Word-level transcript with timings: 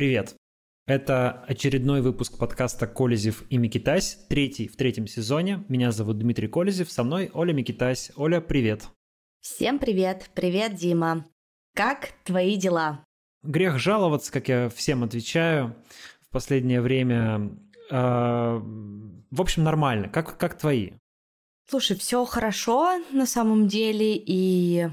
Привет! 0.00 0.34
Это 0.86 1.44
очередной 1.46 2.00
выпуск 2.00 2.38
подкаста 2.38 2.86
«Колезев 2.86 3.44
и 3.50 3.58
Микитась», 3.58 4.16
третий 4.30 4.66
в 4.66 4.74
третьем 4.74 5.06
сезоне. 5.06 5.62
Меня 5.68 5.92
зовут 5.92 6.18
Дмитрий 6.18 6.48
Колезев, 6.48 6.90
со 6.90 7.04
мной 7.04 7.30
Оля 7.34 7.52
Микитась. 7.52 8.10
Оля, 8.16 8.40
привет! 8.40 8.88
Всем 9.40 9.78
привет! 9.78 10.30
Привет, 10.34 10.74
Дима! 10.74 11.26
Как 11.76 12.12
твои 12.24 12.56
дела? 12.56 13.04
Грех 13.42 13.78
жаловаться, 13.78 14.32
как 14.32 14.48
я 14.48 14.70
всем 14.70 15.04
отвечаю 15.04 15.76
в 16.22 16.30
последнее 16.30 16.80
время. 16.80 17.50
Э, 17.90 18.58
в 18.58 19.38
общем, 19.38 19.64
нормально. 19.64 20.08
Как, 20.08 20.38
как 20.38 20.56
твои? 20.56 20.92
Слушай, 21.68 21.98
все 21.98 22.24
хорошо 22.24 22.96
на 23.12 23.26
самом 23.26 23.68
деле, 23.68 24.14
и 24.16 24.88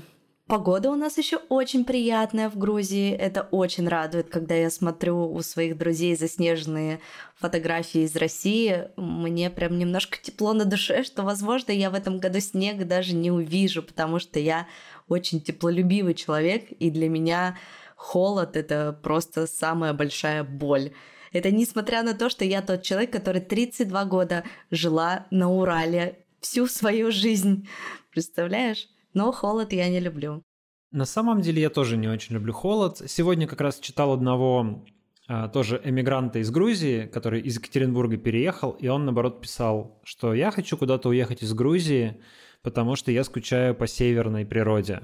Погода 0.47 0.89
у 0.89 0.95
нас 0.95 1.17
еще 1.17 1.41
очень 1.49 1.83
приятная 1.83 2.49
в 2.49 2.57
Грузии. 2.57 3.11
Это 3.11 3.41
очень 3.51 3.85
радует, 3.85 4.29
когда 4.29 4.55
я 4.55 4.69
смотрю 4.69 5.29
у 5.29 5.41
своих 5.41 5.77
друзей 5.77 6.15
заснеженные 6.15 7.01
фотографии 7.35 8.03
из 8.03 8.15
России. 8.15 8.87
Мне 8.95 9.49
прям 9.49 9.77
немножко 9.77 10.17
тепло 10.21 10.53
на 10.53 10.63
душе, 10.63 11.03
что, 11.05 11.23
возможно, 11.23 11.73
я 11.73 11.89
в 11.89 11.95
этом 11.95 12.19
году 12.19 12.39
снег 12.39 12.87
даже 12.87 13.13
не 13.13 13.29
увижу, 13.29 13.83
потому 13.83 14.19
что 14.19 14.39
я 14.39 14.67
очень 15.09 15.41
теплолюбивый 15.41 16.13
человек, 16.13 16.71
и 16.71 16.91
для 16.91 17.09
меня 17.09 17.57
холод— 17.97 18.51
это 18.55 18.97
просто 19.03 19.47
самая 19.47 19.91
большая 19.91 20.45
боль. 20.45 20.93
Это 21.33 21.51
несмотря 21.51 22.03
на 22.03 22.13
то, 22.13 22.29
что 22.29 22.45
я 22.45 22.61
тот 22.61 22.83
человек, 22.83 23.11
который 23.11 23.41
32 23.41 24.05
года 24.05 24.45
жила 24.71 25.27
на 25.29 25.51
Урале 25.51 26.19
всю 26.39 26.67
свою 26.67 27.11
жизнь. 27.11 27.67
Представляешь? 28.11 28.87
Но 29.17 29.31
холод 29.31 29.73
я 29.73 29.89
не 29.89 29.99
люблю. 29.99 30.43
На 30.91 31.05
самом 31.05 31.41
деле 31.41 31.59
я 31.59 31.71
тоже 31.71 31.97
не 31.97 32.07
очень 32.07 32.35
люблю 32.35 32.53
холод. 32.53 33.01
Сегодня 33.07 33.47
как 33.47 33.61
раз 33.61 33.79
читал 33.79 34.13
одного 34.13 34.85
а, 35.27 35.47
тоже 35.49 35.81
эмигранта 35.83 36.37
из 36.37 36.51
Грузии, 36.51 37.07
который 37.07 37.41
из 37.41 37.57
Екатеринбурга 37.57 38.17
переехал, 38.17 38.71
и 38.71 38.87
он, 38.87 39.05
наоборот, 39.05 39.41
писал, 39.41 39.99
что 40.03 40.35
я 40.35 40.51
хочу 40.51 40.77
куда-то 40.77 41.09
уехать 41.09 41.41
из 41.41 41.51
Грузии, 41.55 42.21
потому 42.61 42.95
что 42.95 43.11
я 43.11 43.23
скучаю 43.23 43.73
по 43.73 43.87
северной 43.87 44.45
природе. 44.45 45.01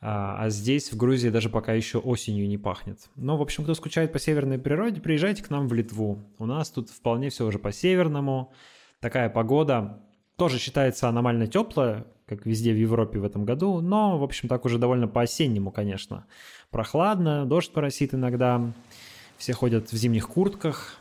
А, 0.00 0.36
а 0.38 0.48
здесь, 0.48 0.92
в 0.92 0.96
Грузии, 0.96 1.28
даже 1.28 1.48
пока 1.48 1.72
еще 1.72 1.98
осенью 1.98 2.46
не 2.46 2.58
пахнет. 2.58 3.10
Но, 3.16 3.36
в 3.36 3.42
общем, 3.42 3.64
кто 3.64 3.74
скучает 3.74 4.12
по 4.12 4.20
северной 4.20 4.58
природе, 4.58 5.00
приезжайте 5.00 5.42
к 5.42 5.50
нам 5.50 5.66
в 5.66 5.72
Литву. 5.72 6.22
У 6.38 6.46
нас 6.46 6.70
тут 6.70 6.90
вполне 6.90 7.28
все 7.30 7.44
уже 7.44 7.58
по-северному. 7.58 8.52
Такая 9.00 9.28
погода 9.28 10.00
тоже 10.36 10.58
считается 10.58 11.08
аномально 11.08 11.48
теплая, 11.48 12.06
как 12.36 12.46
везде 12.46 12.72
в 12.72 12.76
Европе 12.76 13.18
в 13.18 13.24
этом 13.24 13.44
году, 13.44 13.80
но, 13.80 14.18
в 14.18 14.22
общем, 14.22 14.48
так 14.48 14.64
уже 14.64 14.78
довольно 14.78 15.08
по-осеннему, 15.08 15.70
конечно. 15.70 16.26
Прохладно, 16.70 17.46
дождь 17.46 17.72
поросит 17.72 18.14
иногда, 18.14 18.72
все 19.36 19.52
ходят 19.52 19.92
в 19.92 19.96
зимних 19.96 20.28
куртках, 20.28 20.96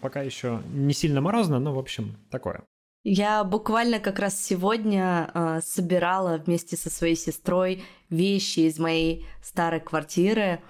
пока 0.00 0.22
еще 0.22 0.60
не 0.72 0.92
сильно 0.92 1.20
морозно, 1.20 1.58
но, 1.58 1.72
в 1.74 1.78
общем, 1.78 2.16
такое. 2.30 2.62
Я 3.04 3.44
буквально 3.44 4.00
как 4.00 4.18
раз 4.18 4.42
сегодня 4.42 5.30
э, 5.32 5.60
собирала 5.64 6.38
вместе 6.38 6.76
со 6.76 6.90
своей 6.90 7.14
сестрой 7.14 7.84
вещи 8.10 8.60
из 8.60 8.80
моей 8.80 9.26
старой 9.42 9.78
квартиры 9.80 10.60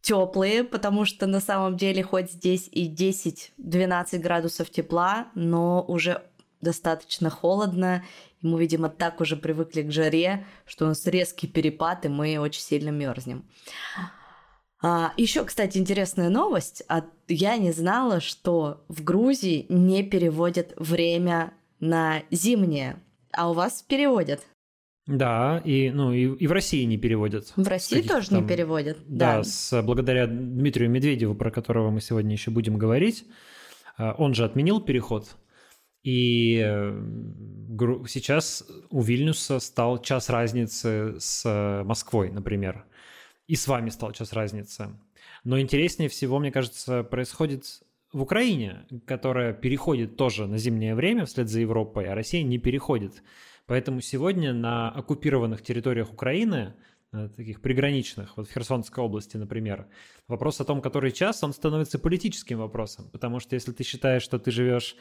теплые, 0.00 0.62
потому 0.62 1.04
что 1.04 1.26
на 1.26 1.40
самом 1.40 1.76
деле 1.76 2.02
хоть 2.02 2.30
здесь 2.30 2.68
и 2.70 2.88
10-12 2.88 4.18
градусов 4.18 4.70
тепла, 4.70 5.28
но 5.34 5.84
уже 5.86 6.22
достаточно 6.60 7.30
холодно, 7.30 8.04
и 8.40 8.46
мы, 8.46 8.60
видимо, 8.60 8.88
так 8.88 9.20
уже 9.20 9.36
привыкли 9.36 9.82
к 9.82 9.92
жаре, 9.92 10.46
что 10.66 10.84
у 10.84 10.88
нас 10.88 11.06
резкий 11.06 11.46
перепад, 11.46 12.04
и 12.04 12.08
мы 12.08 12.38
очень 12.38 12.62
сильно 12.62 12.90
мерзнем. 12.90 13.44
А, 14.80 15.12
еще, 15.16 15.44
кстати, 15.44 15.78
интересная 15.78 16.30
новость. 16.30 16.82
А 16.88 17.04
я 17.26 17.56
не 17.56 17.72
знала, 17.72 18.20
что 18.20 18.84
в 18.88 19.02
Грузии 19.02 19.66
не 19.68 20.02
переводят 20.04 20.72
время 20.76 21.52
на 21.80 22.22
зимнее, 22.30 23.00
а 23.32 23.50
у 23.50 23.54
вас 23.54 23.82
переводят. 23.82 24.40
Да, 25.06 25.62
и, 25.64 25.90
ну, 25.90 26.12
и, 26.12 26.36
и 26.36 26.46
в 26.46 26.52
России 26.52 26.84
не 26.84 26.98
переводят. 26.98 27.52
В 27.56 27.66
России 27.66 28.02
тоже 28.02 28.28
там, 28.28 28.42
не 28.42 28.48
переводят. 28.48 28.98
Да, 29.06 29.38
да, 29.38 29.44
с, 29.44 29.82
благодаря 29.82 30.26
Дмитрию 30.26 30.90
Медведеву, 30.90 31.34
про 31.34 31.50
которого 31.50 31.90
мы 31.90 32.02
сегодня 32.02 32.32
еще 32.32 32.50
будем 32.50 32.76
говорить. 32.76 33.24
А, 33.96 34.14
он 34.18 34.34
же 34.34 34.44
отменил 34.44 34.80
переход 34.80 35.34
и 36.02 36.62
э, 36.64 37.00
сейчас 38.06 38.64
у 38.90 39.02
Вильнюса 39.02 39.58
стал 39.58 40.00
час 40.00 40.28
разницы 40.30 41.16
с 41.18 41.82
Москвой, 41.84 42.30
например. 42.30 42.84
И 43.46 43.56
с 43.56 43.66
вами 43.66 43.90
стал 43.90 44.12
час 44.12 44.32
разницы. 44.32 44.98
Но 45.44 45.58
интереснее 45.58 46.08
всего, 46.08 46.38
мне 46.38 46.52
кажется, 46.52 47.02
происходит 47.02 47.82
в 48.12 48.22
Украине, 48.22 48.86
которая 49.06 49.52
переходит 49.52 50.16
тоже 50.16 50.46
на 50.46 50.58
зимнее 50.58 50.94
время 50.94 51.26
вслед 51.26 51.48
за 51.48 51.60
Европой, 51.60 52.06
а 52.06 52.14
Россия 52.14 52.42
не 52.42 52.58
переходит. 52.58 53.22
Поэтому 53.66 54.00
сегодня 54.00 54.54
на 54.54 54.90
оккупированных 54.90 55.62
территориях 55.62 56.10
Украины, 56.12 56.74
таких 57.36 57.60
приграничных, 57.60 58.36
вот 58.36 58.48
в 58.48 58.52
Херсонской 58.52 59.02
области, 59.02 59.36
например, 59.36 59.86
вопрос 60.26 60.60
о 60.60 60.64
том, 60.64 60.80
который 60.80 61.12
час, 61.12 61.42
он 61.42 61.52
становится 61.52 61.98
политическим 61.98 62.58
вопросом. 62.58 63.08
Потому 63.10 63.40
что 63.40 63.54
если 63.54 63.72
ты 63.72 63.84
считаешь, 63.84 64.22
что 64.22 64.38
ты 64.38 64.50
живешь 64.50 64.96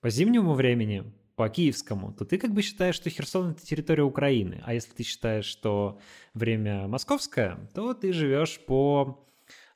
по 0.00 0.10
зимнему 0.10 0.54
времени, 0.54 1.04
по 1.36 1.48
киевскому, 1.48 2.12
то 2.12 2.24
ты 2.24 2.36
как 2.38 2.52
бы 2.52 2.62
считаешь, 2.62 2.94
что 2.94 3.08
Херсон 3.08 3.52
это 3.52 3.64
территория 3.64 4.02
Украины. 4.02 4.62
А 4.64 4.74
если 4.74 4.92
ты 4.92 5.02
считаешь, 5.02 5.46
что 5.46 5.98
время 6.34 6.86
московское, 6.86 7.58
то 7.74 7.94
ты 7.94 8.12
живешь 8.12 8.60
по 8.66 9.26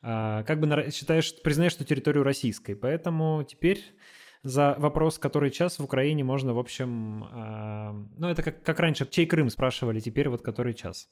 а, 0.02 0.42
как 0.42 0.60
бы 0.60 0.90
считаешь, 0.92 1.34
признаешь, 1.42 1.72
что 1.72 1.84
территорию 1.84 2.22
российской. 2.22 2.74
Поэтому 2.74 3.42
теперь 3.44 3.82
за 4.42 4.74
вопрос, 4.78 5.18
который 5.18 5.50
час 5.50 5.78
в 5.78 5.84
Украине 5.84 6.22
можно, 6.22 6.52
в 6.52 6.58
общем, 6.58 7.24
а, 7.32 7.94
ну 8.18 8.28
это 8.28 8.42
как, 8.42 8.62
как 8.62 8.78
раньше, 8.80 9.08
чей 9.10 9.24
Крым 9.24 9.48
спрашивали, 9.48 10.00
теперь 10.00 10.28
вот 10.28 10.42
который 10.42 10.74
час. 10.74 11.08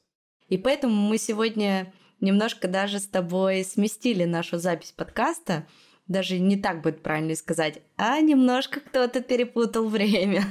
И 0.48 0.58
поэтому 0.58 0.94
мы 0.94 1.16
сегодня 1.16 1.94
немножко 2.20 2.68
даже 2.68 2.98
с 2.98 3.08
тобой 3.08 3.64
сместили 3.64 4.24
нашу 4.24 4.58
запись 4.58 4.92
подкаста, 4.92 5.66
даже 6.12 6.38
не 6.38 6.56
так 6.56 6.82
будет 6.82 7.02
правильно 7.02 7.34
сказать, 7.34 7.82
а 7.96 8.20
немножко 8.20 8.80
кто-то 8.80 9.22
перепутал 9.22 9.88
время. 9.88 10.42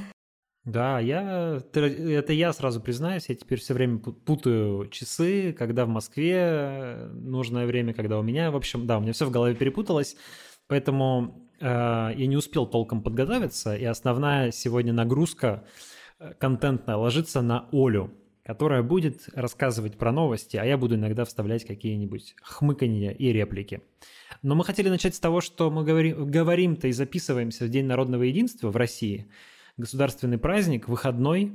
Да, 0.64 1.00
я, 1.00 1.60
это 1.72 2.32
я 2.32 2.52
сразу 2.52 2.80
признаюсь, 2.80 3.28
я 3.28 3.34
теперь 3.34 3.58
все 3.58 3.74
время 3.74 3.98
путаю 3.98 4.88
часы, 4.90 5.52
когда 5.52 5.84
в 5.86 5.88
Москве 5.88 7.08
нужное 7.14 7.66
время, 7.66 7.94
когда 7.94 8.18
у 8.18 8.22
меня, 8.22 8.52
в 8.52 8.56
общем, 8.56 8.86
да, 8.86 8.98
у 8.98 9.00
меня 9.00 9.12
все 9.12 9.26
в 9.26 9.32
голове 9.32 9.56
перепуталось, 9.56 10.16
поэтому 10.68 11.48
э, 11.60 11.64
я 11.64 12.26
не 12.26 12.36
успел 12.36 12.66
толком 12.66 13.02
подготовиться, 13.02 13.74
и 13.74 13.84
основная 13.84 14.52
сегодня 14.52 14.92
нагрузка 14.92 15.64
э, 16.20 16.32
контентная 16.38 16.94
ложится 16.94 17.42
на 17.42 17.68
Олю, 17.72 18.12
которая 18.44 18.82
будет 18.82 19.28
рассказывать 19.34 19.96
про 19.96 20.12
новости, 20.12 20.56
а 20.56 20.64
я 20.64 20.76
буду 20.76 20.96
иногда 20.96 21.24
вставлять 21.24 21.64
какие-нибудь 21.64 22.34
хмыканья 22.42 23.10
и 23.10 23.32
реплики. 23.32 23.82
Но 24.42 24.54
мы 24.54 24.64
хотели 24.64 24.88
начать 24.88 25.14
с 25.14 25.20
того, 25.20 25.40
что 25.40 25.70
мы 25.70 25.84
говорим, 25.84 26.28
говорим-то 26.28 26.88
и 26.88 26.92
записываемся 26.92 27.64
в 27.64 27.68
День 27.68 27.86
народного 27.86 28.24
единства 28.24 28.70
в 28.70 28.76
России. 28.76 29.28
Государственный 29.76 30.38
праздник, 30.38 30.88
выходной. 30.88 31.52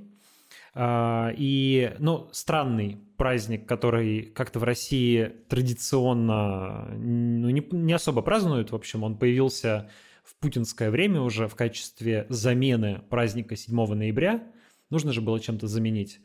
А, 0.74 1.34
и, 1.36 1.94
ну, 2.00 2.30
странный 2.32 3.00
праздник, 3.18 3.66
который 3.66 4.22
как-то 4.22 4.60
в 4.60 4.64
России 4.64 5.34
традиционно 5.50 6.88
ну, 6.96 7.50
не, 7.50 7.68
не 7.72 7.94
особо 7.94 8.22
празднуют. 8.22 8.72
В 8.72 8.76
общем, 8.76 9.04
он 9.04 9.18
появился 9.18 9.90
в 10.24 10.36
путинское 10.36 10.90
время 10.90 11.22
уже 11.22 11.48
в 11.48 11.56
качестве 11.56 12.28
замены 12.30 13.02
праздника 13.10 13.58
7 13.58 13.76
ноября. 13.94 14.44
Нужно 14.90 15.12
же 15.12 15.22
было 15.22 15.40
чем-то 15.40 15.68
заменить. 15.68 16.22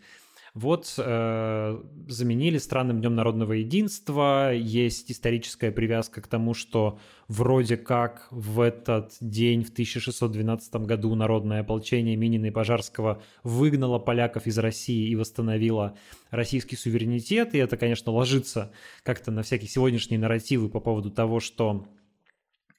Вот 0.54 0.93
э, 0.99 1.82
заменили 2.08 2.58
странным 2.58 3.00
днем 3.00 3.14
народного 3.14 3.54
единства. 3.54 4.52
Есть 4.52 5.10
историческая 5.10 5.72
привязка 5.72 6.20
к 6.20 6.26
тому, 6.26 6.52
что 6.52 6.99
вроде 7.26 7.78
как 7.78 8.26
в 8.31 8.60
этот 8.60 9.14
день, 9.22 9.64
в 9.64 9.70
1612 9.70 10.75
году, 10.76 11.14
народное 11.14 11.60
ополчение 11.60 12.16
Минина 12.16 12.46
и 12.46 12.50
Пожарского 12.50 13.22
выгнало 13.43 13.99
поляков 13.99 14.46
из 14.46 14.58
России 14.58 15.08
и 15.08 15.16
восстановило 15.16 15.96
российский 16.31 16.76
суверенитет. 16.76 17.54
И 17.54 17.58
это, 17.58 17.78
конечно, 17.78 18.12
ложится 18.12 18.72
как-то 19.04 19.31
на 19.31 19.43
всякие 19.43 19.70
сегодняшние 19.70 20.20
нарративы 20.20 20.69
по 20.69 20.81
поводу 20.81 21.10
того, 21.10 21.40
что 21.40 21.87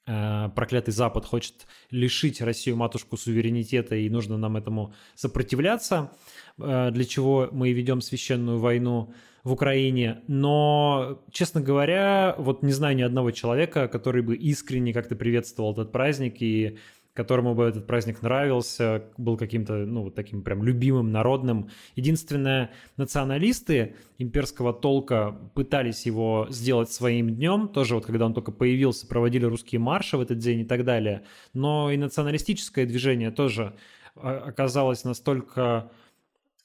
проклятый 0.06 0.92
Запад 0.92 1.24
хочет 1.24 1.66
лишить 1.90 2.40
Россию 2.40 2.76
матушку 2.76 3.16
суверенитета, 3.16 3.96
и 3.96 4.10
нужно 4.10 4.36
нам 4.36 4.56
этому 4.56 4.92
сопротивляться. 5.14 6.12
Э, 6.58 6.90
для 6.90 7.04
чего 7.04 7.48
мы 7.52 7.72
ведем 7.72 8.00
священную 8.00 8.58
войну 8.58 9.14
в 9.44 9.52
Украине. 9.52 10.22
Но, 10.26 11.22
честно 11.30 11.60
говоря, 11.60 12.34
вот 12.38 12.62
не 12.62 12.72
знаю 12.72 12.96
ни 12.96 13.02
одного 13.02 13.30
человека, 13.30 13.88
который 13.88 14.22
бы 14.22 14.36
искренне 14.36 14.94
как-то 14.94 15.16
приветствовал 15.16 15.72
этот 15.72 15.92
праздник 15.92 16.40
и 16.40 16.78
которому 17.14 17.54
бы 17.54 17.64
этот 17.64 17.86
праздник 17.86 18.22
нравился, 18.22 19.04
был 19.16 19.36
каким-то, 19.36 19.74
ну, 19.86 20.02
вот 20.02 20.14
таким 20.16 20.42
прям 20.42 20.64
любимым, 20.64 21.12
народным. 21.12 21.70
Единственное, 21.94 22.72
националисты 22.96 23.94
имперского 24.18 24.72
толка 24.72 25.36
пытались 25.54 26.06
его 26.06 26.48
сделать 26.50 26.90
своим 26.90 27.30
днем, 27.30 27.68
тоже 27.68 27.94
вот 27.94 28.04
когда 28.04 28.26
он 28.26 28.34
только 28.34 28.50
появился, 28.50 29.06
проводили 29.06 29.44
русские 29.44 29.78
марши 29.78 30.16
в 30.16 30.20
этот 30.20 30.38
день 30.38 30.60
и 30.60 30.64
так 30.64 30.84
далее. 30.84 31.22
Но 31.52 31.90
и 31.90 31.96
националистическое 31.96 32.84
движение 32.84 33.30
тоже 33.30 33.74
а, 34.16 34.44
оказалось 34.48 35.04
настолько 35.04 35.92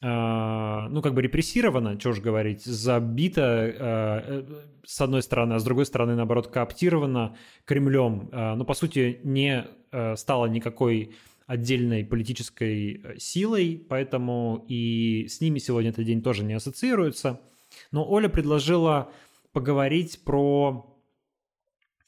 ну, 0.01 1.01
как 1.01 1.13
бы 1.13 1.21
репрессировано, 1.21 1.99
что 1.99 2.11
уж 2.11 2.19
говорить, 2.19 2.63
забито, 2.63 3.41
а, 3.43 4.23
э, 4.25 4.43
с 4.85 5.01
одной 5.01 5.21
стороны, 5.21 5.53
а 5.53 5.59
с 5.59 5.63
другой 5.63 5.85
стороны, 5.85 6.15
наоборот, 6.15 6.47
кооптировано 6.47 7.35
Кремлем. 7.65 8.29
Ну, 8.31 8.63
по 8.63 8.73
сути, 8.73 9.19
не 9.23 9.67
стало 10.15 10.45
никакой 10.45 11.15
отдельной 11.49 12.05
политической 12.05 13.01
э, 13.03 13.17
силой, 13.17 13.83
поэтому 13.89 14.63
и 14.67 15.25
с 15.27 15.41
ними 15.41 15.57
сегодня 15.57 15.89
этот 15.89 16.05
день 16.05 16.21
тоже 16.21 16.43
не 16.43 16.53
ассоциируется. 16.53 17.41
Но 17.91 18.07
Оля 18.07 18.29
предложила 18.29 19.11
поговорить 19.51 20.23
про 20.23 20.95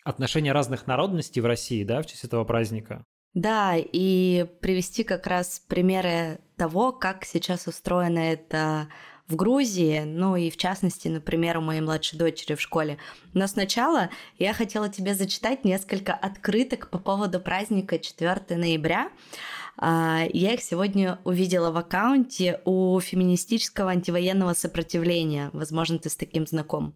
отношения 0.03 0.51
разных 0.51 0.85
народностей 0.85 1.41
в 1.41 1.47
России, 1.47 1.83
да, 1.83 2.03
в 2.03 2.05
честь 2.05 2.23
этого 2.23 2.43
праздника. 2.43 3.03
Да, 3.33 3.77
и 3.77 4.45
привести 4.61 5.03
как 5.03 5.25
раз 5.25 5.59
примеры 5.67 6.39
того, 6.61 6.91
как 6.91 7.25
сейчас 7.25 7.65
устроено 7.65 8.19
это 8.19 8.87
в 9.27 9.35
Грузии, 9.35 10.03
ну 10.05 10.35
и 10.35 10.51
в 10.51 10.57
частности, 10.57 11.07
например, 11.07 11.57
у 11.57 11.61
моей 11.61 11.81
младшей 11.81 12.19
дочери 12.19 12.53
в 12.53 12.61
школе. 12.61 12.99
Но 13.33 13.47
сначала 13.47 14.11
я 14.37 14.53
хотела 14.53 14.87
тебе 14.87 15.15
зачитать 15.15 15.65
несколько 15.65 16.13
открыток 16.13 16.91
по 16.91 16.99
поводу 16.99 17.39
праздника 17.39 17.97
4 17.97 18.41
ноября. 18.57 19.09
А, 19.75 20.21
я 20.31 20.53
их 20.53 20.61
сегодня 20.61 21.17
увидела 21.23 21.71
в 21.71 21.77
аккаунте 21.77 22.61
у 22.63 22.99
феминистического 22.99 23.89
антивоенного 23.89 24.53
сопротивления. 24.53 25.49
Возможно, 25.53 25.97
ты 25.97 26.11
с 26.11 26.15
таким 26.15 26.45
знаком. 26.45 26.95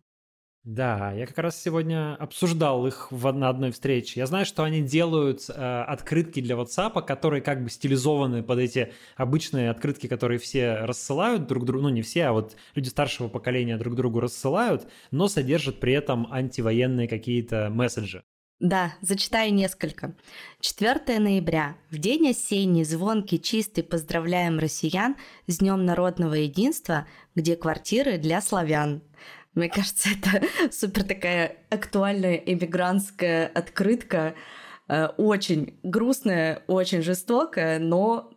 Да, 0.65 1.11
я 1.11 1.27
как 1.27 1.37
раз 1.37 1.61
сегодня 1.61 2.15
обсуждал 2.15 2.87
их 2.87 3.11
в, 3.11 3.31
на 3.31 3.49
одной 3.49 3.71
встрече. 3.71 4.19
Я 4.19 4.25
знаю, 4.25 4.47
что 4.47 4.63
они 4.63 4.81
делают 4.81 5.47
э, 5.47 5.53
открытки 5.53 6.41
для 6.41 6.55
WhatsApp, 6.55 7.05
которые 7.05 7.43
как 7.43 7.63
бы 7.63 7.69
стилизованы 7.69 8.41
под 8.41 8.57
эти 8.57 8.91
обычные 9.15 9.69
открытки, 9.69 10.07
которые 10.07 10.39
все 10.39 10.77
рассылают 10.77 11.45
друг 11.45 11.65
другу, 11.65 11.83
ну 11.83 11.89
не 11.89 12.01
все, 12.01 12.25
а 12.25 12.31
вот 12.31 12.55
люди 12.73 12.89
старшего 12.89 13.27
поколения 13.27 13.77
друг 13.77 13.93
другу 13.93 14.19
рассылают, 14.19 14.87
но 15.11 15.27
содержат 15.27 15.79
при 15.79 15.93
этом 15.93 16.27
антивоенные 16.33 17.07
какие-то 17.07 17.69
месседжи. 17.69 18.23
Да, 18.59 18.95
зачитаю 19.01 19.53
несколько. 19.53 20.15
4 20.61 21.19
ноября. 21.19 21.75
В 21.91 21.99
день 21.99 22.29
осенний, 22.29 22.85
звонкий, 22.85 23.39
чистый 23.39 23.83
поздравляем 23.83 24.57
россиян 24.57 25.15
с 25.45 25.59
Днем 25.59 25.85
народного 25.85 26.33
единства, 26.33 27.05
где 27.35 27.55
квартиры 27.55 28.17
для 28.17 28.41
славян. 28.41 29.03
Мне 29.55 29.69
кажется, 29.69 30.09
это 30.09 30.45
супер 30.71 31.03
такая 31.03 31.57
актуальная 31.69 32.35
эмигрантская 32.35 33.47
открытка, 33.47 34.35
э, 34.87 35.07
очень 35.17 35.79
грустная, 35.81 36.63
очень 36.67 37.01
жестокая, 37.01 37.79
но 37.79 38.31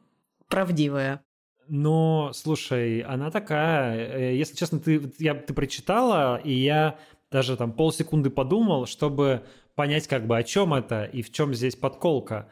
правдивая. 0.49 1.21
Но, 1.69 2.31
слушай, 2.33 3.01
она 3.01 3.31
такая, 3.31 3.97
э, 3.97 4.37
если 4.37 4.57
честно, 4.57 4.79
ты, 4.79 5.13
я, 5.19 5.35
ты 5.35 5.53
прочитала, 5.53 6.37
и 6.37 6.53
я 6.53 6.99
даже 7.31 7.57
там 7.57 7.73
полсекунды 7.73 8.31
подумал, 8.31 8.87
чтобы 8.87 9.45
понять, 9.75 10.07
как 10.07 10.27
бы 10.27 10.39
о 10.39 10.43
чем 10.43 10.73
это 10.73 11.05
и 11.05 11.23
в 11.23 11.31
чем 11.33 11.53
здесь 11.53 11.77
подколка. 11.77 12.49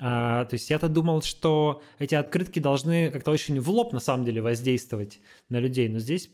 А, 0.00 0.44
то 0.44 0.54
есть 0.54 0.70
я-то 0.70 0.88
думал, 0.88 1.22
что 1.22 1.82
эти 1.98 2.14
открытки 2.14 2.58
должны 2.58 3.10
как-то 3.10 3.30
очень 3.30 3.60
в 3.60 3.70
лоб 3.70 3.92
на 3.92 4.00
самом 4.00 4.24
деле 4.24 4.42
воздействовать 4.42 5.20
на 5.48 5.58
людей, 5.58 5.88
но 5.88 5.98
здесь 5.98 6.28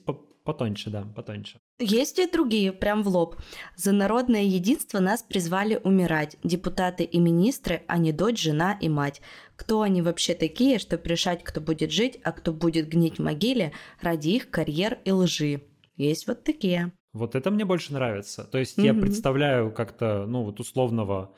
Потоньше, 0.44 0.90
да, 0.90 1.02
потоньше. 1.16 1.58
Есть 1.78 2.18
и 2.18 2.30
другие, 2.30 2.72
прям 2.72 3.02
в 3.02 3.08
лоб. 3.08 3.36
За 3.76 3.92
народное 3.92 4.42
единство 4.42 5.00
нас 5.00 5.22
призвали 5.22 5.80
умирать. 5.82 6.36
Депутаты 6.44 7.04
и 7.04 7.18
министры, 7.18 7.82
а 7.88 7.96
не 7.96 8.12
дочь, 8.12 8.42
жена 8.42 8.76
и 8.78 8.90
мать. 8.90 9.22
Кто 9.56 9.80
они 9.80 10.02
вообще 10.02 10.34
такие, 10.34 10.78
чтобы 10.78 11.04
решать, 11.04 11.42
кто 11.42 11.62
будет 11.62 11.90
жить, 11.90 12.20
а 12.22 12.32
кто 12.32 12.52
будет 12.52 12.88
гнить 12.88 13.18
в 13.18 13.22
могиле 13.22 13.72
ради 14.02 14.28
их 14.30 14.50
карьер 14.50 14.98
и 15.06 15.12
лжи? 15.12 15.62
Есть 15.96 16.26
вот 16.26 16.44
такие. 16.44 16.92
Вот 17.14 17.34
это 17.34 17.50
мне 17.50 17.64
больше 17.64 17.94
нравится. 17.94 18.44
То 18.44 18.58
есть 18.58 18.78
mm-hmm. 18.78 18.84
я 18.84 18.94
представляю 18.94 19.72
как-то, 19.72 20.26
ну 20.26 20.42
вот 20.42 20.60
условного 20.60 21.34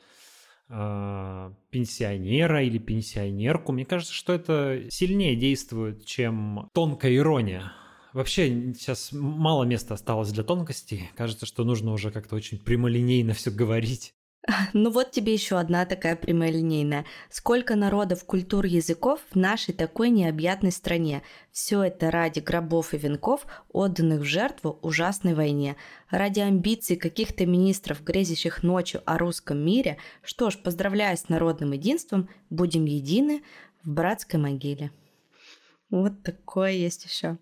э, 0.67 1.51
пенсионера 1.69 2.61
или 2.61 2.77
пенсионерку. 2.77 3.71
Мне 3.71 3.85
кажется, 3.85 4.13
что 4.13 4.33
это 4.33 4.81
сильнее 4.89 5.37
действует, 5.37 6.05
чем 6.05 6.69
тонкая 6.73 7.15
ирония. 7.15 7.71
Вообще 8.17 8.73
сейчас 8.73 9.11
мало 9.11 9.63
места 9.63 9.93
осталось 9.93 10.31
для 10.31 10.43
тонкостей. 10.43 11.11
Кажется, 11.15 11.45
что 11.45 11.63
нужно 11.63 11.91
уже 11.93 12.09
как-то 12.09 12.35
очень 12.35 12.57
прямолинейно 12.57 13.35
все 13.35 13.51
говорить. 13.51 14.15
Ну 14.73 14.89
вот 14.89 15.11
тебе 15.11 15.33
еще 15.33 15.59
одна 15.59 15.85
такая 15.85 16.15
прямолинейная. 16.15 17.05
Сколько 17.29 17.75
народов, 17.75 18.25
культур, 18.25 18.65
языков 18.65 19.19
в 19.29 19.35
нашей 19.35 19.75
такой 19.75 20.09
необъятной 20.09 20.71
стране. 20.71 21.21
Все 21.51 21.83
это 21.83 22.09
ради 22.09 22.39
гробов 22.39 22.95
и 22.95 22.97
венков, 22.97 23.45
отданных 23.71 24.21
в 24.21 24.23
жертву 24.23 24.79
ужасной 24.81 25.35
войне. 25.35 25.75
Ради 26.09 26.39
амбиций 26.39 26.95
каких-то 26.95 27.45
министров, 27.45 28.03
грезящих 28.03 28.63
ночью 28.63 29.03
о 29.05 29.19
русском 29.19 29.63
мире. 29.63 29.99
Что 30.23 30.49
ж, 30.49 30.57
поздравляю 30.57 31.17
с 31.17 31.29
народным 31.29 31.71
единством, 31.73 32.29
будем 32.49 32.85
едины 32.85 33.43
в 33.83 33.91
братской 33.91 34.39
могиле. 34.39 34.89
Вот 35.91 36.23
такое 36.23 36.71
есть 36.71 37.05
еще. 37.05 37.37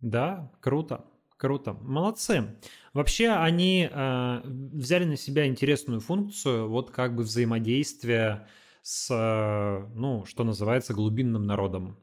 Да, 0.00 0.52
круто, 0.60 1.04
круто. 1.36 1.74
Молодцы. 1.82 2.56
Вообще 2.92 3.30
они 3.30 3.88
э, 3.90 4.40
взяли 4.44 5.04
на 5.04 5.16
себя 5.16 5.46
интересную 5.46 6.00
функцию, 6.00 6.68
вот 6.68 6.90
как 6.90 7.14
бы 7.14 7.22
взаимодействия 7.22 8.48
с, 8.82 9.10
э, 9.10 9.88
ну, 9.94 10.24
что 10.24 10.44
называется, 10.44 10.94
глубинным 10.94 11.44
народом. 11.44 11.98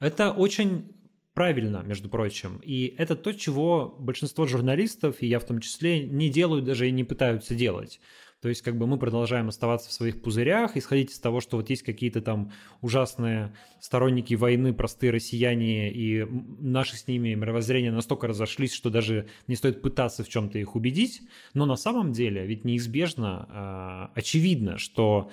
Это 0.00 0.32
очень 0.32 0.90
правильно, 1.34 1.82
между 1.84 2.08
прочим. 2.08 2.60
И 2.62 2.94
это 2.96 3.16
то, 3.16 3.32
чего 3.32 3.94
большинство 3.98 4.46
журналистов, 4.46 5.16
и 5.20 5.26
я 5.26 5.38
в 5.38 5.44
том 5.44 5.60
числе, 5.60 6.06
не 6.06 6.30
делают 6.30 6.64
даже 6.64 6.88
и 6.88 6.92
не 6.92 7.04
пытаются 7.04 7.54
делать. 7.54 8.00
То 8.44 8.50
есть 8.50 8.60
как 8.60 8.76
бы 8.76 8.86
мы 8.86 8.98
продолжаем 8.98 9.48
оставаться 9.48 9.88
в 9.88 9.94
своих 9.94 10.20
пузырях, 10.20 10.76
исходить 10.76 11.10
из 11.10 11.18
того, 11.18 11.40
что 11.40 11.56
вот 11.56 11.70
есть 11.70 11.82
какие-то 11.82 12.20
там 12.20 12.52
ужасные 12.82 13.54
сторонники 13.80 14.34
войны, 14.34 14.74
простые 14.74 15.12
россияне, 15.12 15.90
и 15.90 16.26
наши 16.60 16.94
с 16.94 17.06
ними 17.06 17.32
мировоззрения 17.32 17.90
настолько 17.90 18.26
разошлись, 18.26 18.74
что 18.74 18.90
даже 18.90 19.28
не 19.46 19.56
стоит 19.56 19.80
пытаться 19.80 20.24
в 20.24 20.28
чем-то 20.28 20.58
их 20.58 20.76
убедить. 20.76 21.22
Но 21.54 21.64
на 21.64 21.76
самом 21.76 22.12
деле 22.12 22.44
ведь 22.44 22.66
неизбежно, 22.66 24.10
э, 24.12 24.18
очевидно, 24.18 24.76
что 24.76 25.30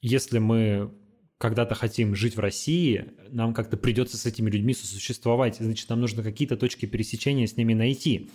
если 0.00 0.38
мы 0.38 0.92
когда-то 1.38 1.74
хотим 1.74 2.14
жить 2.14 2.36
в 2.36 2.40
России, 2.40 3.06
нам 3.30 3.52
как-то 3.52 3.76
придется 3.76 4.16
с 4.16 4.26
этими 4.26 4.48
людьми 4.48 4.74
сосуществовать. 4.74 5.56
Значит, 5.56 5.88
нам 5.88 6.00
нужно 6.00 6.22
какие-то 6.22 6.56
точки 6.56 6.86
пересечения 6.86 7.48
с 7.48 7.56
ними 7.56 7.74
найти 7.74 8.30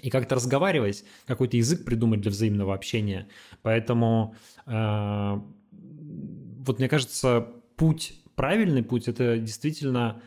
и 0.00 0.10
как-то 0.10 0.34
разговаривать, 0.34 1.04
какой-то 1.26 1.56
язык 1.56 1.84
придумать 1.84 2.20
для 2.20 2.30
взаимного 2.30 2.74
общения. 2.74 3.28
Поэтому 3.62 4.34
э, 4.66 5.40
вот 5.70 6.78
мне 6.78 6.88
кажется, 6.88 7.48
путь, 7.76 8.14
правильный 8.34 8.82
путь, 8.82 9.08
это 9.08 9.38
действительно 9.38 10.20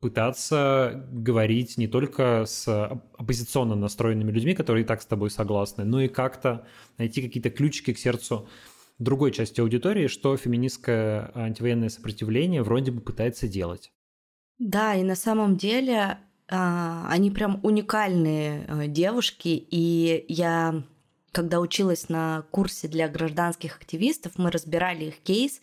пытаться 0.00 1.06
говорить 1.12 1.78
не 1.78 1.86
только 1.86 2.44
с 2.44 2.66
оппозиционно 3.16 3.76
настроенными 3.76 4.32
людьми, 4.32 4.54
которые 4.54 4.84
и 4.84 4.86
так 4.86 5.00
с 5.00 5.06
тобой 5.06 5.30
согласны, 5.30 5.84
но 5.84 6.00
и 6.00 6.08
как-то 6.08 6.66
найти 6.98 7.22
какие-то 7.22 7.50
ключики 7.50 7.92
к 7.92 7.98
сердцу 7.98 8.48
другой 8.98 9.30
части 9.32 9.60
аудитории, 9.60 10.08
что 10.08 10.36
феминистское 10.36 11.30
антивоенное 11.34 11.88
сопротивление 11.88 12.62
вроде 12.62 12.90
бы 12.90 13.00
пытается 13.00 13.48
делать. 13.48 13.92
Да, 14.58 14.94
и 14.94 15.02
на 15.02 15.14
самом 15.14 15.56
деле 15.56 16.18
они 16.54 17.30
прям 17.30 17.60
уникальные 17.62 18.66
э, 18.66 18.86
девушки, 18.86 19.48
и 19.48 20.26
я, 20.28 20.82
когда 21.32 21.60
училась 21.60 22.10
на 22.10 22.44
курсе 22.50 22.88
для 22.88 23.08
гражданских 23.08 23.76
активистов, 23.76 24.32
мы 24.36 24.50
разбирали 24.50 25.06
их 25.06 25.18
кейс, 25.20 25.62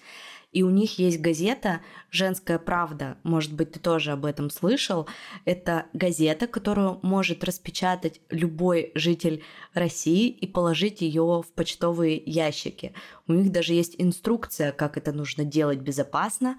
и 0.51 0.63
у 0.63 0.71
них 0.71 0.97
есть 0.97 1.21
газета 1.21 1.81
«Женская 2.09 2.57
правда». 2.57 3.17
Может 3.21 3.53
быть, 3.53 3.73
ты 3.73 3.79
тоже 3.79 4.13
об 4.13 4.25
этом 4.25 4.49
слышал. 4.49 5.07
Это 5.45 5.85
газета, 5.93 6.47
которую 6.47 6.99
может 7.03 7.43
распечатать 7.43 8.19
любой 8.31 8.91
житель 8.95 9.43
России 9.75 10.27
и 10.27 10.47
положить 10.47 11.01
ее 11.01 11.43
в 11.45 11.53
почтовые 11.53 12.17
ящики. 12.25 12.93
У 13.27 13.33
них 13.33 13.51
даже 13.51 13.73
есть 13.73 13.93
инструкция, 13.99 14.71
как 14.71 14.97
это 14.97 15.11
нужно 15.11 15.43
делать 15.43 15.79
безопасно. 15.79 16.57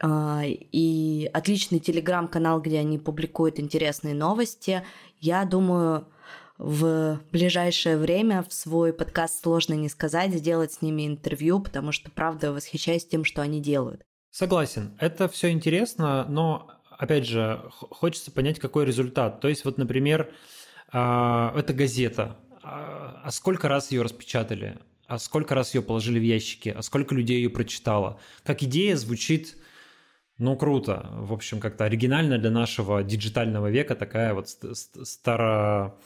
А, 0.00 0.42
и 0.44 1.28
отличный 1.32 1.80
телеграм-канал, 1.80 2.60
где 2.60 2.78
они 2.78 2.98
публикуют 2.98 3.58
интересные 3.58 4.14
новости. 4.14 4.84
Я 5.20 5.44
думаю, 5.44 6.06
в 6.58 7.20
ближайшее 7.32 7.96
время 7.96 8.44
в 8.48 8.52
свой 8.52 8.92
подкаст 8.92 9.42
«Сложно 9.42 9.74
не 9.74 9.88
сказать» 9.88 10.32
сделать 10.32 10.72
с 10.72 10.82
ними 10.82 11.06
интервью, 11.06 11.60
потому 11.60 11.92
что, 11.92 12.10
правда, 12.10 12.52
восхищаюсь 12.52 13.06
тем, 13.06 13.24
что 13.24 13.42
они 13.42 13.60
делают. 13.60 14.02
Согласен. 14.30 14.96
Это 15.00 15.28
все 15.28 15.50
интересно, 15.50 16.26
но, 16.28 16.70
опять 16.90 17.26
же, 17.26 17.62
хочется 17.70 18.30
понять, 18.30 18.60
какой 18.60 18.84
результат. 18.84 19.40
То 19.40 19.48
есть, 19.48 19.64
вот, 19.64 19.78
например, 19.78 20.32
а, 20.92 21.52
это 21.56 21.72
газета. 21.72 22.36
А, 22.62 23.20
а 23.24 23.30
сколько 23.30 23.68
раз 23.68 23.90
ее 23.90 24.02
распечатали? 24.02 24.78
А 25.06 25.18
сколько 25.18 25.54
раз 25.54 25.74
ее 25.74 25.82
положили 25.82 26.18
в 26.18 26.22
ящики? 26.22 26.68
А 26.68 26.82
сколько 26.82 27.14
людей 27.14 27.38
ее 27.38 27.50
прочитало? 27.50 28.20
Как 28.44 28.62
идея 28.62 28.96
звучит 28.96 29.56
ну, 30.38 30.56
круто. 30.56 31.08
В 31.12 31.32
общем, 31.32 31.58
как-то 31.58 31.84
оригинально 31.84 32.38
для 32.38 32.50
нашего 32.50 33.02
диджитального 33.02 33.70
века 33.70 33.96
такая 33.96 34.34
вот 34.34 34.48
старо 34.48 35.96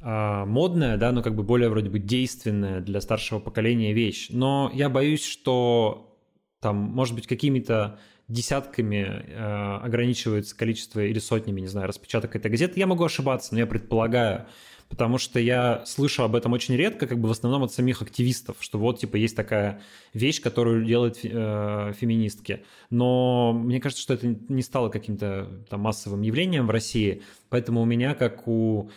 а, 0.00 0.46
модная, 0.46 0.96
да, 0.96 1.12
но 1.12 1.22
как 1.22 1.34
бы 1.34 1.42
более 1.42 1.68
вроде 1.68 1.90
бы 1.90 1.98
действенная 1.98 2.80
для 2.80 3.02
старшего 3.02 3.38
поколения 3.38 3.92
вещь. 3.92 4.28
Но 4.30 4.70
я 4.72 4.88
боюсь, 4.88 5.24
что 5.24 6.16
там, 6.60 6.76
может 6.76 7.14
быть, 7.14 7.26
какими-то 7.26 7.98
десятками 8.28 9.24
э, 9.26 9.78
ограничивается 9.82 10.56
количество 10.56 11.00
или 11.00 11.18
сотнями, 11.18 11.60
не 11.60 11.66
знаю, 11.66 11.88
распечаток 11.88 12.36
этой 12.36 12.50
газеты. 12.50 12.78
Я 12.78 12.86
могу 12.86 13.04
ошибаться, 13.04 13.52
но 13.52 13.58
я 13.58 13.66
предполагаю, 13.66 14.46
потому 14.90 15.18
что 15.18 15.38
я 15.38 15.82
слышу 15.86 16.24
об 16.24 16.34
этом 16.34 16.52
очень 16.52 16.76
редко, 16.76 17.06
как 17.06 17.18
бы 17.18 17.28
в 17.28 17.30
основном 17.32 17.62
от 17.62 17.72
самих 17.72 18.02
активистов, 18.02 18.56
что 18.60 18.78
вот, 18.78 18.98
типа, 18.98 19.16
есть 19.16 19.36
такая 19.36 19.80
вещь, 20.12 20.42
которую 20.42 20.84
делают 20.84 21.20
э, 21.22 21.92
феминистки. 21.98 22.64
Но 22.90 23.52
мне 23.54 23.80
кажется, 23.80 24.02
что 24.02 24.14
это 24.14 24.26
не 24.26 24.62
стало 24.62 24.90
каким-то 24.90 25.64
там 25.70 25.80
массовым 25.80 26.22
явлением 26.22 26.66
в 26.66 26.70
России, 26.70 27.22
поэтому 27.48 27.80
у 27.80 27.84
меня, 27.84 28.14
как 28.14 28.46
у 28.48 28.90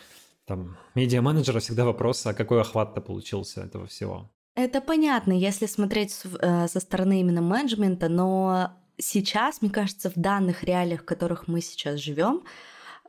там, 0.45 0.77
медиа-менеджера, 0.95 1.59
всегда 1.59 1.85
вопрос, 1.85 2.25
а 2.25 2.33
какой 2.33 2.59
охват-то 2.59 2.99
получился 2.99 3.61
этого 3.61 3.85
всего? 3.85 4.29
Это 4.55 4.81
понятно, 4.81 5.31
если 5.31 5.67
смотреть 5.67 6.19
э, 6.39 6.67
со 6.67 6.79
стороны 6.79 7.21
именно 7.21 7.41
менеджмента, 7.41 8.09
но 8.09 8.71
сейчас, 8.97 9.61
мне 9.61 9.71
кажется, 9.71 10.09
в 10.09 10.15
данных 10.15 10.63
реалиях, 10.63 11.01
в 11.01 11.05
которых 11.05 11.47
мы 11.47 11.61
сейчас 11.61 11.99
живем, 11.99 12.43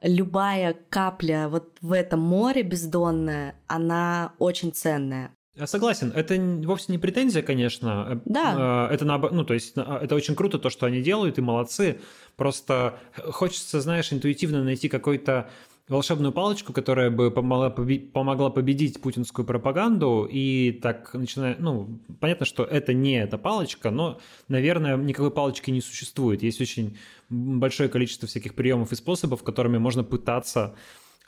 любая 0.05 0.77
капля 0.91 1.49
вот 1.49 1.77
в 1.81 1.93
этом 1.93 2.21
море 2.21 2.63
бездонное, 2.63 3.57
она 3.67 4.33
очень 4.39 4.73
ценная. 4.73 5.33
Я 5.57 5.67
согласен, 5.69 6.13
это 6.15 6.37
вовсе 6.67 6.91
не 6.91 6.99
претензия, 6.99 7.43
конечно. 7.43 8.07
Э, 8.11 8.21
да. 8.25 8.89
Э, 8.91 8.95
это 8.95 9.05
ну, 9.05 9.45
то 9.45 9.55
есть 9.55 9.75
это 9.77 10.15
очень 10.15 10.35
круто 10.35 10.59
то, 10.59 10.69
что 10.69 10.87
они 10.87 11.01
делают, 11.01 11.39
и 11.39 11.43
молодцы. 11.43 12.01
Просто 12.37 12.99
хочется, 13.31 13.81
знаешь, 13.81 14.13
интуитивно 14.13 14.63
найти 14.65 14.89
какой-то 14.89 15.49
волшебную 15.89 16.33
палочку, 16.33 16.73
которая 16.73 17.11
бы 17.11 17.31
помогла, 17.31 17.71
помогла 17.71 18.51
победить 18.51 19.01
путинскую 19.01 19.45
пропаганду, 19.45 20.29
и 20.31 20.73
так 20.73 21.13
начиная, 21.15 21.57
ну, 21.59 22.01
понятно, 22.21 22.47
что 22.47 22.65
это 22.65 22.95
не 22.95 23.21
эта 23.21 23.37
палочка, 23.37 23.91
но, 23.91 24.19
наверное, 24.49 24.97
никакой 24.97 25.31
палочки 25.31 25.71
не 25.71 25.81
существует. 25.81 26.43
Есть 26.43 26.61
очень 26.61 26.97
большое 27.29 27.89
количество 27.89 28.27
всяких 28.27 28.55
приемов 28.55 28.93
и 28.93 28.97
способов, 28.97 29.43
которыми 29.43 29.79
можно 29.79 30.05
пытаться 30.05 30.75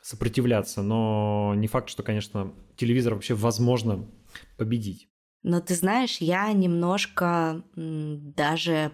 сопротивляться, 0.01 0.81
но 0.81 1.53
не 1.55 1.67
факт, 1.67 1.89
что, 1.89 2.01
конечно, 2.01 2.53
телевизор 2.77 3.13
вообще 3.13 3.33
возможно 3.33 4.07
победить. 4.57 5.09
Но 5.43 5.61
ты 5.61 5.75
знаешь, 5.75 6.17
я 6.17 6.51
немножко 6.51 7.63
даже 7.75 8.91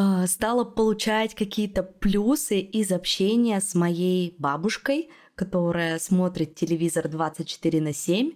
а, 0.00 0.28
стала 0.28 0.62
получать 0.62 1.34
какие-то 1.34 1.82
плюсы 1.82 2.60
из 2.60 2.92
общения 2.92 3.60
с 3.60 3.74
моей 3.74 4.36
бабушкой, 4.38 5.10
которая 5.34 5.98
смотрит 5.98 6.54
телевизор 6.54 7.08
24 7.08 7.80
на 7.80 7.92
7, 7.92 8.30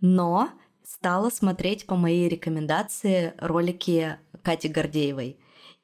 но 0.00 0.50
стала 0.84 1.30
смотреть 1.30 1.86
по 1.86 1.96
моей 1.96 2.28
рекомендации 2.28 3.34
ролики 3.38 4.16
Кати 4.44 4.68
Гордеевой. 4.68 5.40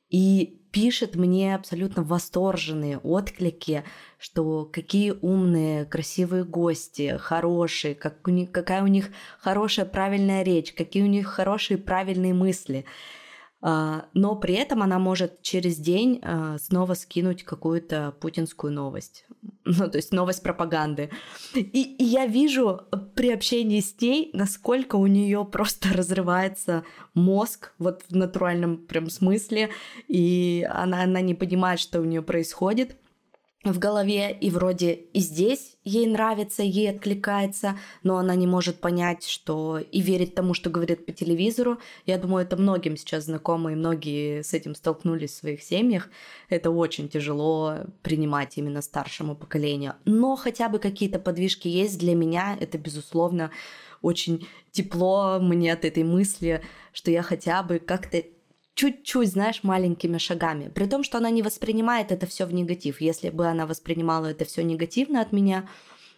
И 0.09 0.61
пишет 0.71 1.17
мне 1.17 1.57
абсолютно 1.57 2.05
восторженные 2.05 2.99
отклики, 2.99 3.83
что 4.21 4.71
какие 4.73 5.15
умные, 5.21 5.85
красивые 5.85 6.45
гости, 6.45 7.17
хорошие, 7.19 7.97
как 7.97 8.25
у 8.29 8.31
них, 8.31 8.53
какая 8.53 8.85
у 8.85 8.87
них 8.87 9.11
хорошая, 9.41 9.85
правильная 9.85 10.45
речь, 10.45 10.73
какие 10.73 11.03
у 11.03 11.09
них 11.09 11.27
хорошие, 11.27 11.77
правильные 11.77 12.35
мысли. 12.35 12.85
А, 13.67 14.05
но 14.13 14.37
при 14.37 14.57
этом 14.57 14.83
она 14.83 14.99
может 14.99 15.41
через 15.41 15.79
день 15.79 16.21
а, 16.23 16.59
снова 16.59 16.93
скинуть 16.93 17.45
какую-то 17.45 18.15
путинскую 18.21 18.73
новость. 18.73 19.25
Ну, 19.67 19.91
то 19.91 19.97
есть 19.97 20.13
новость 20.13 20.43
пропаганды. 20.43 21.09
И, 21.55 21.97
и 21.97 22.05
я 22.05 22.27
вижу 22.27 22.83
при 23.15 23.33
общении 23.33 23.81
с 23.81 23.99
ней, 23.99 24.29
насколько 24.35 24.97
у 24.97 25.07
нее 25.07 25.43
просто 25.51 25.95
разрывается 25.95 26.85
мозг, 27.15 27.73
вот 27.79 28.03
в 28.11 28.15
натуральном 28.15 28.77
прям 28.77 29.09
смысле, 29.09 29.71
и 30.07 30.69
она, 30.71 31.05
она 31.05 31.23
не 31.23 31.35
понимает, 31.35 31.81
что 31.81 32.03
у 32.03 32.05
нее 32.05 32.21
происходит 32.21 32.99
в 33.65 33.79
голове, 33.79 34.37
и 34.39 34.51
вроде 34.51 34.93
и 34.93 35.21
здесь 35.21 35.77
ей 35.85 36.07
нравится, 36.07 36.63
ей 36.63 36.91
откликается, 36.91 37.79
но 38.03 38.19
она 38.19 38.35
не 38.35 38.47
может 38.47 38.81
понять, 38.81 39.27
что 39.27 39.79
и 39.79 40.01
верить 40.01 40.35
тому, 40.35 40.55
что 40.55 40.71
говорит 40.71 41.07
по 41.07 41.13
телевизору. 41.13 41.79
Я 42.05 42.19
думаю, 42.19 42.45
это 42.45 42.57
многим 42.57 42.97
сейчас 42.97 43.25
знакомо, 43.25 43.73
и 43.73 43.75
многие 43.75 44.43
с 44.43 44.53
этим 44.53 44.75
столкнулись 44.75 45.33
в 45.33 45.37
своих 45.37 45.63
семьях. 45.63 46.11
Это 46.49 46.71
очень 46.71 47.09
тяжело 47.09 47.79
принимать 48.03 48.59
именно 48.59 48.83
старшему 48.83 49.35
поколению. 49.35 49.95
Но 50.05 50.37
хотя 50.37 50.69
бы 50.69 50.79
какие-то 50.79 51.19
подвижки 51.19 51.69
есть 51.69 51.99
для 51.99 52.15
меня, 52.15 52.57
это, 52.61 52.77
безусловно, 52.77 53.51
очень 54.03 54.47
тепло 54.71 55.39
мне 55.41 55.73
от 55.73 55.87
этой 55.87 56.05
мысли, 56.05 56.63
что 56.93 57.11
я 57.11 57.23
хотя 57.23 57.63
бы 57.63 57.79
как-то 57.79 58.23
чуть-чуть, 58.75 59.31
знаешь, 59.31 59.63
маленькими 59.63 60.19
шагами. 60.19 60.69
При 60.69 60.87
том, 60.87 61.05
что 61.05 61.19
она 61.19 61.31
не 61.31 61.43
воспринимает 61.43 62.13
это 62.13 62.27
все 62.27 62.45
в 62.45 62.53
негатив. 62.53 63.01
Если 63.01 63.31
бы 63.31 63.47
она 63.47 63.67
воспринимала 63.67 64.27
это 64.27 64.45
все 64.45 64.63
негативно 64.63 65.21
от 65.21 65.33
меня, 65.33 65.69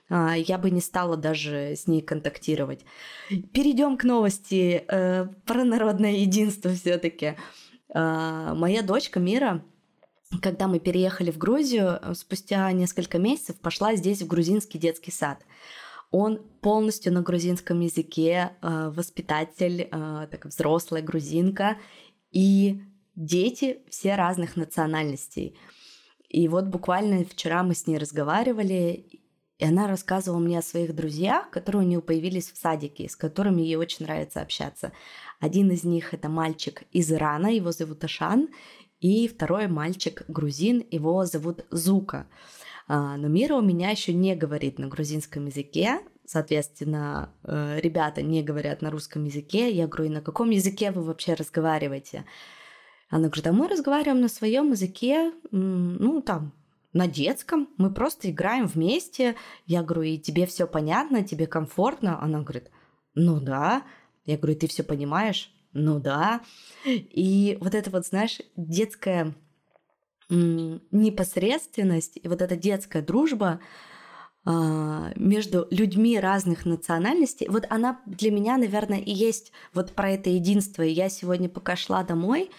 а, 0.09 0.35
я 0.35 0.59
бы 0.59 0.71
не 0.71 0.81
стала 0.81 1.17
даже 1.17 1.75
с 1.77 1.87
ней 1.87 2.01
контактировать. 2.01 2.81
Перейдем 3.53 3.97
к 3.97 4.05
новости 4.05 4.85
э, 4.87 5.27
про 5.45 5.65
народное 5.65 6.13
единство 6.13 6.73
все-таки. 6.73 7.37
Э, 7.95 8.53
моя 8.55 8.83
дочка 8.83 9.21
Мира, 9.21 9.63
когда 10.41 10.69
мы 10.69 10.79
переехали 10.79 11.31
в 11.31 11.39
Грузию, 11.39 12.01
спустя 12.15 12.71
несколько 12.73 13.19
месяцев 13.19 13.57
пошла 13.57 13.97
здесь 13.97 14.23
в 14.23 14.27
грузинский 14.27 14.79
детский 14.79 15.11
сад. 15.11 15.45
Он 16.13 16.39
полностью 16.61 17.13
на 17.13 17.21
грузинском 17.21 17.81
языке, 17.81 18.53
э, 18.63 18.91
воспитатель, 18.95 19.89
э, 19.91 20.29
так 20.31 20.47
взрослая 20.47 21.03
грузинка, 21.03 21.79
и 22.37 22.83
дети 23.15 23.79
все 23.89 24.15
разных 24.15 24.57
национальностей. 24.57 25.57
И 26.29 26.49
вот 26.49 26.67
буквально 26.67 27.25
вчера 27.25 27.63
мы 27.63 27.75
с 27.75 27.87
ней 27.87 27.97
разговаривали, 27.97 29.07
и 29.59 29.65
она 29.65 29.89
рассказывала 29.89 30.39
мне 30.39 30.59
о 30.59 30.63
своих 30.63 30.95
друзьях, 30.95 31.49
которые 31.49 31.87
у 31.87 31.89
нее 31.89 32.03
появились 32.03 32.53
в 32.53 32.59
садике, 32.59 33.09
с 33.09 33.17
которыми 33.17 33.63
ей 33.63 33.77
очень 33.77 34.05
нравится 34.05 34.43
общаться. 34.43 34.93
Один 35.41 35.71
из 35.71 35.83
них 35.85 36.13
это 36.13 36.29
мальчик 36.29 36.83
из 36.93 37.11
Ирана, 37.11 37.47
его 37.47 37.73
зовут 37.73 38.05
Ашан, 38.05 38.51
и 39.01 39.29
второй 39.29 39.67
мальчик 39.67 40.25
грузин, 40.29 40.85
его 40.91 41.25
зовут 41.25 41.65
Зука. 41.71 42.27
А, 42.87 43.17
но 43.17 43.29
Мира 43.29 43.55
у 43.55 43.63
меня 43.63 43.89
еще 43.89 44.13
не 44.13 44.37
говорит 44.37 44.79
на 44.79 44.89
грузинском 44.89 45.47
языке, 45.47 46.01
соответственно, 46.27 47.33
э, 47.45 47.81
ребята 47.81 48.23
не 48.23 48.43
говорят 48.43 48.83
на 48.83 48.91
русском 48.91 49.25
языке. 49.25 49.71
Я 49.71 49.87
говорю, 49.87 50.05
и 50.11 50.15
на 50.15 50.21
каком 50.21 50.51
языке 50.51 50.91
вы 50.91 51.03
вообще 51.03 51.35
разговариваете? 51.35 52.25
Она 53.09 53.29
говорит, 53.29 53.47
а 53.47 53.53
мы 53.53 53.69
разговариваем 53.69 54.21
на 54.21 54.29
своем 54.29 54.73
языке, 54.73 55.33
ну, 55.53 56.21
там, 56.23 56.53
на 56.93 57.07
детском, 57.07 57.69
мы 57.77 57.93
просто 57.93 58.31
играем 58.31 58.67
вместе. 58.67 59.37
Я 59.67 59.83
говорю, 59.83 60.03
и 60.03 60.19
тебе 60.19 60.47
все 60.47 60.67
понятно, 60.67 61.23
тебе 61.23 61.47
комфортно? 61.47 62.21
Она 62.21 62.41
говорит, 62.41 62.71
ну 63.15 63.41
да. 63.41 63.85
Я 64.25 64.37
говорю, 64.39 64.59
ты 64.59 64.67
все 64.67 64.83
понимаешь? 64.83 65.53
Ну 65.73 66.01
да. 66.01 66.41
И 66.85 67.59
вот 67.61 67.75
это 67.75 67.91
вот, 67.91 68.07
знаешь, 68.07 68.41
детская 68.57 69.35
непосредственность 70.29 72.19
и 72.21 72.27
вот 72.27 72.43
эта 72.43 72.57
детская 72.57 73.03
дружба, 73.03 73.61
между 74.47 75.67
людьми 75.71 76.21
разных 76.21 76.67
национальностей, 76.67 77.49
вот 77.49 77.67
она 77.69 78.01
для 78.07 78.31
меня, 78.31 78.57
наверное, 78.57 79.01
и 79.01 79.11
есть 79.13 79.51
вот 79.75 79.93
про 79.93 80.11
это 80.11 80.31
единство. 80.31 80.83
И 80.83 80.93
я 80.93 81.09
сегодня, 81.09 81.49
пока 81.49 81.75
шла 81.75 82.05
домой, 82.05 82.51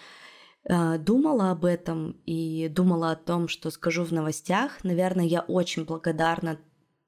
а, 0.68 0.98
думала 0.98 1.50
об 1.50 1.64
этом 1.64 2.20
и 2.26 2.68
думала 2.68 3.12
о 3.12 3.16
том, 3.16 3.48
что 3.48 3.70
скажу 3.70 4.04
в 4.04 4.12
новостях. 4.12 4.84
Наверное, 4.84 5.24
я 5.24 5.40
очень 5.40 5.84
благодарна 5.84 6.58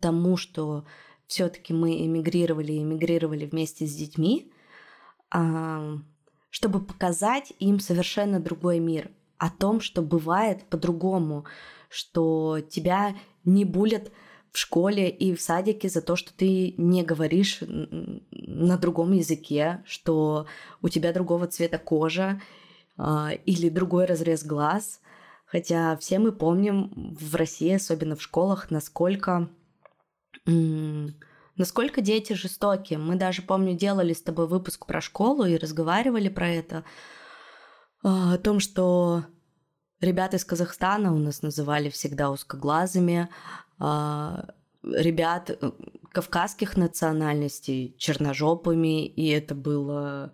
тому, 0.00 0.38
что 0.38 0.86
все-таки 1.26 1.74
мы 1.74 2.04
эмигрировали 2.06 2.72
и 2.72 2.82
эмигрировали 2.82 3.44
вместе 3.44 3.86
с 3.86 3.94
детьми, 3.94 4.50
а, 5.30 5.98
чтобы 6.48 6.80
показать 6.80 7.52
им 7.58 7.80
совершенно 7.80 8.40
другой 8.40 8.78
мир, 8.78 9.10
о 9.36 9.50
том, 9.50 9.80
что 9.80 10.02
бывает 10.02 10.64
по-другому, 10.68 11.44
что 11.88 12.60
тебя 12.60 13.16
не 13.44 13.64
булят 13.64 14.10
в 14.52 14.58
школе 14.58 15.08
и 15.08 15.34
в 15.34 15.40
садике 15.40 15.88
за 15.88 16.02
то, 16.02 16.16
что 16.16 16.32
ты 16.34 16.74
не 16.76 17.02
говоришь 17.02 17.60
на 18.30 18.76
другом 18.76 19.12
языке, 19.12 19.82
что 19.86 20.46
у 20.82 20.88
тебя 20.88 21.12
другого 21.12 21.46
цвета 21.46 21.78
кожа 21.78 22.40
э, 22.98 23.36
или 23.46 23.68
другой 23.68 24.06
разрез 24.06 24.44
глаз. 24.44 25.00
Хотя 25.46 25.96
все 25.96 26.18
мы 26.18 26.32
помним 26.32 27.16
в 27.18 27.34
России, 27.34 27.72
особенно 27.72 28.14
в 28.14 28.22
школах, 28.22 28.70
насколько, 28.70 29.48
насколько 30.46 32.00
дети 32.00 32.34
жестокие. 32.34 33.00
Мы 33.00 33.16
даже, 33.16 33.42
помню, 33.42 33.74
делали 33.74 34.12
с 34.12 34.22
тобой 34.22 34.46
выпуск 34.46 34.86
про 34.86 35.00
школу 35.00 35.44
и 35.44 35.56
разговаривали 35.56 36.28
про 36.28 36.48
это. 36.48 36.84
А, 38.04 38.34
о 38.34 38.38
том, 38.38 38.60
что 38.60 39.24
ребята 40.00 40.36
из 40.36 40.44
Казахстана 40.44 41.14
у 41.14 41.18
нас 41.18 41.42
называли 41.42 41.90
всегда 41.90 42.30
узкоглазыми, 42.30 43.28
а, 43.78 44.54
ребят 44.82 45.50
э, 45.50 45.70
кавказских 46.12 46.76
национальностей 46.76 47.94
черножопыми, 47.98 49.06
и 49.06 49.28
это 49.28 49.54
было 49.54 50.32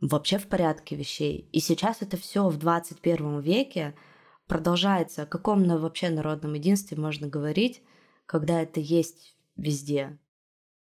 вообще 0.00 0.38
в 0.38 0.46
порядке 0.46 0.96
вещей. 0.96 1.48
И 1.52 1.60
сейчас 1.60 2.02
это 2.02 2.16
все 2.16 2.48
в 2.48 2.58
21 2.58 3.40
веке 3.40 3.94
продолжается. 4.46 5.22
О 5.22 5.26
каком 5.26 5.64
вообще 5.64 6.10
народном 6.10 6.54
единстве 6.54 6.96
можно 6.96 7.26
говорить, 7.26 7.82
когда 8.26 8.62
это 8.62 8.80
есть 8.80 9.36
везде? 9.56 10.18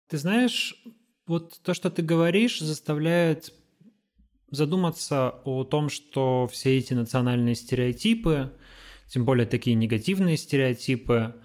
Ты 0.07 0.17
знаешь, 0.17 0.81
вот 1.25 1.59
то, 1.61 1.73
что 1.73 1.89
ты 1.89 2.01
говоришь, 2.01 2.59
заставляет 2.59 3.53
задуматься 4.51 5.35
о 5.43 5.63
том, 5.63 5.89
что 5.89 6.47
все 6.51 6.77
эти 6.77 6.93
национальные 6.93 7.55
стереотипы, 7.55 8.51
тем 9.07 9.25
более 9.25 9.45
такие 9.45 9.75
негативные 9.75 10.37
стереотипы, 10.37 11.35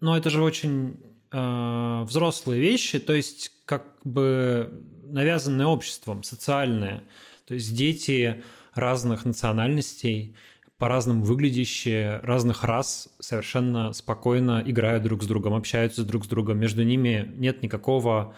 но 0.00 0.16
это 0.16 0.30
же 0.30 0.42
очень 0.42 1.00
э, 1.32 2.02
взрослые 2.04 2.60
вещи, 2.60 2.98
то 2.98 3.12
есть 3.12 3.52
как 3.64 3.84
бы 4.04 4.82
навязанные 5.04 5.66
обществом, 5.66 6.22
социальные. 6.22 7.02
То 7.46 7.54
есть 7.54 7.74
дети 7.74 8.42
разных 8.74 9.24
национальностей, 9.24 10.36
по-разному 10.78 11.24
выглядящие, 11.24 12.20
разных 12.22 12.62
рас 12.62 13.08
совершенно 13.18 13.92
спокойно 13.92 14.62
играют 14.64 15.02
друг 15.02 15.24
с 15.24 15.26
другом, 15.26 15.54
общаются 15.54 16.04
друг 16.04 16.24
с 16.24 16.28
другом. 16.28 16.58
Между 16.58 16.84
ними 16.84 17.32
нет 17.36 17.62
никакого 17.62 18.34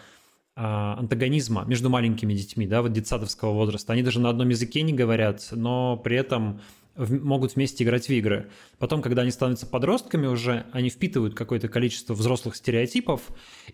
антагонизма 0.55 1.63
между 1.65 1.89
маленькими 1.89 2.33
детьми, 2.33 2.67
да, 2.67 2.81
вот 2.81 2.91
детсадовского 2.91 3.53
возраста. 3.53 3.93
Они 3.93 4.03
даже 4.03 4.19
на 4.19 4.29
одном 4.29 4.49
языке 4.49 4.81
не 4.81 4.93
говорят, 4.93 5.47
но 5.51 5.97
при 5.97 6.17
этом 6.17 6.59
могут 6.97 7.55
вместе 7.55 7.83
играть 7.83 8.07
в 8.07 8.09
игры. 8.11 8.49
Потом, 8.77 9.01
когда 9.01 9.21
они 9.21 9.31
становятся 9.31 9.65
подростками 9.65 10.27
уже, 10.27 10.65
они 10.73 10.89
впитывают 10.89 11.35
какое-то 11.35 11.69
количество 11.69 12.13
взрослых 12.13 12.55
стереотипов, 12.55 13.21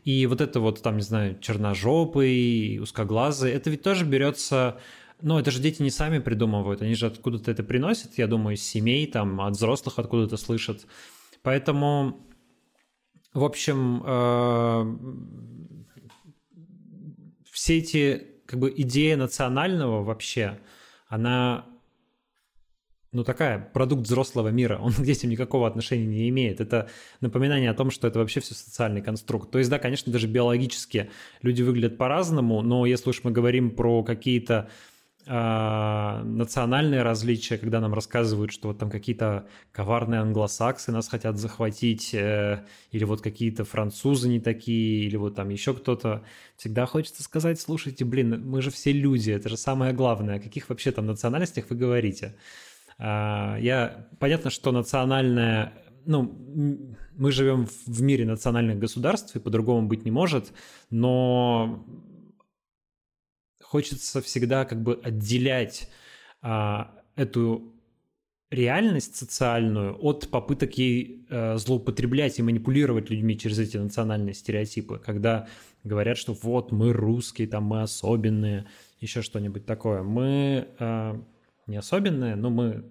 и 0.04 0.28
вот 0.28 0.40
это 0.40 0.60
вот, 0.60 0.82
там, 0.84 0.98
не 0.98 1.04
знаю, 1.04 1.40
черножопый, 1.40 2.80
узкоглазый, 2.80 3.52
это 3.52 3.70
ведь 3.70 3.82
тоже 3.82 4.06
берется 4.06 4.80
ну, 5.22 5.40
это 5.40 5.50
же 5.50 5.60
дети 5.60 5.82
не 5.82 5.90
сами 5.90 6.20
придумывают, 6.20 6.84
они 6.84 6.94
же 6.94 7.08
откуда-то 7.08 7.50
это 7.50 7.64
приносят, 7.64 8.20
я 8.20 8.28
думаю, 8.28 8.56
из 8.56 8.64
семей, 8.64 9.08
там, 9.08 9.42
от 9.42 9.56
взрослых 9.56 9.98
откуда-то 9.98 10.38
слышат. 10.38 10.86
Поэтому, 11.42 12.20
в 13.34 13.44
общем, 13.44 14.04
э, 14.06 15.77
все 17.58 17.80
эти, 17.80 18.28
как 18.46 18.60
бы, 18.60 18.72
идея 18.78 19.18
национального 19.18 20.04
вообще, 20.04 20.60
она 21.08 21.66
ну, 23.12 23.24
такая, 23.24 23.58
продукт 23.74 24.04
взрослого 24.04 24.50
мира, 24.50 24.78
он 24.78 24.94
к 24.94 25.02
детям 25.02 25.32
никакого 25.32 25.68
отношения 25.68 26.06
не 26.06 26.30
имеет. 26.30 26.62
Это 26.62 26.88
напоминание 27.20 27.72
о 27.72 27.74
том, 27.74 27.90
что 27.90 28.08
это 28.08 28.20
вообще 28.20 28.42
все 28.42 28.54
социальный 28.54 29.02
конструкт. 29.02 29.50
То 29.50 29.58
есть, 29.58 29.72
да, 29.72 29.80
конечно, 29.80 30.14
даже 30.14 30.28
биологически 30.28 31.10
люди 31.42 31.64
выглядят 31.64 31.98
по-разному, 31.98 32.62
но 32.62 32.86
если 32.86 33.10
уж 33.10 33.24
мы 33.24 33.32
говорим 33.32 33.72
про 33.72 34.04
какие-то 34.04 34.70
национальные 35.28 37.04
различия, 37.04 37.58
когда 37.58 37.82
нам 37.82 37.94
рассказывают, 37.94 38.52
что 38.52 38.70
вот 38.70 38.78
там 38.78 38.90
какие-то 38.90 39.48
коварные 39.74 40.22
англосаксы 40.22 40.92
нас 40.92 41.10
хотят 41.10 41.38
захватить, 41.38 42.14
э, 42.14 42.66
или 42.92 43.04
вот 43.04 43.22
какие-то 43.22 43.66
французы 43.66 44.30
не 44.30 44.40
такие, 44.40 45.06
или 45.06 45.18
вот 45.18 45.36
там 45.36 45.50
еще 45.50 45.74
кто-то. 45.74 46.24
Всегда 46.56 46.86
хочется 46.86 47.24
сказать, 47.24 47.60
слушайте, 47.60 48.06
блин, 48.06 48.42
мы 48.46 48.62
же 48.62 48.72
все 48.72 48.94
люди, 48.94 49.32
это 49.32 49.50
же 49.50 49.58
самое 49.58 49.92
главное. 49.92 50.38
О 50.38 50.40
каких 50.40 50.70
вообще 50.70 50.92
там 50.92 51.06
национальностях 51.06 51.66
вы 51.70 51.76
говорите? 51.76 52.36
А, 52.98 53.58
я... 53.60 54.08
Понятно, 54.20 54.50
что 54.50 54.72
национальное 54.72 55.74
ну, 56.06 56.96
мы 57.18 57.32
живем 57.34 57.68
в 57.86 58.02
мире 58.02 58.26
национальных 58.26 58.80
государств, 58.80 59.36
и 59.36 59.40
по-другому 59.40 59.88
быть 59.88 60.06
не 60.06 60.12
может, 60.12 60.54
но 60.90 61.86
хочется 63.70 64.22
всегда 64.22 64.64
как 64.64 64.82
бы 64.82 65.00
отделять 65.04 65.90
а, 66.42 66.96
эту 67.16 67.74
реальность 68.50 69.18
социальную 69.18 69.98
от 70.02 70.30
попыток 70.30 70.78
ей 70.78 71.26
э, 71.30 71.58
злоупотреблять 71.58 72.40
и 72.40 72.42
манипулировать 72.44 73.10
людьми 73.10 73.38
через 73.38 73.60
эти 73.60 73.76
национальные 73.76 74.34
стереотипы, 74.34 75.00
когда 75.06 75.50
говорят, 75.84 76.18
что 76.18 76.32
вот 76.32 76.72
мы 76.72 76.94
русские, 76.94 77.50
там 77.50 77.66
мы 77.66 77.82
особенные, 77.82 78.66
еще 79.02 79.22
что-нибудь 79.22 79.66
такое. 79.66 80.02
Мы 80.02 80.70
э, 80.80 81.22
не 81.68 81.76
особенные, 81.76 82.38
но 82.38 82.50
мы 82.50 82.86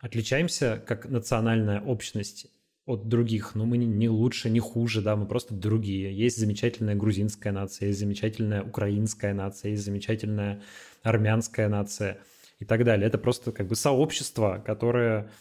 отличаемся 0.00 0.82
как 0.86 1.08
национальная 1.08 1.80
общность 1.80 2.48
от 2.86 3.08
других, 3.08 3.56
но 3.56 3.66
мы 3.66 3.76
не 3.78 4.08
лучше, 4.08 4.48
не 4.48 4.60
хуже, 4.60 5.02
да, 5.02 5.16
мы 5.16 5.26
просто 5.26 5.54
другие. 5.54 6.16
Есть 6.16 6.38
замечательная 6.38 6.94
грузинская 6.94 7.52
нация, 7.52 7.88
есть 7.88 7.98
замечательная 7.98 8.62
украинская 8.62 9.34
нация, 9.34 9.72
есть 9.72 9.84
замечательная 9.84 10.62
армянская 11.02 11.68
нация 11.68 12.20
и 12.60 12.64
так 12.64 12.84
далее. 12.84 13.08
Это 13.08 13.18
просто 13.18 13.50
как 13.50 13.66
бы 13.66 13.74
сообщество, 13.74 14.62
которое 14.64 15.32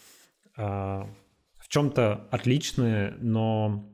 а, 0.58 1.08
в 1.60 1.68
чем-то 1.68 2.28
отличное, 2.32 3.16
но 3.20 3.88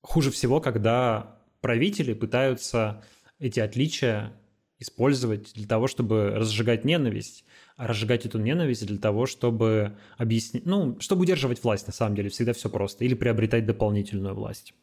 хуже 0.00 0.32
всего, 0.32 0.60
когда 0.60 1.40
правители 1.60 2.14
пытаются 2.14 3.04
эти 3.38 3.60
отличия 3.60 4.32
использовать 4.78 5.52
для 5.54 5.66
того, 5.66 5.86
чтобы 5.86 6.30
разжигать 6.36 6.84
ненависть 6.84 7.44
разжигать 7.78 8.26
эту 8.26 8.38
ненависть 8.38 8.84
для 8.84 8.98
того, 8.98 9.26
чтобы 9.26 9.96
объяснить, 10.18 10.66
ну, 10.66 10.98
чтобы 11.00 11.22
удерживать 11.22 11.62
власть, 11.62 11.86
на 11.86 11.92
самом 11.92 12.16
деле, 12.16 12.28
всегда 12.28 12.52
все 12.52 12.68
просто, 12.68 13.04
или 13.04 13.14
приобретать 13.14 13.66
дополнительную 13.66 14.34
власть. 14.34 14.74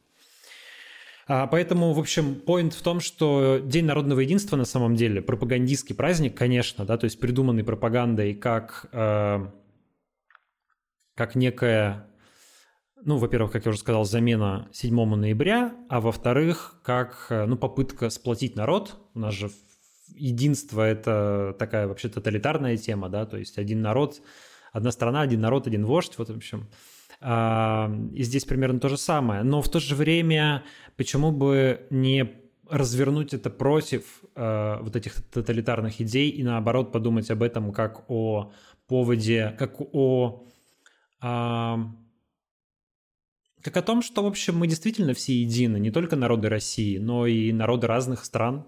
А, 1.28 1.46
поэтому, 1.48 1.92
в 1.92 2.00
общем, 2.00 2.36
поинт 2.36 2.74
в 2.74 2.82
том, 2.82 3.02
что 3.02 3.60
День 3.62 3.86
народного 3.86 4.22
единства 4.22 4.56
на 4.56 4.66
самом 4.66 4.96
деле 4.96 5.22
пропагандистский 5.22 5.94
праздник, 5.94 6.38
конечно, 6.38 6.86
да, 6.86 6.98
то 6.98 7.06
есть 7.06 7.20
придуманный 7.20 7.64
пропагандой 7.64 8.34
как, 8.34 8.88
э, 8.94 9.48
как 11.16 11.36
некая, 11.36 12.08
ну, 13.04 13.18
во-первых, 13.18 13.52
как 13.52 13.66
я 13.66 13.72
уже 13.72 13.80
сказал, 13.80 14.06
замена 14.06 14.70
7 14.72 15.16
ноября, 15.16 15.74
а 15.90 16.00
во-вторых, 16.00 16.80
как, 16.84 17.26
э, 17.30 17.46
ну, 17.46 17.58
попытка 17.58 18.10
сплотить 18.10 18.56
народ. 18.56 18.96
У 19.16 19.20
нас 19.20 19.34
же 19.34 19.50
единство– 20.14 20.82
это 20.88 21.56
такая 21.58 21.88
вообще 21.88 22.10
тоталитарная 22.10 22.78
тема, 22.78 23.10
да, 23.10 23.26
то 23.26 23.38
есть 23.38 23.58
один 23.58 23.82
народ, 23.82 24.22
одна 24.72 24.92
страна, 24.92 25.22
один 25.22 25.42
народ, 25.42 25.68
один 25.68 25.86
вождь, 25.86 26.18
вот 26.18 26.30
в 26.30 26.36
общем. 26.36 26.68
А, 27.22 27.92
и 28.14 28.24
здесь 28.24 28.46
примерно 28.46 28.80
то 28.80 28.90
же 28.90 28.98
самое. 28.98 29.44
Но 29.44 29.62
в 29.62 29.70
то 29.70 29.80
же 29.80 29.96
время 29.96 30.64
почему 30.98 31.32
бы 31.32 31.88
не 31.90 32.46
развернуть 32.70 33.34
это 33.34 33.50
против 33.50 34.24
э, 34.36 34.78
вот 34.82 34.96
этих 34.96 35.22
тоталитарных 35.30 36.02
идей 36.02 36.30
и 36.30 36.44
наоборот 36.44 36.92
подумать 36.92 37.30
об 37.30 37.44
этом 37.44 37.72
как 37.72 38.10
о 38.10 38.52
поводе, 38.88 39.56
как 39.58 39.80
о... 39.80 40.48
Э, 41.22 41.76
как 43.62 43.78
о 43.78 43.82
том, 43.82 44.04
что, 44.04 44.24
в 44.24 44.28
общем, 44.28 44.58
мы 44.58 44.68
действительно 44.68 45.16
все 45.16 45.34
едины, 45.42 45.78
не 45.78 45.90
только 45.90 46.16
народы 46.16 46.50
России, 46.50 47.00
но 47.00 47.26
и 47.26 47.52
народы 47.52 47.88
разных 47.88 48.24
стран, 48.24 48.66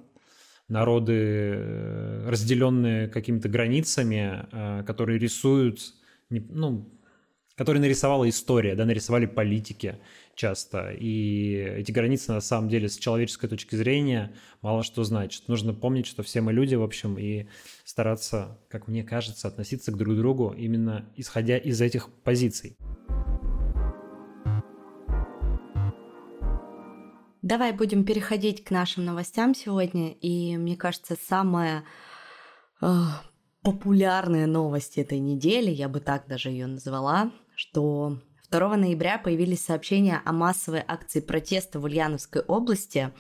народы, 0.68 1.14
э, 1.14 2.30
разделенные 2.30 3.08
какими-то 3.08 3.50
границами, 3.50 4.48
э, 4.52 4.84
которые 4.86 5.20
рисуют, 5.20 5.94
ну, 6.30 6.90
которые 7.56 7.82
нарисовала 7.82 8.30
история, 8.30 8.76
да, 8.76 8.86
нарисовали 8.86 9.26
политики 9.26 9.98
часто. 10.36 10.92
И 10.92 11.54
эти 11.54 11.92
границы, 11.92 12.32
на 12.32 12.42
самом 12.42 12.70
деле, 12.70 12.88
с 12.88 12.98
человеческой 12.98 13.48
точки 13.48 13.76
зрения 13.76 14.34
мало 14.62 14.84
что 14.84 15.04
значат. 15.04 15.48
Нужно 15.48 15.74
помнить, 15.74 16.06
что 16.06 16.22
все 16.22 16.42
мы 16.42 16.54
люди, 16.54 16.76
в 16.76 16.84
общем, 16.84 17.18
и 17.18 17.48
стараться, 17.84 18.60
как 18.70 18.88
мне 18.88 19.04
кажется, 19.04 19.48
относиться 19.48 19.92
к 19.92 19.98
друг 19.98 20.16
другу 20.16 20.54
именно 20.56 21.10
исходя 21.16 21.58
из 21.58 21.82
этих 21.82 22.10
позиций. 22.24 22.78
Давай 27.41 27.71
будем 27.71 28.04
переходить 28.04 28.63
к 28.63 28.71
нашим 28.71 29.06
новостям 29.06 29.54
сегодня. 29.54 30.12
И 30.13 30.58
мне 30.58 30.76
кажется, 30.76 31.15
самая 31.28 31.84
э, 32.82 33.04
популярная 33.62 34.47
новость 34.47 34.97
этой 34.97 35.19
недели, 35.19 35.69
я 35.69 35.88
бы 35.88 36.00
так 36.00 36.28
даже 36.28 36.50
ее 36.50 36.65
назвала, 36.67 37.32
что 37.56 38.19
2 38.50 38.78
ноября 38.78 39.19
появились 39.19 39.63
сообщения 39.63 40.21
о 40.26 40.32
массовой 40.32 40.84
акции 40.88 41.19
протеста 41.19 41.80
в 41.80 41.84
Ульяновской 41.84 42.41
области, 42.41 43.12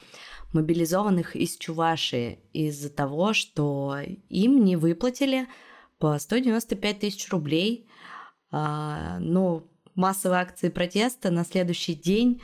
мобилизованных 0.53 1.35
из 1.35 1.57
Чувашии 1.57 2.39
из-за 2.53 2.89
того, 2.89 3.33
что 3.33 3.97
им 4.29 4.63
не 4.63 4.77
выплатили 4.77 5.47
по 5.99 6.17
195 6.17 6.99
тысяч 6.99 7.29
рублей. 7.29 7.87
А, 8.49 9.19
ну, 9.19 9.69
массовые 9.93 10.41
акции 10.41 10.69
протеста 10.69 11.29
на 11.29 11.43
следующий 11.43 11.93
день 11.93 12.41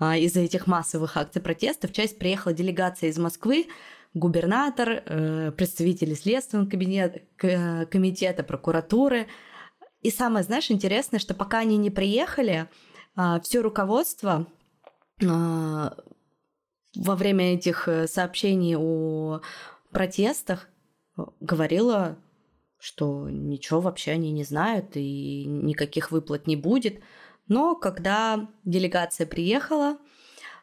из-за 0.00 0.40
этих 0.40 0.66
массовых 0.66 1.16
акций 1.16 1.42
протеста 1.42 1.88
в 1.88 1.92
часть 1.92 2.18
приехала 2.18 2.54
делегация 2.54 3.10
из 3.10 3.18
Москвы, 3.18 3.66
губернатор, 4.14 5.02
э, 5.04 5.52
представители 5.52 6.14
Следственного 6.14 6.68
кабинета, 6.68 7.20
комитета, 7.36 8.42
прокуратуры. 8.42 9.26
И 10.02 10.10
самое, 10.10 10.44
знаешь, 10.44 10.70
интересное, 10.70 11.20
что 11.20 11.34
пока 11.34 11.58
они 11.58 11.76
не 11.76 11.90
приехали, 11.90 12.68
а, 13.14 13.40
все 13.40 13.60
руководство 13.60 14.46
во 15.20 15.94
время 16.96 17.54
этих 17.54 17.86
э, 17.86 18.06
сообщений 18.08 18.76
о 18.76 19.42
протестах 19.92 20.68
говорило 21.40 22.16
что 22.80 23.28
ничего 23.28 23.80
вообще 23.80 24.12
они 24.12 24.32
не 24.32 24.42
знают 24.42 24.96
и 24.96 25.44
никаких 25.44 26.10
выплат 26.10 26.46
не 26.46 26.56
будет. 26.56 27.00
Но 27.50 27.74
когда 27.74 28.48
делегация 28.64 29.26
приехала, 29.26 29.98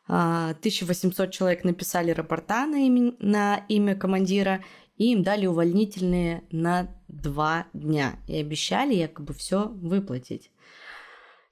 1800 0.06 1.20
а, 1.20 1.30
человек 1.30 1.66
написали 1.66 2.12
рапорта 2.12 2.66
на 2.66 2.78
имя, 2.78 3.14
на 3.20 3.58
имя 3.68 3.94
командира, 3.94 4.64
и 4.96 5.12
им 5.12 5.22
дали 5.22 5.48
увольнительные 5.48 6.46
на 6.50 6.88
два 7.10 7.68
дня. 7.74 8.16
И 8.26 8.38
обещали 8.38 8.96
якобы 8.96 9.34
все 9.34 9.68
выплатить. 9.68 10.50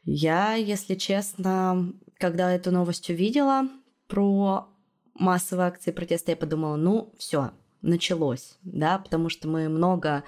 Я, 0.05 0.53
если 0.53 0.95
честно, 0.95 1.93
когда 2.17 2.53
эту 2.53 2.71
новость 2.71 3.09
увидела 3.09 3.67
про 4.07 4.69
массовые 5.15 5.67
акции 5.67 5.91
протеста, 5.91 6.31
я 6.31 6.37
подумала, 6.37 6.77
ну 6.77 7.13
все, 7.17 7.51
началось, 7.81 8.57
да, 8.63 8.99
потому 8.99 9.27
что 9.27 9.49
мы 9.49 9.67
много 9.67 10.23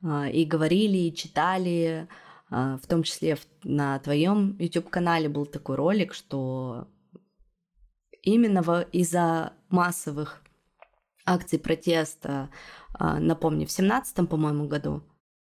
а, 0.00 0.28
и 0.28 0.44
говорили, 0.44 0.98
и 0.98 1.14
читали, 1.14 2.06
в 2.54 2.86
том 2.86 3.02
числе 3.02 3.36
на 3.62 3.98
твоем 3.98 4.56
YouTube-канале 4.58 5.28
был 5.28 5.46
такой 5.46 5.76
ролик, 5.76 6.14
что 6.14 6.88
именно 8.22 8.60
из-за 8.92 9.52
массовых 9.70 10.42
акций 11.26 11.58
протеста, 11.58 12.50
а, 12.92 13.18
напомню, 13.18 13.66
в 13.66 13.72
17 13.72 14.28
по-моему, 14.28 14.68
году. 14.68 15.02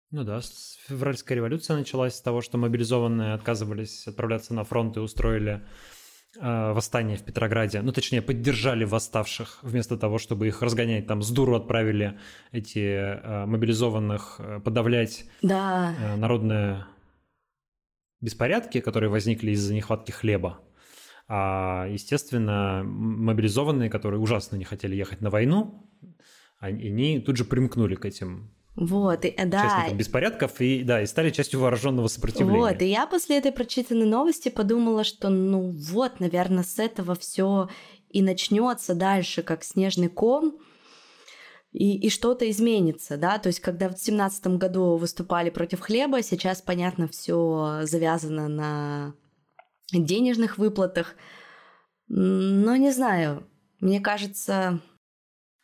Ну 0.10 0.24
да, 0.24 0.40
февральская 0.88 1.36
революция 1.36 1.78
началась 1.78 2.16
с 2.16 2.22
того, 2.22 2.42
что 2.42 2.58
мобилизованные 2.58 3.34
отказывались 3.34 4.08
отправляться 4.08 4.54
на 4.54 4.64
фронт 4.64 4.96
и 4.96 5.02
устроили 5.02 5.68
восстание 6.40 7.18
в 7.18 7.24
Петрограде, 7.24 7.82
ну, 7.82 7.92
точнее, 7.92 8.22
поддержали 8.22 8.86
восставших, 8.86 9.60
вместо 9.62 9.98
того, 9.98 10.18
чтобы 10.18 10.48
их 10.48 10.62
разгонять, 10.62 11.08
там, 11.08 11.22
с 11.22 11.32
дуру 11.32 11.56
отправили 11.56 12.20
эти 12.52 12.80
э, 12.80 13.46
мобилизованных 13.46 14.36
э, 14.40 14.60
подавлять 14.60 15.26
да. 15.42 15.96
э, 16.00 16.16
народные 16.16 16.86
беспорядки, 18.22 18.82
которые 18.82 19.10
возникли 19.10 19.52
из-за 19.52 19.74
нехватки 19.74 20.12
хлеба. 20.12 20.60
А, 21.28 21.88
естественно, 21.90 22.84
мобилизованные, 22.84 23.90
которые 23.90 24.20
ужасно 24.20 24.56
не 24.56 24.64
хотели 24.64 24.96
ехать 24.96 25.22
на 25.22 25.30
войну, 25.30 25.90
они 26.60 27.20
тут 27.20 27.38
же 27.38 27.46
примкнули 27.46 27.96
к 27.96 28.06
этим 28.06 28.52
вот, 28.78 29.26
и, 29.26 29.32
да. 29.32 29.66
Участникам 29.66 29.98
беспорядков 29.98 30.62
и, 30.62 30.84
да, 30.84 31.02
и 31.02 31.08
стали 31.08 31.32
частью 31.32 31.60
вооруженного 31.60 32.08
сопротивления. 32.08 32.60
Вот, 32.60 32.82
и 32.84 32.86
я 32.86 33.08
после 33.08 33.40
этой 33.40 33.52
прочитанной 33.52 34.06
новости 34.06 34.50
подумала, 34.50 35.04
что, 35.04 35.30
ну 35.30 35.72
вот, 35.72 36.20
наверное, 36.20 36.64
с 36.64 36.78
этого 36.78 37.16
все 37.16 37.70
и 38.10 38.22
начнется 38.22 38.94
дальше, 38.94 39.42
как 39.42 39.64
снежный 39.64 40.10
ком, 40.10 40.60
и, 41.72 41.98
и 41.98 42.10
что-то 42.12 42.48
изменится, 42.52 43.18
да, 43.18 43.40
то 43.40 43.48
есть 43.48 43.62
когда 43.62 43.90
в 43.90 43.98
семнадцатом 43.98 44.60
году 44.60 44.96
выступали 44.96 45.50
против 45.50 45.80
хлеба, 45.80 46.22
сейчас, 46.22 46.62
понятно, 46.62 47.08
все 47.08 47.80
завязано 47.82 48.48
на 48.48 49.16
денежных 49.92 50.60
выплатах, 50.60 51.16
но 52.08 52.76
не 52.76 52.92
знаю, 52.92 53.48
мне 53.80 54.00
кажется, 54.00 54.82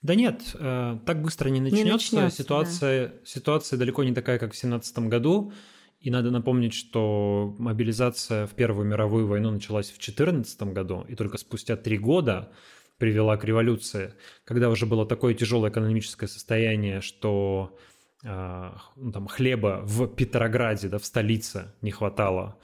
да 0.04 0.16
нет, 0.16 0.42
э, 0.56 1.00
так 1.06 1.22
быстро 1.22 1.48
не 1.48 1.62
начнется. 1.62 1.86
Не 1.86 1.92
начнется 1.92 2.44
ситуация, 2.44 3.08
да. 3.08 3.14
ситуация 3.24 3.80
далеко 3.80 4.04
не 4.04 4.14
такая, 4.14 4.38
как 4.38 4.50
в 4.50 4.60
2017 4.60 5.00
году. 5.08 5.54
И 6.02 6.12
надо 6.12 6.32
напомнить, 6.32 6.74
что 6.74 7.56
мобилизация 7.58 8.46
в 8.46 8.52
Первую 8.52 8.86
мировую 8.86 9.26
войну 9.26 9.52
началась 9.52 9.86
в 9.86 9.94
2014 9.94 10.64
году, 10.74 11.06
и 11.08 11.16
только 11.16 11.38
спустя 11.38 11.78
три 11.78 11.98
года 11.98 12.52
привела 12.98 13.38
к 13.38 13.46
революции, 13.46 14.14
когда 14.44 14.70
уже 14.70 14.86
было 14.86 15.06
такое 15.06 15.34
тяжелое 15.34 15.72
экономическое 15.72 16.28
состояние, 16.28 17.00
что 17.00 17.78
э, 18.26 18.72
ну, 18.98 19.12
там, 19.14 19.28
хлеба 19.28 19.84
в 19.86 20.08
Петрограде, 20.08 20.90
да, 20.90 20.98
в 20.98 21.06
столице 21.06 21.74
не 21.82 21.92
хватало. 21.92 22.60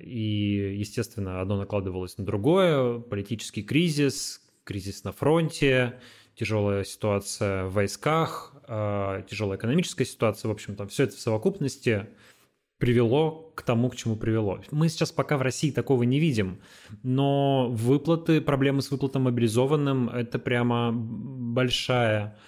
И, 0.00 0.76
естественно, 0.78 1.40
одно 1.40 1.56
накладывалось 1.56 2.16
на 2.18 2.24
другое. 2.24 3.00
Политический 3.00 3.64
кризис, 3.64 4.40
кризис 4.64 5.02
на 5.02 5.10
фронте, 5.10 6.00
тяжелая 6.40 6.84
ситуация 6.84 7.66
в 7.66 7.74
войсках, 7.74 8.54
а, 8.66 9.20
тяжелая 9.28 9.58
экономическая 9.58 10.06
ситуация, 10.06 10.48
в 10.48 10.52
общем, 10.52 10.74
там 10.74 10.88
все 10.88 11.04
это 11.04 11.14
в 11.14 11.20
совокупности 11.20 12.06
привело 12.78 13.52
к 13.54 13.60
тому, 13.60 13.90
к 13.90 13.96
чему 13.96 14.16
привело. 14.16 14.58
Мы 14.70 14.88
сейчас 14.88 15.12
пока 15.12 15.36
в 15.36 15.42
России 15.42 15.70
такого 15.70 16.04
не 16.04 16.18
видим, 16.18 16.62
но 17.02 17.68
выплаты, 17.68 18.40
проблемы 18.40 18.80
с 18.80 18.90
выплатом 18.90 19.24
мобилизованным– 19.24 20.08
это 20.14 20.38
прямо 20.38 20.92
большая 20.94 22.38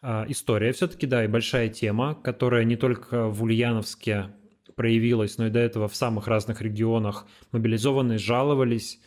а, 0.00 0.24
история 0.26 0.72
все-таки, 0.72 1.06
да, 1.06 1.22
и 1.22 1.28
большая 1.28 1.68
тема, 1.68 2.14
которая 2.14 2.64
не 2.64 2.76
только 2.76 3.28
в 3.28 3.42
Ульяновске 3.42 4.30
проявилась, 4.74 5.36
но 5.36 5.48
и 5.48 5.50
до 5.50 5.58
этого 5.58 5.88
в 5.88 5.94
самых 5.94 6.28
разных 6.28 6.62
регионах 6.62 7.26
мобилизованные 7.52 8.16
жаловались, 8.16 9.00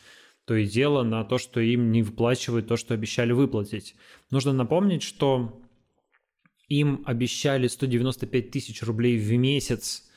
то 0.47 0.55
и 0.55 0.65
дело 0.65 1.03
на 1.03 1.25
то, 1.25 1.37
что 1.37 1.59
им 1.59 1.91
не 1.91 2.01
выплачивают 2.01 2.67
то, 2.67 2.77
что 2.77 2.93
обещали 2.93 3.33
выплатить. 3.33 3.95
Нужно 4.31 4.53
напомнить, 4.53 5.03
что 5.03 5.61
им 6.69 7.03
обещали 7.05 7.67
195 7.67 8.49
тысяч 8.49 8.81
рублей 8.81 9.17
в 9.17 9.29
месяц 9.33 10.09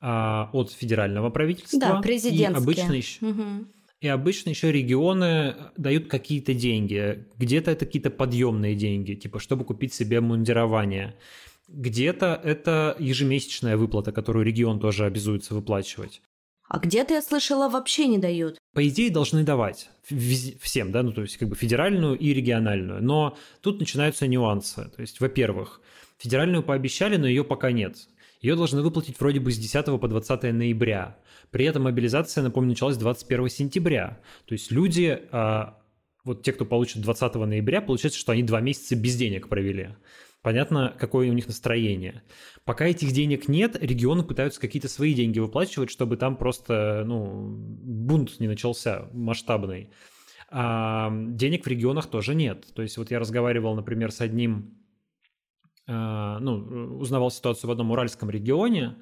а, 0.00 0.48
от 0.54 0.72
федерального 0.72 1.28
правительства. 1.28 1.78
Да, 1.78 2.00
президентские. 2.00 2.52
И 2.52 2.62
обычно 2.62 2.92
еще, 2.94 3.26
угу. 3.26 3.66
и 4.00 4.08
обычно 4.08 4.48
еще 4.48 4.72
регионы 4.72 5.54
дают 5.76 6.08
какие-то 6.08 6.54
деньги. 6.54 7.26
Где-то 7.36 7.70
это 7.70 7.84
какие-то 7.84 8.08
подъемные 8.08 8.74
деньги, 8.74 9.12
типа 9.12 9.40
чтобы 9.40 9.66
купить 9.66 9.92
себе 9.92 10.22
мундирование. 10.22 11.16
Где-то 11.68 12.40
это 12.42 12.96
ежемесячная 12.98 13.76
выплата, 13.76 14.10
которую 14.10 14.46
регион 14.46 14.80
тоже 14.80 15.04
обязуется 15.04 15.54
выплачивать. 15.54 16.22
А 16.68 16.78
где-то 16.78 17.14
я 17.14 17.22
слышала, 17.22 17.68
вообще 17.68 18.06
не 18.08 18.18
дают. 18.18 18.58
По 18.74 18.86
идее, 18.86 19.10
должны 19.10 19.44
давать 19.44 19.90
всем, 20.60 20.92
да, 20.92 21.02
ну 21.02 21.12
то 21.12 21.22
есть 21.22 21.36
как 21.36 21.48
бы 21.48 21.56
федеральную 21.56 22.18
и 22.18 22.32
региональную. 22.32 23.02
Но 23.02 23.36
тут 23.60 23.80
начинаются 23.80 24.26
нюансы. 24.26 24.90
То 24.94 25.00
есть, 25.00 25.20
во-первых, 25.20 25.80
федеральную 26.18 26.62
пообещали, 26.62 27.16
но 27.16 27.26
ее 27.26 27.44
пока 27.44 27.70
нет. 27.72 27.96
Ее 28.40 28.54
должны 28.54 28.82
выплатить 28.82 29.18
вроде 29.18 29.40
бы 29.40 29.50
с 29.50 29.58
10 29.58 30.00
по 30.00 30.08
20 30.08 30.42
ноября. 30.52 31.18
При 31.50 31.64
этом 31.64 31.84
мобилизация, 31.84 32.42
напомню, 32.42 32.70
началась 32.70 32.96
21 32.96 33.48
сентября. 33.48 34.20
То 34.44 34.52
есть 34.52 34.70
люди, 34.70 35.20
а, 35.32 35.78
вот 36.24 36.42
те, 36.42 36.52
кто 36.52 36.64
получит 36.64 37.02
20 37.02 37.34
ноября, 37.46 37.80
получается, 37.80 38.18
что 38.18 38.32
они 38.32 38.42
два 38.42 38.60
месяца 38.60 38.94
без 38.94 39.16
денег 39.16 39.48
провели. 39.48 39.96
Понятно, 40.46 40.94
какое 40.96 41.28
у 41.28 41.32
них 41.32 41.48
настроение. 41.48 42.22
Пока 42.64 42.86
этих 42.86 43.10
денег 43.10 43.48
нет, 43.48 43.76
регионы 43.82 44.22
пытаются 44.22 44.60
какие-то 44.60 44.88
свои 44.88 45.12
деньги 45.12 45.40
выплачивать, 45.40 45.90
чтобы 45.90 46.16
там 46.16 46.36
просто 46.36 47.02
ну, 47.04 47.48
бунт 47.48 48.38
не 48.38 48.46
начался 48.46 49.08
масштабный. 49.12 49.90
А 50.48 51.10
денег 51.12 51.64
в 51.64 51.68
регионах 51.68 52.06
тоже 52.06 52.36
нет. 52.36 52.64
То 52.76 52.82
есть 52.82 52.96
вот 52.96 53.10
я 53.10 53.18
разговаривал, 53.18 53.74
например, 53.74 54.12
с 54.12 54.20
одним, 54.20 54.78
а, 55.88 56.38
ну, 56.38 56.96
узнавал 56.96 57.32
ситуацию 57.32 57.66
в 57.66 57.72
одном 57.72 57.90
уральском 57.90 58.30
регионе, 58.30 58.98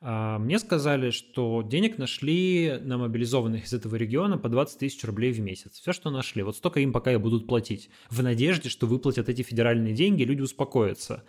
мне 0.00 0.58
сказали, 0.58 1.10
что 1.10 1.62
денег 1.62 1.96
нашли 1.96 2.78
на 2.82 2.98
мобилизованных 2.98 3.64
из 3.64 3.72
этого 3.72 3.96
региона 3.96 4.36
по 4.36 4.48
20 4.48 4.78
тысяч 4.78 5.02
рублей 5.04 5.32
в 5.32 5.40
месяц. 5.40 5.80
Все, 5.80 5.92
что 5.92 6.10
нашли. 6.10 6.42
Вот 6.42 6.56
столько 6.56 6.80
им 6.80 6.92
пока 6.92 7.12
и 7.12 7.16
будут 7.16 7.46
платить. 7.46 7.88
В 8.10 8.22
надежде, 8.22 8.68
что 8.68 8.86
выплатят 8.86 9.28
эти 9.28 9.42
федеральные 9.42 9.94
деньги, 9.94 10.22
люди 10.22 10.42
успокоятся. 10.42 11.24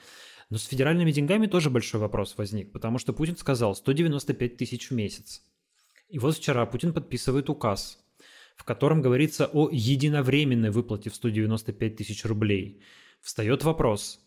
Но 0.50 0.58
с 0.58 0.66
федеральными 0.66 1.12
деньгами 1.12 1.48
тоже 1.48 1.70
большой 1.70 2.00
вопрос 2.00 2.36
возник, 2.38 2.72
потому 2.72 3.00
что 3.00 3.14
Путин 3.14 3.38
сказал 3.38 3.76
195 3.76 4.58
тысяч 4.58 4.90
в 4.90 4.94
месяц. 4.94 5.42
И 6.10 6.20
вот 6.20 6.38
вчера 6.38 6.66
Путин 6.66 6.94
подписывает 6.94 7.50
указ, 7.50 8.00
в 8.56 8.64
котором 8.64 9.02
говорится 9.02 9.50
о 9.52 9.70
единовременной 9.70 10.72
выплате 10.72 11.10
в 11.10 11.16
195 11.16 11.96
тысяч 11.98 12.24
рублей. 12.24 12.82
Встает 13.22 13.64
вопрос, 13.64 14.22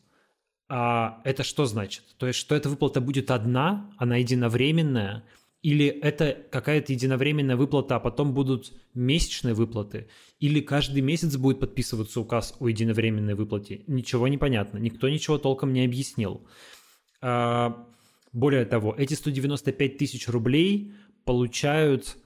а 0.72 1.20
это 1.24 1.42
что 1.42 1.66
значит? 1.66 2.04
То 2.16 2.28
есть, 2.28 2.38
что 2.38 2.54
эта 2.54 2.68
выплата 2.68 3.00
будет 3.00 3.32
одна, 3.32 3.90
она 3.98 4.16
единовременная, 4.18 5.24
Или 5.62 5.86
это 5.86 6.38
какая-то 6.50 6.92
единовременная 6.92 7.56
выплата, 7.56 7.96
а 7.96 8.00
потом 8.00 8.32
будут 8.32 8.72
месячные 8.94 9.52
выплаты? 9.52 10.08
Или 10.38 10.60
каждый 10.60 11.02
месяц 11.02 11.36
будет 11.36 11.58
подписываться 11.58 12.20
указ 12.20 12.54
о 12.60 12.68
единовременной 12.68 13.34
выплате? 13.34 13.82
Ничего 13.88 14.28
не 14.28 14.38
понятно, 14.38 14.78
никто 14.78 15.08
ничего 15.08 15.38
толком 15.38 15.72
не 15.72 15.84
объяснил. 15.84 16.46
А, 17.20 17.86
более 18.32 18.64
того, 18.64 18.94
эти 18.96 19.14
195 19.14 19.98
тысяч 19.98 20.28
рублей 20.28 20.92
получают 21.24 22.16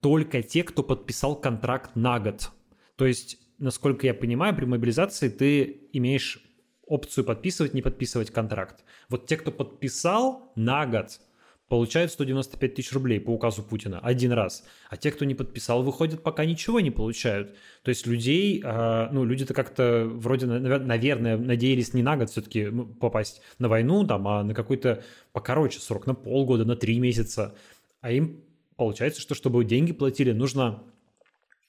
только 0.00 0.42
те, 0.42 0.64
кто 0.64 0.82
подписал 0.82 1.40
контракт 1.40 1.96
на 1.96 2.18
год. 2.18 2.50
То 2.96 3.06
есть, 3.06 3.38
насколько 3.58 4.06
я 4.06 4.14
понимаю, 4.14 4.54
при 4.54 4.64
мобилизации 4.64 5.28
ты 5.28 5.88
имеешь 5.92 6.43
опцию 6.86 7.24
подписывать, 7.24 7.74
не 7.74 7.82
подписывать 7.82 8.30
контракт. 8.30 8.84
Вот 9.08 9.26
те, 9.26 9.36
кто 9.36 9.50
подписал 9.50 10.52
на 10.56 10.86
год, 10.86 11.20
получают 11.68 12.12
195 12.12 12.74
тысяч 12.74 12.92
рублей 12.92 13.20
по 13.20 13.30
указу 13.30 13.62
Путина 13.62 13.98
один 14.00 14.32
раз. 14.32 14.64
А 14.90 14.96
те, 14.96 15.10
кто 15.10 15.24
не 15.24 15.34
подписал, 15.34 15.82
выходят, 15.82 16.22
пока 16.22 16.44
ничего 16.44 16.80
не 16.80 16.90
получают. 16.90 17.56
То 17.82 17.88
есть 17.88 18.06
людей, 18.06 18.62
а, 18.64 19.08
ну, 19.12 19.24
люди-то 19.24 19.54
как-то 19.54 20.04
вроде, 20.06 20.46
наверное, 20.46 21.36
надеялись 21.36 21.94
не 21.94 22.02
на 22.02 22.16
год 22.16 22.30
все-таки 22.30 22.66
ну, 22.66 22.86
попасть 22.86 23.40
на 23.58 23.68
войну, 23.68 24.06
там, 24.06 24.28
а 24.28 24.42
на 24.42 24.54
какой-то 24.54 25.02
покороче 25.32 25.80
срок, 25.80 26.06
на 26.06 26.14
полгода, 26.14 26.64
на 26.64 26.76
три 26.76 26.98
месяца. 26.98 27.54
А 28.00 28.12
им 28.12 28.44
получается, 28.76 29.20
что 29.20 29.34
чтобы 29.34 29.64
деньги 29.64 29.92
платили, 29.92 30.32
нужно 30.32 30.82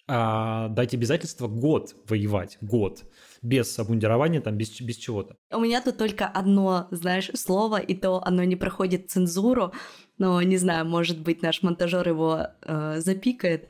а, 0.08 0.68
дать 0.70 0.94
обязательство 0.94 1.48
год 1.48 1.96
воевать, 2.08 2.58
год, 2.62 3.04
без 3.42 3.80
обмундирования, 3.80 4.40
там, 4.40 4.56
без, 4.56 4.80
без 4.82 4.98
чего-то. 4.98 5.36
У 5.52 5.60
меня 5.60 5.82
тут 5.82 5.98
только 5.98 6.28
одно, 6.28 6.88
знаешь, 6.92 7.32
слово, 7.34 7.80
и 7.80 7.96
то 7.96 8.22
оно 8.24 8.44
не 8.44 8.56
проходит 8.56 9.10
цензуру, 9.10 9.74
но, 10.18 10.42
не 10.44 10.58
знаю, 10.58 10.86
может 10.86 11.22
быть, 11.22 11.42
наш 11.42 11.64
монтажер 11.64 12.08
его 12.08 12.48
э, 12.62 13.00
запикает. 13.00 13.68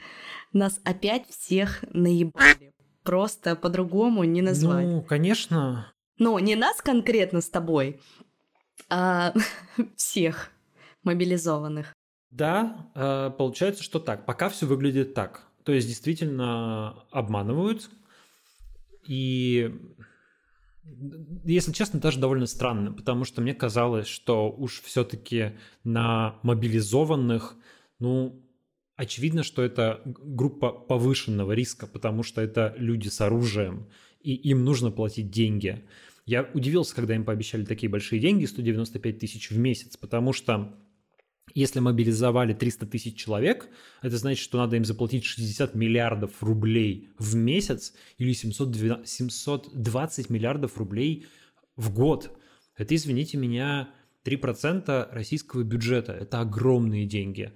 Нас 0.51 0.79
опять 0.83 1.27
всех 1.29 1.83
наебали. 1.93 2.73
Просто 3.03 3.55
по-другому 3.55 4.23
не 4.23 4.41
назвать. 4.41 4.85
Ну, 4.85 5.01
конечно. 5.03 5.93
Ну, 6.17 6.37
не 6.39 6.55
нас 6.55 6.81
конкретно 6.81 7.39
с 7.39 7.49
тобой, 7.49 8.01
а 8.89 9.33
всех 9.95 10.51
мобилизованных. 11.03 11.93
Да, 12.29 12.91
э, 12.95 13.31
получается, 13.37 13.83
что 13.83 13.99
так. 13.99 14.25
Пока 14.25 14.49
все 14.49 14.65
выглядит 14.65 15.13
так. 15.13 15.43
То 15.65 15.73
есть 15.73 15.87
действительно 15.87 16.91
обманывают. 17.11 17.89
И, 19.07 19.71
если 21.43 21.71
честно, 21.71 21.99
даже 21.99 22.19
довольно 22.19 22.45
странно, 22.45 22.93
потому 22.93 23.25
что 23.25 23.41
мне 23.41 23.53
казалось, 23.53 24.07
что 24.07 24.51
уж 24.51 24.81
все-таки 24.81 25.57
на 25.83 26.39
мобилизованных, 26.43 27.55
ну, 27.99 28.41
очевидно, 28.95 29.41
что 29.43 29.63
это 29.63 30.01
группа 30.05 30.71
повышенного 30.71 31.51
риска, 31.51 31.87
потому 31.87 32.21
что 32.21 32.41
это 32.41 32.75
люди 32.77 33.07
с 33.07 33.19
оружием, 33.21 33.87
и 34.21 34.33
им 34.33 34.63
нужно 34.63 34.91
платить 34.91 35.31
деньги. 35.31 35.83
Я 36.27 36.49
удивился, 36.53 36.95
когда 36.95 37.15
им 37.15 37.25
пообещали 37.25 37.65
такие 37.65 37.89
большие 37.89 38.19
деньги, 38.19 38.45
195 38.45 39.19
тысяч 39.19 39.49
в 39.49 39.57
месяц, 39.57 39.97
потому 39.97 40.33
что 40.33 40.75
если 41.55 41.79
мобилизовали 41.79 42.53
300 42.53 42.85
тысяч 42.85 43.15
человек, 43.15 43.69
это 44.01 44.17
значит, 44.17 44.43
что 44.43 44.57
надо 44.57 44.75
им 44.75 44.83
заплатить 44.83 45.23
60 45.23 45.73
миллиардов 45.73 46.43
рублей 46.43 47.09
в 47.17 47.35
месяц 47.35 47.93
или 48.17 48.33
712, 48.33 49.07
720 49.07 50.29
миллиардов 50.29 50.77
рублей 50.77 51.25
в 51.77 51.93
год. 51.93 52.37
Это, 52.75 52.93
извините 52.93 53.37
меня, 53.37 53.89
3% 54.25 55.07
российского 55.11 55.63
бюджета. 55.63 56.11
Это 56.11 56.41
огромные 56.41 57.05
деньги. 57.05 57.53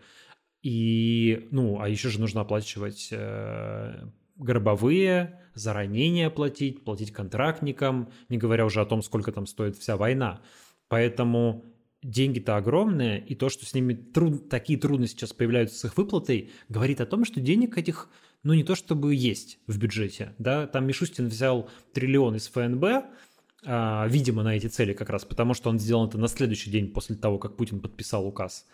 И, 0.62 1.50
ну, 1.52 1.82
а 1.82 1.90
еще 1.90 2.10
же 2.10 2.22
нужно 2.22 2.42
оплачивать 2.42 3.10
э, 3.12 4.08
гробовые, 4.38 5.42
за 5.54 5.74
ранения 5.74 6.30
платить, 6.30 6.86
платить 6.86 7.12
контрактникам, 7.12 8.14
не 8.30 8.38
говоря 8.38 8.66
уже 8.66 8.80
о 8.80 8.86
том, 8.86 9.02
сколько 9.02 9.34
там 9.34 9.46
стоит 9.46 9.76
вся 9.78 9.98
война. 9.98 10.42
Поэтому 10.88 11.66
деньги-то 12.04 12.58
огромные, 12.58 13.24
и 13.26 13.36
то, 13.36 13.50
что 13.50 13.66
с 13.66 13.74
ними 13.74 13.94
труд, 13.94 14.50
такие 14.50 14.80
трудности 14.80 15.18
сейчас 15.18 15.34
появляются 15.34 15.78
с 15.78 15.86
их 15.86 15.98
выплатой, 15.98 16.52
говорит 16.70 17.02
о 17.02 17.06
том, 17.06 17.26
что 17.26 17.42
денег 17.42 17.78
этих, 17.78 18.10
ну, 18.44 18.54
не 18.54 18.64
то 18.64 18.76
чтобы 18.76 19.16
есть 19.16 19.60
в 19.68 19.78
бюджете, 19.78 20.34
да, 20.38 20.68
там 20.68 20.88
Мишустин 20.88 21.28
взял 21.28 21.70
триллион 21.94 22.36
из 22.36 22.48
ФНБ, 22.48 23.06
а, 23.66 24.08
видимо, 24.08 24.44
на 24.44 24.56
эти 24.56 24.68
цели 24.68 24.94
как 24.94 25.10
раз, 25.10 25.26
потому 25.26 25.54
что 25.54 25.70
он 25.70 25.80
сделал 25.80 26.08
это 26.08 26.18
на 26.18 26.28
следующий 26.28 26.72
день 26.72 26.94
после 26.94 27.16
того, 27.16 27.38
как 27.38 27.58
Путин 27.58 27.82
подписал 27.82 28.26
указ 28.26 28.66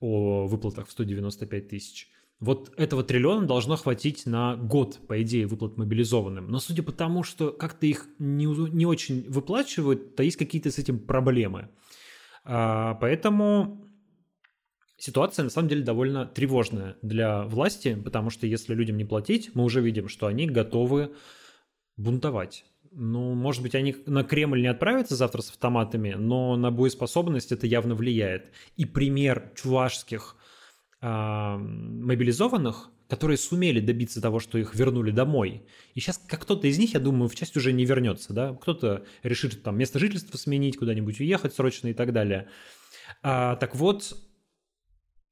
о 0.00 0.46
выплатах 0.46 0.88
в 0.88 0.92
195 0.92 1.68
тысяч. 1.68 2.08
Вот 2.40 2.72
этого 2.76 3.04
триллиона 3.04 3.46
должно 3.46 3.76
хватить 3.76 4.26
на 4.26 4.56
год, 4.56 4.98
по 5.06 5.22
идее, 5.22 5.46
выплат 5.46 5.76
мобилизованным. 5.76 6.48
Но 6.48 6.58
судя 6.58 6.82
по 6.82 6.92
тому, 6.92 7.22
что 7.22 7.52
как-то 7.52 7.86
их 7.86 8.06
не, 8.18 8.46
не 8.46 8.86
очень 8.86 9.24
выплачивают, 9.30 10.16
то 10.16 10.22
есть 10.22 10.36
какие-то 10.36 10.70
с 10.70 10.78
этим 10.78 10.98
проблемы. 10.98 11.68
А, 12.44 12.94
поэтому 12.94 13.88
ситуация 14.96 15.44
на 15.44 15.50
самом 15.50 15.68
деле 15.68 15.82
довольно 15.82 16.26
тревожная 16.26 16.96
для 17.02 17.42
власти, 17.44 17.94
потому 17.94 18.30
что 18.30 18.46
если 18.46 18.74
людям 18.74 18.96
не 18.96 19.04
платить, 19.04 19.54
мы 19.54 19.64
уже 19.64 19.80
видим, 19.80 20.08
что 20.08 20.26
они 20.26 20.46
готовы 20.46 21.14
бунтовать. 21.96 22.64
Ну, 22.96 23.34
может 23.34 23.62
быть, 23.62 23.74
они 23.74 23.96
на 24.06 24.22
Кремль 24.22 24.60
не 24.60 24.68
отправятся 24.68 25.16
завтра 25.16 25.42
с 25.42 25.50
автоматами, 25.50 26.14
но 26.16 26.54
на 26.56 26.70
боеспособность 26.70 27.50
это 27.50 27.66
явно 27.66 27.96
влияет. 27.96 28.52
И 28.76 28.84
пример 28.84 29.52
чувашских 29.56 30.36
э, 31.00 31.06
мобилизованных, 31.56 32.90
которые 33.08 33.36
сумели 33.36 33.80
добиться 33.80 34.20
того, 34.20 34.40
что 34.40 34.58
их 34.58 34.74
вернули 34.74 35.10
домой. 35.10 35.66
И 35.94 36.00
сейчас 36.00 36.18
как 36.18 36.42
кто-то 36.42 36.66
из 36.66 36.78
них, 36.78 36.94
я 36.94 37.00
думаю, 37.00 37.28
в 37.28 37.34
часть 37.34 37.56
уже 37.56 37.72
не 37.72 37.84
вернется, 37.84 38.32
да, 38.32 38.54
кто-то 38.54 39.04
решит 39.22 39.62
там 39.62 39.76
место 39.76 39.98
жительства 39.98 40.38
сменить, 40.38 40.78
куда-нибудь 40.78 41.20
уехать 41.20 41.54
срочно 41.54 41.88
и 41.88 41.94
так 41.94 42.12
далее. 42.12 42.48
А, 43.22 43.56
так 43.56 43.74
вот, 43.74 44.16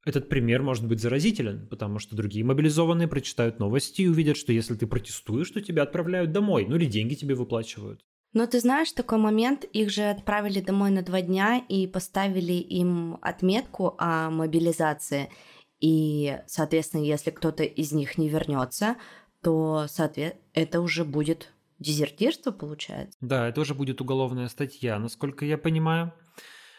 этот 0.05 0.29
пример 0.29 0.61
может 0.61 0.87
быть 0.87 1.01
заразителен, 1.01 1.67
потому 1.67 1.97
что 1.97 2.15
другие 2.15 2.45
мобилизованные 2.45 3.07
прочитают 3.07 3.59
новости 3.59 4.03
и 4.03 4.07
увидят, 4.07 4.37
что 4.37 4.53
если 4.53 4.75
ты 4.75 4.85
протестуешь, 4.85 5.49
то 5.49 5.61
тебя 5.61 5.83
отправляют 5.83 6.31
домой, 6.31 6.65
ну 6.67 6.75
или 6.75 6.85
деньги 6.85 7.15
тебе 7.15 7.35
выплачивают. 7.35 8.01
Но 8.33 8.47
ты 8.47 8.59
знаешь, 8.59 8.91
такой 8.91 9.19
момент, 9.19 9.63
их 9.63 9.91
же 9.91 10.09
отправили 10.09 10.59
домой 10.59 10.89
на 10.89 11.03
два 11.03 11.21
дня 11.21 11.63
и 11.69 11.85
поставили 11.85 12.53
им 12.53 13.17
отметку 13.21 13.95
о 13.97 14.29
мобилизации– 14.29 15.29
и, 15.83 16.39
соответственно, 16.47 17.01
если 17.01 17.29
кто-то 17.29 17.63
из 17.63 17.91
них 17.91 18.17
не 18.17 18.29
вернется, 18.29 18.95
то, 19.41 19.85
соответственно, 19.89 20.41
это 20.53 20.79
уже 20.79 21.03
будет 21.03 21.51
дезертирство, 21.77 22.51
получается. 22.51 23.17
Да, 23.19 23.49
это 23.49 23.59
уже 23.59 23.73
будет 23.73 23.99
уголовная 23.99 24.47
статья, 24.47 24.97
насколько 24.97 25.43
я 25.43 25.57
понимаю. 25.57 26.13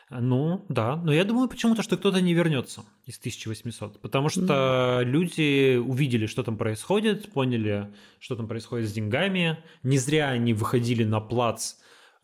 Ну, 0.09 0.65
да. 0.71 0.97
Но 0.97 1.13
я 1.13 1.25
думаю 1.25 1.51
почему-то, 1.51 1.83
что 1.83 1.99
кто-то 1.99 2.23
не 2.23 2.33
вернется 2.33 2.87
из 3.05 3.19
1800. 3.19 4.01
Потому 4.01 4.31
что 4.31 5.01
mm. 5.03 5.05
люди 5.05 5.77
увидели, 5.77 6.25
что 6.25 6.43
там 6.43 6.57
происходит, 6.57 7.31
поняли, 7.31 7.93
что 8.19 8.37
там 8.37 8.49
происходит 8.49 8.89
с 8.89 8.93
деньгами. 8.93 9.59
Не 9.83 9.99
зря 9.99 10.31
они 10.31 10.55
выходили 10.55 11.05
на 11.05 11.21
плац 11.21 11.75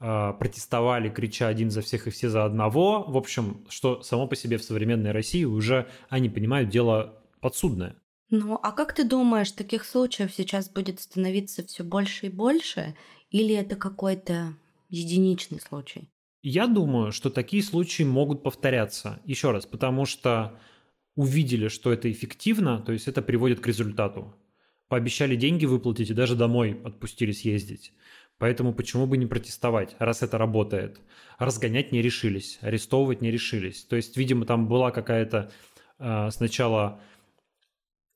протестовали, 0.00 1.10
крича 1.10 1.48
один 1.48 1.70
за 1.70 1.82
всех 1.82 2.06
и 2.06 2.10
все 2.10 2.28
за 2.30 2.44
одного. 2.44 3.04
В 3.04 3.16
общем, 3.16 3.64
что 3.68 4.02
само 4.02 4.26
по 4.26 4.34
себе 4.34 4.56
в 4.56 4.64
современной 4.64 5.12
России 5.12 5.44
уже 5.44 5.88
они 6.08 6.28
понимают 6.28 6.70
дело 6.70 7.22
подсудное. 7.40 7.96
Ну, 8.30 8.58
а 8.62 8.72
как 8.72 8.94
ты 8.94 9.04
думаешь, 9.04 9.52
таких 9.52 9.84
случаев 9.84 10.32
сейчас 10.32 10.70
будет 10.70 11.00
становиться 11.00 11.66
все 11.66 11.84
больше 11.84 12.26
и 12.26 12.30
больше? 12.30 12.96
Или 13.30 13.54
это 13.54 13.76
какой-то 13.76 14.54
единичный 14.88 15.60
случай? 15.60 16.08
Я 16.42 16.66
думаю, 16.66 17.12
что 17.12 17.28
такие 17.28 17.62
случаи 17.62 18.04
могут 18.04 18.42
повторяться. 18.42 19.20
Еще 19.26 19.50
раз, 19.50 19.66
потому 19.66 20.06
что 20.06 20.58
увидели, 21.14 21.68
что 21.68 21.92
это 21.92 22.10
эффективно, 22.10 22.80
то 22.80 22.92
есть 22.92 23.08
это 23.08 23.20
приводит 23.20 23.60
к 23.60 23.66
результату. 23.66 24.34
Пообещали 24.88 25.36
деньги 25.36 25.66
выплатить 25.66 26.10
и 26.10 26.14
даже 26.14 26.36
домой 26.36 26.80
отпустили 26.84 27.32
съездить. 27.32 27.92
Поэтому 28.40 28.72
почему 28.72 29.07
бы 29.07 29.18
не 29.18 29.26
протестовать, 29.26 29.94
раз 29.98 30.22
это 30.22 30.38
работает? 30.38 30.98
Разгонять 31.38 31.92
не 31.92 32.00
решились, 32.00 32.59
арестовывать 32.62 33.20
не 33.20 33.31
решились. 33.31 33.85
То 33.85 33.96
есть, 33.96 34.16
видимо, 34.16 34.46
там 34.46 34.66
была 34.66 34.90
какая-то 34.90 35.53
э, 35.98 36.31
сначала 36.31 37.03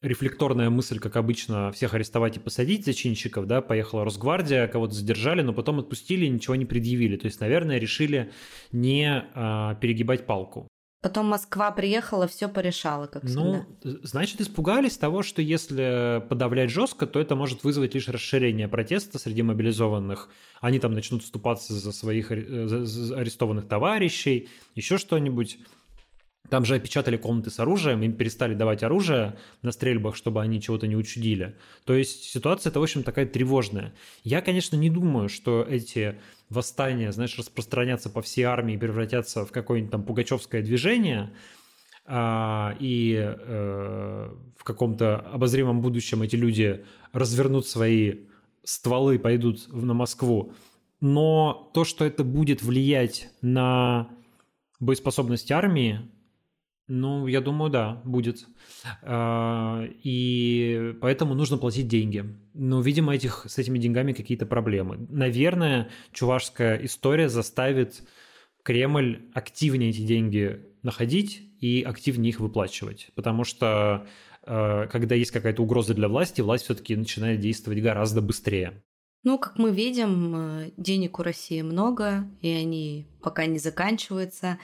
рефлекторная 0.01 0.71
мысль, 0.71 0.99
как 0.99 1.17
обычно, 1.17 1.73
всех 1.73 1.93
арестовать 1.93 2.39
и 2.39 2.41
посадить 2.41 2.87
зачинщиков, 2.87 3.47
да, 3.47 3.61
поехала 3.61 4.03
Росгвардия, 4.03 4.67
кого-то 4.67 4.95
задержали, 4.95 5.43
но 5.43 5.53
потом 5.53 5.79
отпустили 5.81 6.25
ничего 6.27 6.57
не 6.57 6.65
предъявили. 6.65 7.19
То 7.19 7.27
есть, 7.27 7.41
наверное, 7.41 7.79
решили 7.79 8.33
не 8.73 9.27
э, 9.35 9.77
перегибать 9.79 10.25
палку. 10.25 10.69
Потом 11.05 11.27
Москва 11.27 11.71
приехала, 11.71 12.27
все 12.27 12.49
порешала, 12.49 13.07
как 13.07 13.27
всегда. 13.27 13.67
Ну, 13.83 13.99
значит, 14.05 14.41
испугались 14.41 14.97
того, 14.97 15.23
что 15.23 15.43
если 15.43 16.25
подавлять 16.31 16.71
жестко, 16.71 17.07
то 17.07 17.21
это 17.21 17.37
может 17.37 17.63
вызвать 17.63 17.95
лишь 17.95 18.09
расширение 18.09 18.69
протеста 18.69 19.19
среди 19.19 19.43
мобилизованных. 19.43 20.31
Они 20.63 20.79
там 20.79 20.95
начнут 20.95 21.23
вступаться 21.23 21.75
за 21.75 21.93
своих 21.93 22.33
э, 22.33 22.37
арестованных 22.37 23.69
товарищей, 23.69 24.49
еще 24.75 24.97
что-нибудь. 24.97 25.59
Там 26.51 26.65
же 26.67 26.75
опечатали 26.75 27.17
комнаты 27.17 27.51
с 27.51 27.59
оружием, 27.59 28.03
им 28.03 28.13
перестали 28.13 28.55
давать 28.55 28.83
оружие 28.83 29.37
на 29.63 29.73
стрельбах, 29.73 30.15
чтобы 30.15 30.43
они 30.43 30.61
чего-то 30.61 30.87
не 30.87 30.95
учудили. 30.95 31.57
То 31.85 31.95
есть 31.95 32.25
ситуация 32.25 32.71
это, 32.71 32.81
в 32.81 32.83
общем, 32.83 33.03
такая 33.03 33.27
тревожная. 33.27 33.95
Я, 34.25 34.43
конечно, 34.43 34.77
не 34.77 34.91
думаю, 34.91 35.31
что 35.31 35.63
эти 35.63 36.17
восстания, 36.51 37.13
знаешь, 37.13 37.39
распространятся 37.39 38.11
по 38.11 38.21
всей 38.21 38.43
армии 38.43 38.75
и 38.75 38.79
превратятся 38.79 39.47
в 39.47 39.53
какое-нибудь 39.53 39.91
там 39.91 40.03
пугачевское 40.05 40.63
движение, 40.63 41.33
а, 42.07 42.77
и 42.79 43.17
э, 43.19 44.31
в 44.59 44.65
каком-то 44.65 45.21
обозримом 45.21 45.81
будущем 45.81 46.21
эти 46.21 46.37
люди 46.37 46.85
развернут 47.13 47.67
свои 47.67 48.27
стволы, 48.63 49.19
пойдут 49.19 49.73
на 49.73 49.95
Москву. 49.95 50.53
Но 51.01 51.71
то, 51.73 51.85
что 51.85 52.05
это 52.05 52.23
будет 52.23 52.63
влиять 52.63 53.31
на 53.41 54.09
боеспособность 54.81 55.51
армии, 55.51 56.01
ну, 56.87 57.27
я 57.27 57.41
думаю, 57.41 57.71
да, 57.71 58.03
будет. 58.05 58.47
А, 59.03 59.85
и 60.03 60.95
поэтому 61.01 61.35
нужно 61.35 61.57
платить 61.57 61.89
деньги. 61.89 62.25
Но, 62.53 62.81
видимо, 62.81 63.15
этих, 63.15 63.47
с 63.49 63.59
этими 63.59 63.79
деньгами 63.79 64.13
какие-то 64.13 64.45
проблемы. 64.45 65.07
Наверное, 65.09 65.89
чувашская 66.13 66.77
история 66.85 67.29
заставит 67.29 68.03
Кремль 68.63 69.31
активнее 69.35 69.91
эти 69.91 70.03
деньги 70.03 70.61
находить 70.83 71.43
и 71.61 71.83
активнее 71.83 72.31
их 72.31 72.41
выплачивать. 72.41 73.11
Потому 73.15 73.45
что 73.45 74.07
а, 74.43 74.87
когда 74.89 75.15
есть 75.15 75.31
какая-то 75.31 75.63
угроза 75.63 75.95
для 75.95 76.09
власти, 76.09 76.43
власть 76.43 76.65
все-таки 76.65 76.97
начинает 76.97 77.41
действовать 77.41 77.83
гораздо 77.83 78.21
быстрее. 78.21 78.83
Ну, 79.23 79.39
как 79.39 79.59
мы 79.59 79.73
видим, 79.73 80.35
э, 80.37 80.71
денег 80.77 81.19
у 81.19 81.23
России 81.23 81.63
много, 81.63 82.29
и 82.43 82.51
они 82.51 83.07
пока 83.23 83.47
не 83.47 83.59
заканчиваются. 83.59 84.59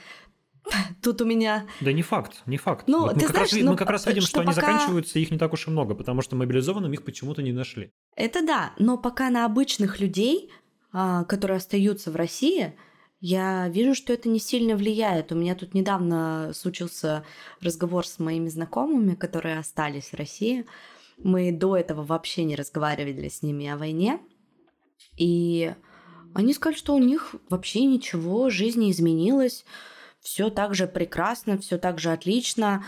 Тут 1.01 1.21
у 1.21 1.25
меня... 1.25 1.65
Да 1.79 1.91
не 1.91 2.01
факт, 2.01 2.43
не 2.45 2.57
факт. 2.57 2.87
Ну, 2.87 3.01
вот 3.01 3.15
ты 3.15 3.21
мы, 3.21 3.27
знаешь, 3.27 3.49
как 3.49 3.57
раз, 3.57 3.63
ну, 3.63 3.71
мы 3.71 3.77
как 3.77 3.89
раз 3.89 4.05
видим, 4.05 4.21
что, 4.21 4.29
что 4.29 4.39
они 4.41 4.49
пока... 4.49 4.61
заканчиваются, 4.61 5.19
их 5.19 5.31
не 5.31 5.37
так 5.37 5.53
уж 5.53 5.67
и 5.67 5.71
много, 5.71 5.95
потому 5.95 6.21
что 6.21 6.35
мобилизованным 6.35 6.93
их 6.93 7.03
почему-то 7.03 7.41
не 7.41 7.51
нашли. 7.51 7.91
Это 8.15 8.45
да, 8.45 8.73
но 8.77 8.97
пока 8.97 9.29
на 9.29 9.45
обычных 9.45 9.99
людей, 9.99 10.51
а, 10.93 11.23
которые 11.25 11.57
остаются 11.57 12.11
в 12.11 12.15
России, 12.15 12.75
я 13.19 13.69
вижу, 13.69 13.93
что 13.93 14.13
это 14.13 14.29
не 14.29 14.39
сильно 14.39 14.75
влияет. 14.75 15.31
У 15.31 15.35
меня 15.35 15.55
тут 15.55 15.73
недавно 15.73 16.51
случился 16.55 17.23
разговор 17.61 18.05
с 18.05 18.19
моими 18.19 18.49
знакомыми, 18.49 19.15
которые 19.15 19.59
остались 19.59 20.11
в 20.11 20.15
России. 20.15 20.65
Мы 21.17 21.51
до 21.51 21.77
этого 21.77 22.03
вообще 22.03 22.43
не 22.43 22.55
разговаривали 22.55 23.29
с 23.29 23.43
ними 23.43 23.67
о 23.67 23.77
войне. 23.77 24.19
И 25.17 25.73
они 26.33 26.53
сказали, 26.53 26.77
что 26.77 26.95
у 26.95 26.99
них 26.99 27.35
вообще 27.49 27.85
ничего, 27.85 28.49
жизнь 28.49 28.79
не 28.79 28.91
изменилась 28.91 29.65
все 30.21 30.49
так 30.49 30.75
же 30.75 30.87
прекрасно, 30.87 31.57
все 31.57 31.77
так 31.77 31.99
же 31.99 32.11
отлично, 32.11 32.85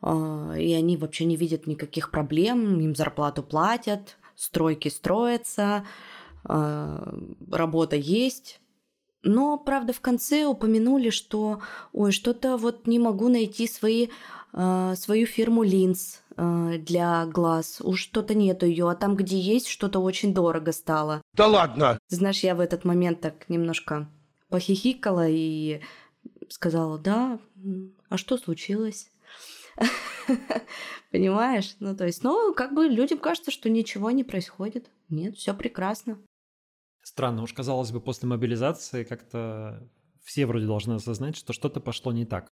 а, 0.00 0.54
и 0.56 0.72
они 0.72 0.96
вообще 0.96 1.24
не 1.24 1.36
видят 1.36 1.66
никаких 1.66 2.10
проблем, 2.10 2.80
им 2.80 2.94
зарплату 2.94 3.42
платят, 3.42 4.16
стройки 4.36 4.88
строятся, 4.88 5.84
а, 6.44 7.14
работа 7.50 7.96
есть. 7.96 8.60
Но, 9.22 9.58
правда, 9.58 9.92
в 9.92 10.00
конце 10.00 10.46
упомянули, 10.46 11.10
что, 11.10 11.60
ой, 11.92 12.10
что-то 12.10 12.56
вот 12.56 12.86
не 12.86 12.98
могу 12.98 13.28
найти 13.28 13.66
свои, 13.66 14.08
а, 14.52 14.94
свою 14.96 15.26
фирму 15.26 15.62
линз 15.62 16.22
для 16.36 17.26
глаз. 17.26 17.82
Уж 17.82 18.00
что-то 18.00 18.34
нету 18.34 18.64
ее, 18.64 18.88
а 18.88 18.94
там, 18.94 19.14
где 19.14 19.38
есть, 19.38 19.66
что-то 19.66 19.98
очень 19.98 20.32
дорого 20.32 20.72
стало. 20.72 21.20
Да 21.34 21.46
ладно! 21.46 21.98
Знаешь, 22.08 22.42
я 22.42 22.54
в 22.54 22.60
этот 22.60 22.86
момент 22.86 23.20
так 23.20 23.46
немножко 23.50 24.08
похихикала 24.48 25.26
и 25.28 25.82
сказала, 26.52 26.98
да, 26.98 27.40
а 28.08 28.16
что 28.16 28.36
случилось? 28.36 29.10
Понимаешь? 31.10 31.76
Ну, 31.80 31.96
то 31.96 32.06
есть, 32.06 32.22
ну, 32.22 32.54
как 32.54 32.74
бы 32.74 32.86
людям 32.86 33.18
кажется, 33.18 33.50
что 33.50 33.70
ничего 33.70 34.10
не 34.10 34.24
происходит. 34.24 34.90
Нет, 35.08 35.36
все 35.36 35.54
прекрасно. 35.54 36.18
Странно, 37.02 37.42
уж 37.42 37.52
казалось 37.52 37.90
бы, 37.90 38.00
после 38.00 38.28
мобилизации 38.28 39.04
как-то 39.04 39.88
все 40.22 40.46
вроде 40.46 40.66
должны 40.66 40.94
осознать, 40.94 41.36
что 41.36 41.52
что-то 41.52 41.80
пошло 41.80 42.12
не 42.12 42.26
так. 42.26 42.48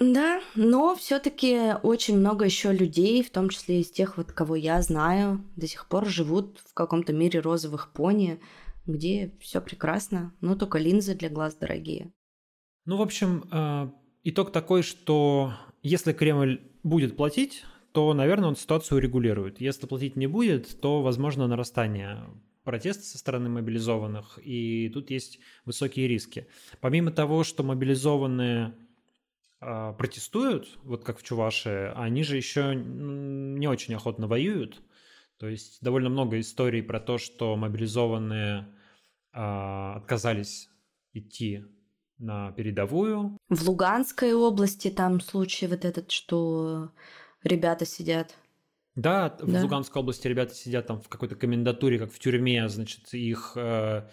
Да, 0.00 0.40
но 0.54 0.96
все-таки 0.96 1.74
очень 1.82 2.16
много 2.16 2.46
еще 2.46 2.72
людей, 2.72 3.22
в 3.22 3.30
том 3.30 3.50
числе 3.50 3.80
из 3.80 3.90
тех, 3.90 4.16
вот 4.16 4.32
кого 4.32 4.56
я 4.56 4.80
знаю, 4.80 5.44
до 5.54 5.66
сих 5.66 5.86
пор 5.86 6.06
живут 6.06 6.60
в 6.64 6.72
каком-то 6.72 7.12
мире 7.12 7.40
розовых 7.40 7.92
пони, 7.92 8.40
где 8.86 9.36
все 9.40 9.60
прекрасно, 9.60 10.34
но 10.40 10.56
только 10.56 10.78
линзы 10.78 11.14
для 11.14 11.28
глаз 11.28 11.54
дорогие. 11.56 12.10
Ну, 12.84 12.96
в 12.96 13.02
общем, 13.02 13.44
э, 13.52 13.90
итог 14.24 14.50
такой, 14.50 14.82
что 14.82 15.52
если 15.82 16.12
Кремль 16.12 16.60
будет 16.82 17.16
платить, 17.16 17.64
то, 17.92 18.12
наверное, 18.12 18.48
он 18.48 18.56
ситуацию 18.56 19.00
регулирует. 19.00 19.60
Если 19.60 19.86
платить 19.86 20.16
не 20.16 20.26
будет, 20.26 20.80
то, 20.80 21.00
возможно, 21.00 21.46
нарастание 21.46 22.24
протеста 22.64 23.04
со 23.04 23.18
стороны 23.18 23.48
мобилизованных, 23.48 24.38
и 24.42 24.88
тут 24.88 25.10
есть 25.10 25.38
высокие 25.64 26.08
риски. 26.08 26.48
Помимо 26.80 27.12
того, 27.12 27.44
что 27.44 27.62
мобилизованные 27.62 28.74
э, 29.60 29.94
протестуют, 29.96 30.78
вот 30.82 31.04
как 31.04 31.18
в 31.18 31.22
Чувашии, 31.22 31.92
они 31.94 32.24
же 32.24 32.36
еще 32.36 32.74
не 32.74 33.68
очень 33.68 33.94
охотно 33.94 34.26
воюют. 34.26 34.82
То 35.38 35.48
есть 35.48 35.78
довольно 35.82 36.08
много 36.08 36.40
историй 36.40 36.82
про 36.82 36.98
то, 36.98 37.18
что 37.18 37.54
мобилизованные 37.56 38.66
э, 39.32 39.92
отказались 39.96 40.68
идти 41.12 41.64
на 42.22 42.52
передовую. 42.52 43.36
В 43.48 43.68
Луганской 43.68 44.32
области 44.32 44.88
там 44.88 45.20
случай 45.20 45.66
вот 45.66 45.84
этот, 45.84 46.10
что 46.10 46.90
ребята 47.42 47.84
сидят. 47.84 48.36
Да, 48.94 49.30
да, 49.30 49.60
в 49.60 49.62
Луганской 49.62 50.00
области 50.00 50.28
ребята 50.28 50.54
сидят 50.54 50.86
там 50.86 51.00
в 51.00 51.08
какой-то 51.08 51.34
комендатуре, 51.34 51.98
как 51.98 52.12
в 52.12 52.18
тюрьме, 52.18 52.68
значит, 52.68 53.12
их 53.14 53.52
э, 53.56 54.08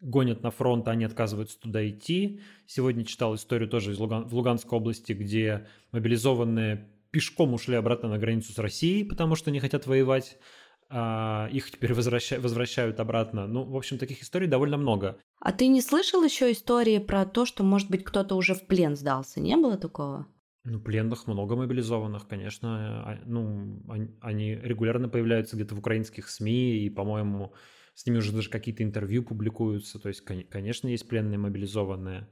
гонят 0.00 0.42
на 0.42 0.50
фронт, 0.50 0.86
а 0.88 0.92
они 0.92 1.04
отказываются 1.04 1.58
туда 1.58 1.88
идти. 1.88 2.40
Сегодня 2.66 3.04
читал 3.04 3.34
историю 3.34 3.68
тоже 3.68 3.92
из 3.92 3.98
Луган... 3.98 4.28
в 4.28 4.34
Луганской 4.34 4.78
области, 4.78 5.12
где 5.12 5.66
мобилизованные 5.92 6.88
пешком 7.10 7.52
ушли 7.52 7.76
обратно 7.76 8.08
на 8.08 8.18
границу 8.18 8.52
с 8.52 8.58
Россией, 8.58 9.04
потому 9.04 9.34
что 9.34 9.50
не 9.50 9.60
хотят 9.60 9.86
воевать. 9.86 10.38
А, 10.88 11.48
их 11.52 11.70
теперь 11.70 11.94
возвраща... 11.94 12.38
возвращают 12.40 13.00
обратно. 13.00 13.46
Ну, 13.46 13.64
в 13.64 13.76
общем, 13.76 13.98
таких 13.98 14.22
историй 14.22 14.46
довольно 14.46 14.76
много. 14.76 15.18
А 15.44 15.52
ты 15.52 15.66
не 15.66 15.82
слышал 15.82 16.22
еще 16.22 16.52
истории 16.52 16.98
про 16.98 17.26
то, 17.26 17.46
что, 17.46 17.64
может 17.64 17.90
быть, 17.90 18.04
кто-то 18.04 18.36
уже 18.36 18.54
в 18.54 18.64
плен 18.68 18.94
сдался? 18.94 19.40
Не 19.40 19.56
было 19.56 19.76
такого? 19.76 20.28
Ну, 20.62 20.78
пленных 20.78 21.26
много 21.26 21.56
мобилизованных, 21.56 22.28
конечно. 22.28 23.02
А, 23.04 23.18
ну, 23.26 23.82
они 24.20 24.54
регулярно 24.54 25.08
появляются 25.08 25.56
где-то 25.56 25.74
в 25.74 25.80
украинских 25.80 26.28
СМИ, 26.28 26.84
и, 26.84 26.90
по-моему, 26.90 27.54
с 27.94 28.06
ними 28.06 28.18
уже 28.18 28.30
даже 28.30 28.50
какие-то 28.50 28.84
интервью 28.84 29.24
публикуются. 29.24 29.98
То 29.98 30.08
есть, 30.10 30.20
конечно, 30.20 30.86
есть 30.86 31.08
пленные 31.08 31.38
мобилизованные. 31.38 32.28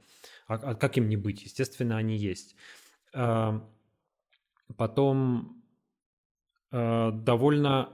А, 0.47 0.53
а 0.55 0.75
как 0.75 0.97
им 0.97 1.09
не 1.09 1.17
быть? 1.17 1.43
Естественно, 1.43 1.97
они 1.97 2.15
есть. 2.15 2.55
А, 3.13 3.69
потом 4.77 5.61
довольно 6.71 7.89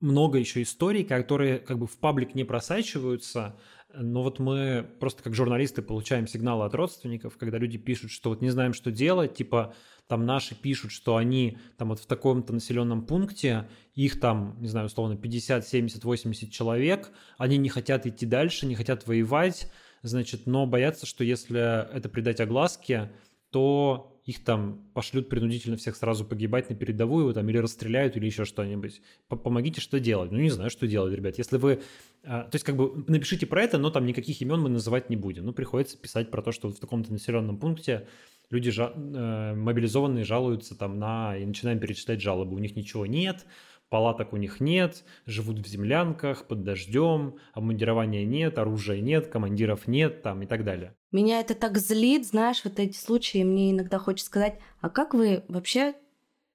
много 0.00 0.38
еще 0.38 0.60
историй, 0.62 1.04
которые 1.04 1.58
как 1.58 1.78
бы 1.78 1.86
в 1.86 1.98
паблик 1.98 2.34
не 2.34 2.44
просачиваются, 2.44 3.58
но 3.94 4.22
вот 4.22 4.38
мы 4.38 4.86
просто 5.00 5.22
как 5.22 5.34
журналисты 5.34 5.80
получаем 5.80 6.26
сигналы 6.26 6.66
от 6.66 6.74
родственников, 6.74 7.38
когда 7.38 7.58
люди 7.58 7.78
пишут, 7.78 8.10
что 8.10 8.30
вот 8.30 8.42
не 8.42 8.50
знаем, 8.50 8.74
что 8.74 8.90
делать, 8.90 9.34
типа 9.34 9.74
там 10.06 10.26
наши 10.26 10.54
пишут, 10.54 10.92
что 10.92 11.16
они 11.16 11.58
там 11.76 11.88
вот 11.88 12.00
в 12.00 12.06
таком-то 12.06 12.52
населенном 12.52 13.06
пункте, 13.06 13.68
их 13.94 14.20
там, 14.20 14.56
не 14.60 14.68
знаю, 14.68 14.86
условно 14.86 15.16
50, 15.16 15.66
70, 15.66 16.04
80 16.04 16.50
человек, 16.50 17.10
они 17.38 17.56
не 17.56 17.68
хотят 17.68 18.06
идти 18.06 18.26
дальше, 18.26 18.66
не 18.66 18.74
хотят 18.74 19.06
воевать, 19.06 19.70
значит, 20.02 20.46
но 20.46 20.66
боятся, 20.66 21.06
что 21.06 21.24
если 21.24 21.94
это 21.94 22.08
придать 22.08 22.40
огласке, 22.40 23.10
то 23.50 24.20
их 24.28 24.44
там 24.44 24.90
пошлют 24.92 25.30
принудительно 25.30 25.78
всех 25.78 25.96
сразу 25.96 26.22
погибать 26.22 26.68
на 26.68 26.76
передовую, 26.76 27.32
там, 27.32 27.48
или 27.48 27.56
расстреляют, 27.56 28.14
или 28.14 28.26
еще 28.26 28.44
что-нибудь. 28.44 29.00
Помогите, 29.28 29.80
что 29.80 29.98
делать. 29.98 30.30
Ну, 30.30 30.38
не 30.38 30.50
знаю, 30.50 30.68
что 30.68 30.86
делать, 30.86 31.14
ребят. 31.14 31.38
Если 31.38 31.56
вы... 31.56 31.80
А, 32.24 32.42
то 32.42 32.54
есть, 32.54 32.64
как 32.66 32.76
бы, 32.76 33.04
напишите 33.06 33.46
про 33.46 33.62
это, 33.62 33.78
но 33.78 33.88
там 33.88 34.04
никаких 34.04 34.38
имен 34.42 34.60
мы 34.60 34.68
называть 34.68 35.08
не 35.08 35.16
будем. 35.16 35.46
Ну, 35.46 35.54
приходится 35.54 35.96
писать 35.96 36.30
про 36.30 36.42
то, 36.42 36.52
что 36.52 36.68
в 36.68 36.78
таком-то 36.78 37.10
населенном 37.10 37.56
пункте 37.56 38.06
люди 38.50 38.70
жа- 38.70 38.92
э, 38.94 39.54
мобилизованные 39.54 40.24
жалуются 40.24 40.76
там 40.76 40.98
на... 40.98 41.34
И 41.38 41.46
начинаем 41.46 41.78
перечислять 41.78 42.20
жалобы. 42.20 42.54
У 42.54 42.58
них 42.58 42.76
ничего 42.76 43.06
нет, 43.06 43.46
палаток 43.88 44.34
у 44.34 44.36
них 44.36 44.60
нет, 44.60 45.04
живут 45.24 45.58
в 45.58 45.66
землянках, 45.66 46.46
под 46.46 46.64
дождем, 46.64 47.36
обмундирования 47.54 48.26
нет, 48.26 48.58
оружия 48.58 49.00
нет, 49.00 49.28
командиров 49.28 49.86
нет, 49.86 50.20
там 50.20 50.42
и 50.42 50.46
так 50.46 50.64
далее. 50.64 50.97
Меня 51.10 51.40
это 51.40 51.54
так 51.54 51.78
злит, 51.78 52.26
знаешь, 52.26 52.62
вот 52.64 52.78
эти 52.78 52.96
случаи, 52.96 53.42
мне 53.42 53.70
иногда 53.70 53.98
хочется 53.98 54.26
сказать, 54.26 54.58
а 54.80 54.90
как 54.90 55.14
вы 55.14 55.44
вообще 55.48 55.94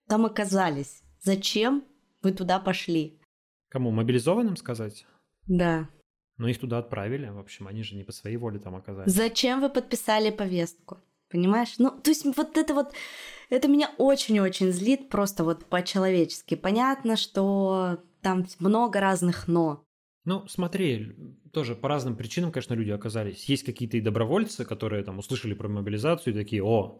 там 0.07 0.25
оказались? 0.25 1.01
Зачем 1.21 1.83
вы 2.21 2.33
туда 2.33 2.59
пошли? 2.59 3.19
Кому, 3.69 3.89
мобилизованным 3.89 4.55
сказать? 4.55 5.05
Да. 5.47 5.89
Ну, 6.37 6.47
их 6.47 6.59
туда 6.59 6.77
отправили, 6.77 7.27
в 7.29 7.39
общем, 7.39 7.67
они 7.67 7.83
же 7.83 7.95
не 7.95 8.03
по 8.03 8.11
своей 8.11 8.37
воле 8.37 8.59
там 8.59 8.75
оказались. 8.75 9.11
Зачем 9.11 9.61
вы 9.61 9.69
подписали 9.69 10.29
повестку? 10.29 10.99
Понимаешь? 11.29 11.75
Ну, 11.79 11.89
то 11.89 12.11
есть 12.11 12.25
вот 12.25 12.57
это 12.57 12.73
вот, 12.75 12.93
это 13.49 13.67
меня 13.67 13.91
очень-очень 13.97 14.71
злит 14.71 15.09
просто 15.09 15.43
вот 15.43 15.65
по-человечески. 15.65 16.53
Понятно, 16.53 17.15
что 17.15 18.03
там 18.21 18.45
много 18.59 18.99
разных 18.99 19.47
«но». 19.47 19.83
Ну, 20.25 20.47
смотри, 20.47 21.15
тоже 21.51 21.75
по 21.75 21.89
разным 21.89 22.15
причинам, 22.15 22.51
конечно, 22.51 22.73
люди 22.73 22.91
оказались. 22.91 23.43
Есть 23.45 23.63
какие-то 23.63 23.97
и 23.97 24.01
добровольцы, 24.01 24.63
которые 24.63 25.03
там 25.03 25.19
услышали 25.19 25.53
про 25.53 25.67
мобилизацию 25.67 26.33
и 26.33 26.37
такие, 26.37 26.63
о, 26.63 26.99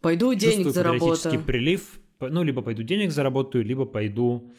пойду 0.00 0.34
денег 0.34 0.68
заработаю. 0.68 1.42
прилив, 1.44 2.00
ну, 2.20 2.42
либо 2.42 2.62
пойду 2.62 2.82
денег 2.82 3.12
заработаю, 3.12 3.64
либо 3.64 3.84
пойду 3.84 4.52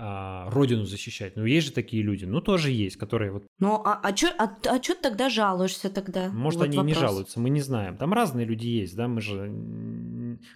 а, 0.00 0.48
родину 0.50 0.84
защищать. 0.84 1.34
Ну, 1.36 1.44
есть 1.44 1.68
же 1.68 1.72
такие 1.72 2.02
люди. 2.02 2.24
Ну, 2.24 2.40
тоже 2.40 2.70
есть, 2.70 2.96
которые 2.96 3.32
вот... 3.32 3.44
Ну, 3.58 3.82
а, 3.84 3.98
а 4.02 4.12
чё, 4.12 4.28
а, 4.38 4.56
а 4.66 4.78
чё 4.78 4.94
ты 4.94 5.02
тогда 5.02 5.28
жалуешься 5.28 5.90
тогда? 5.90 6.28
Может, 6.28 6.60
вот 6.60 6.68
они 6.68 6.76
вопрос. 6.76 6.94
не 6.94 7.00
жалуются, 7.00 7.40
мы 7.40 7.50
не 7.50 7.60
знаем. 7.60 7.96
Там 7.96 8.12
разные 8.12 8.46
люди 8.46 8.66
есть, 8.66 8.94
да, 8.94 9.08
мы 9.08 9.20
же... 9.20 9.50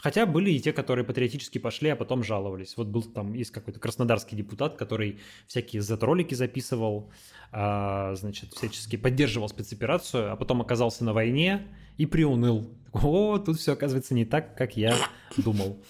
Хотя 0.01 0.27
были 0.27 0.51
и 0.51 0.61
те, 0.61 0.73
которые 0.73 1.05
патриотически 1.05 1.59
пошли, 1.59 1.91
а 1.91 1.97
потом 1.97 2.23
жаловались. 2.25 2.77
Вот 2.77 2.89
был 2.89 3.03
там, 3.03 3.35
есть 3.35 3.51
какой-то 3.51 3.81
краснодарский 3.81 4.37
депутат, 4.37 4.77
который 4.77 5.19
всякие 5.47 5.83
Z-ролики 5.83 6.35
записывал, 6.35 7.11
а, 7.51 8.15
значит, 8.15 8.53
всячески 8.53 8.97
поддерживал 8.97 9.49
спецоперацию, 9.49 10.33
а 10.33 10.37
потом 10.37 10.61
оказался 10.61 11.05
на 11.05 11.13
войне 11.13 11.67
и 11.97 12.07
приуныл. 12.07 12.71
О, 12.93 13.39
тут 13.39 13.59
все 13.59 13.73
оказывается 13.73 14.15
не 14.15 14.25
так, 14.25 14.57
как 14.57 14.77
я 14.77 14.97
думал. 15.37 15.83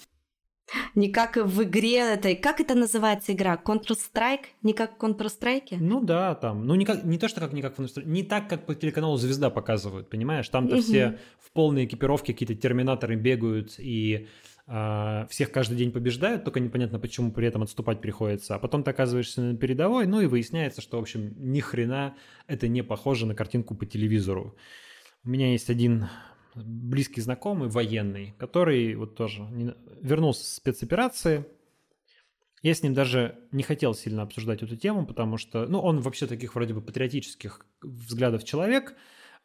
Не 0.94 1.10
как 1.10 1.36
в 1.36 1.62
игре 1.62 1.98
этой. 1.98 2.36
Как 2.36 2.60
это 2.60 2.74
называется 2.74 3.32
игра? 3.32 3.60
Counter-Strike? 3.62 4.44
Не 4.62 4.72
как 4.72 4.98
в 4.98 5.02
Counter-Strike? 5.02 5.76
Ну 5.78 6.00
да, 6.00 6.34
там. 6.34 6.66
Ну 6.66 6.74
не, 6.74 6.84
как, 6.84 7.04
не 7.04 7.18
то, 7.18 7.28
что 7.28 7.40
как 7.40 7.52
не 7.52 7.62
как 7.62 7.76
в 7.76 7.80
Counter-Strike. 7.80 8.06
Не 8.06 8.22
так, 8.22 8.48
как 8.48 8.66
по 8.66 8.74
телеканалу 8.74 9.16
«Звезда» 9.16 9.50
показывают, 9.50 10.10
понимаешь? 10.10 10.48
Там-то 10.48 10.76
угу. 10.76 10.82
все 10.82 11.18
в 11.38 11.52
полной 11.52 11.84
экипировке 11.84 12.32
какие-то 12.32 12.54
терминаторы 12.54 13.16
бегают 13.16 13.74
и 13.78 14.28
э, 14.66 15.26
всех 15.28 15.52
каждый 15.52 15.76
день 15.76 15.92
побеждают, 15.92 16.44
только 16.44 16.60
непонятно, 16.60 16.98
почему 16.98 17.32
при 17.32 17.46
этом 17.46 17.62
отступать 17.62 18.00
приходится. 18.00 18.54
А 18.54 18.58
потом 18.58 18.82
ты 18.82 18.90
оказываешься 18.90 19.40
на 19.40 19.56
передовой, 19.56 20.06
ну 20.06 20.20
и 20.20 20.26
выясняется, 20.26 20.80
что, 20.80 20.98
в 20.98 21.00
общем, 21.00 21.34
ни 21.36 21.60
хрена 21.60 22.14
это 22.46 22.68
не 22.68 22.82
похоже 22.82 23.26
на 23.26 23.34
картинку 23.34 23.74
по 23.74 23.86
телевизору. 23.86 24.56
У 25.24 25.30
меня 25.30 25.52
есть 25.52 25.70
один 25.70 26.08
близкий 26.54 27.20
знакомый, 27.20 27.68
военный, 27.68 28.34
который 28.38 28.94
вот 28.94 29.16
тоже 29.16 29.42
вернулся 30.00 30.44
с 30.44 30.54
спецоперации. 30.54 31.46
Я 32.62 32.74
с 32.74 32.82
ним 32.82 32.94
даже 32.94 33.38
не 33.50 33.62
хотел 33.62 33.94
сильно 33.94 34.22
обсуждать 34.22 34.62
эту 34.62 34.76
тему, 34.76 35.04
потому 35.06 35.36
что, 35.36 35.66
ну, 35.66 35.80
он 35.80 36.00
вообще 36.00 36.26
таких 36.26 36.54
вроде 36.54 36.74
бы 36.74 36.80
патриотических 36.80 37.66
взглядов 37.82 38.44
человек, 38.44 38.96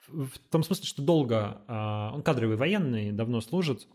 в 0.07 0.37
том 0.51 0.63
смысле, 0.63 0.85
что 0.85 1.01
долго, 1.01 1.61
а, 1.67 2.11
он 2.13 2.21
кадровый 2.21 2.57
военный, 2.57 3.11
давно 3.11 3.41
служит, 3.41 3.87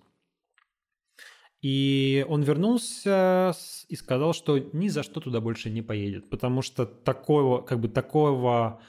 и 1.62 2.26
он 2.28 2.42
вернулся 2.42 3.54
и 3.88 3.94
сказал, 3.94 4.34
что 4.34 4.58
ни 4.58 4.88
за 4.88 5.04
что 5.04 5.20
туда 5.20 5.40
больше 5.40 5.70
не 5.70 5.80
поедет, 5.80 6.28
потому 6.28 6.60
что 6.60 6.84
такого, 6.84 7.62
как 7.62 7.78
бы 7.78 7.88
такого 7.88 8.82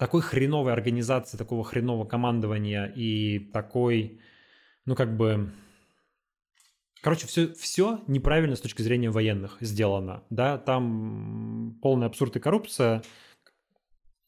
такой 0.00 0.22
хреновой 0.22 0.72
организации, 0.72 1.36
такого 1.36 1.62
хренового 1.62 2.06
командования 2.06 2.86
и 2.86 3.38
такой, 3.38 4.18
ну 4.86 4.94
как 4.94 5.14
бы, 5.14 5.52
короче, 7.02 7.26
все, 7.26 7.52
все 7.52 8.02
неправильно 8.06 8.56
с 8.56 8.62
точки 8.62 8.80
зрения 8.80 9.10
военных 9.10 9.58
сделано, 9.60 10.24
да, 10.30 10.56
там 10.56 11.78
полный 11.82 12.06
абсурд 12.06 12.34
и 12.34 12.40
коррупция, 12.40 13.02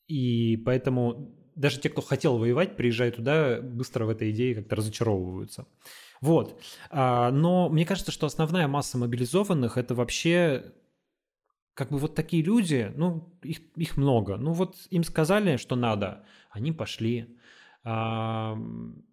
и 0.09 0.59
поэтому 0.59 1.35
даже 1.55 1.81
те, 1.81 1.89
кто 1.89 2.03
хотел 2.03 2.37
воевать, 2.37 2.77
приезжая 2.77 3.11
туда, 3.11 3.63
быстро 3.63 4.05
в 4.05 4.11
этой 4.11 4.31
идее 4.31 4.55
как-то 4.55 4.77
разочаровываются. 4.77 5.67
Вот. 6.21 6.61
А, 6.91 7.31
но 7.31 7.71
мне 7.71 7.87
кажется, 7.87 8.13
что 8.13 8.27
основная 8.27 8.69
масса 8.69 8.99
мобилизованных 8.99 9.79
это 9.79 9.95
вообще 9.95 10.75
как 11.75 11.91
бы 11.91 11.99
вот 11.99 12.15
такие 12.15 12.43
люди, 12.43 12.93
ну, 12.97 13.33
их, 13.43 13.59
их 13.77 13.97
много. 13.97 14.37
Ну, 14.37 14.53
вот 14.53 14.77
им 14.91 15.05
сказали, 15.05 15.57
что 15.57 15.77
надо, 15.77 16.25
они 16.51 16.73
пошли. 16.73 17.37
А, 17.85 18.57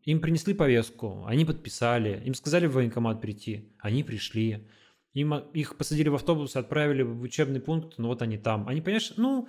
им 0.04 0.20
принесли 0.20 0.54
повестку, 0.54 1.26
они 1.26 1.46
подписали. 1.46 2.22
Им 2.26 2.34
сказали 2.34 2.68
в 2.68 2.74
военкомат 2.74 3.22
прийти, 3.22 3.74
они 3.80 4.04
пришли. 4.04 4.68
Им, 5.14 5.34
их 5.34 5.78
посадили 5.78 6.10
в 6.10 6.16
автобус, 6.16 6.56
отправили 6.56 7.02
в 7.02 7.22
учебный 7.22 7.60
пункт, 7.60 7.98
ну 7.98 8.10
вот 8.10 8.22
они 8.22 8.38
там. 8.38 8.68
Они, 8.68 8.82
понимаешь, 8.82 9.14
ну, 9.18 9.48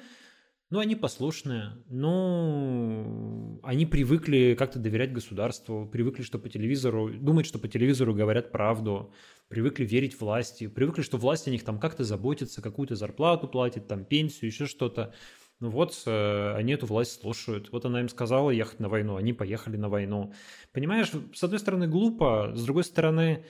ну, 0.71 0.79
они 0.79 0.95
послушные, 0.95 1.73
ну, 1.89 3.59
они 3.65 3.87
привыкли 3.87 4.55
как-то 4.57 4.79
доверять 4.79 5.13
государству, 5.13 5.85
привыкли, 5.87 6.23
что 6.23 6.39
по 6.39 6.49
телевизору, 6.49 7.13
думать, 7.13 7.47
что 7.47 7.59
по 7.59 7.67
телевизору 7.67 8.15
говорят 8.15 8.53
правду, 8.53 9.13
привыкли 9.49 9.85
верить 9.85 10.21
власти, 10.21 10.69
привыкли, 10.69 11.03
что 11.03 11.19
власть 11.19 11.49
о 11.49 11.51
них 11.51 11.65
там 11.65 11.81
как-то 11.81 12.05
заботится, 12.05 12.63
какую-то 12.63 12.95
зарплату 12.95 13.49
платит, 13.49 13.89
там 13.89 14.05
пенсию, 14.05 14.51
еще 14.51 14.67
что-то. 14.67 15.13
Ну 15.59 15.71
вот, 15.71 16.01
э, 16.07 16.55
они 16.55 16.73
эту 16.73 16.87
власть 16.87 17.21
слушают. 17.21 17.71
Вот 17.73 17.85
она 17.85 18.01
им 18.01 18.09
сказала 18.09 18.51
ехать 18.51 18.79
на 18.79 18.89
войну, 18.89 19.17
они 19.17 19.33
поехали 19.33 19.77
на 19.77 19.89
войну. 19.89 20.33
Понимаешь, 20.73 21.11
с 21.35 21.43
одной 21.43 21.59
стороны 21.59 21.89
глупо, 21.89 22.53
с 22.55 22.65
другой 22.65 22.85
стороны, 22.85 23.45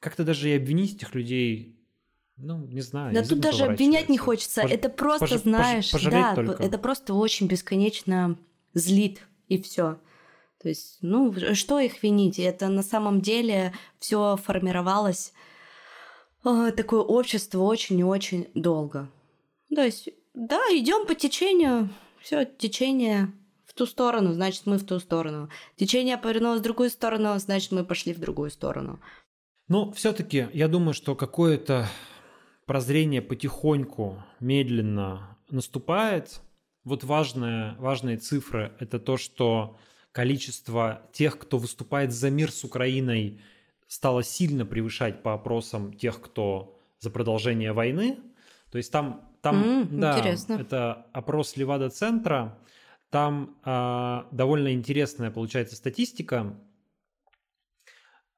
как-то 0.00 0.24
даже 0.24 0.50
и 0.50 0.56
обвинить 0.56 0.96
этих 0.96 1.14
людей 1.14 1.83
ну, 2.36 2.66
не 2.66 2.80
знаю. 2.80 3.14
Да 3.14 3.22
тут 3.22 3.40
даже 3.40 3.64
обвинять 3.64 4.08
не 4.08 4.18
хочется. 4.18 4.62
Пож... 4.62 4.70
это 4.70 4.88
просто, 4.88 5.26
пож... 5.26 5.40
знаешь, 5.42 5.90
пож... 5.90 6.04
да, 6.04 6.34
только. 6.34 6.62
это 6.62 6.78
просто 6.78 7.14
очень 7.14 7.46
бесконечно 7.46 8.36
злит, 8.74 9.20
и 9.48 9.60
все. 9.60 9.98
То 10.60 10.68
есть, 10.68 10.98
ну, 11.02 11.32
что 11.54 11.78
их 11.78 12.02
винить? 12.02 12.38
Это 12.38 12.68
на 12.68 12.82
самом 12.82 13.20
деле 13.20 13.72
все 13.98 14.36
формировалось 14.36 15.32
э, 16.44 16.72
такое 16.76 17.00
общество 17.00 17.60
очень 17.60 17.98
и 17.98 18.04
очень 18.04 18.48
долго. 18.54 19.10
То 19.74 19.84
есть, 19.84 20.08
да, 20.32 20.58
идем 20.70 21.06
по 21.06 21.14
течению, 21.14 21.90
все, 22.20 22.44
течение 22.44 23.32
в 23.66 23.74
ту 23.74 23.86
сторону, 23.86 24.32
значит, 24.32 24.66
мы 24.66 24.78
в 24.78 24.86
ту 24.86 24.98
сторону. 25.00 25.50
Течение 25.76 26.16
повернулось 26.16 26.60
в 26.60 26.64
другую 26.64 26.90
сторону, 26.90 27.38
значит, 27.38 27.70
мы 27.70 27.84
пошли 27.84 28.14
в 28.14 28.20
другую 28.20 28.50
сторону. 28.50 29.00
Ну, 29.68 29.92
все-таки 29.92 30.48
я 30.52 30.68
думаю, 30.68 30.94
что 30.94 31.14
какое-то 31.14 31.86
прозрение 32.66 33.22
потихоньку, 33.22 34.22
медленно 34.40 35.36
наступает. 35.50 36.40
Вот 36.84 37.04
важная, 37.04 37.76
важные 37.78 38.18
цифры– 38.18 38.72
это 38.78 38.98
то, 38.98 39.16
что 39.16 39.76
количество 40.12 41.02
тех, 41.12 41.38
кто 41.38 41.58
выступает 41.58 42.12
за 42.12 42.30
мир 42.30 42.50
с 42.50 42.64
Украиной, 42.64 43.40
стало 43.86 44.22
сильно 44.22 44.66
превышать 44.66 45.22
по 45.22 45.34
опросам 45.34 45.92
тех, 45.92 46.20
кто 46.20 46.78
за 47.00 47.10
продолжение 47.10 47.72
войны. 47.72 48.18
То 48.70 48.78
есть 48.78 48.90
там, 48.90 49.30
там 49.40 49.62
mm, 49.62 49.88
да, 49.98 50.18
интересно. 50.18 50.54
это 50.54 51.06
опрос 51.12 51.56
Левада-центра, 51.56 52.58
там 53.10 53.56
э, 53.64 54.22
довольно 54.32 54.72
интересная 54.72 55.30
получается 55.30 55.76
статистика. 55.76 56.58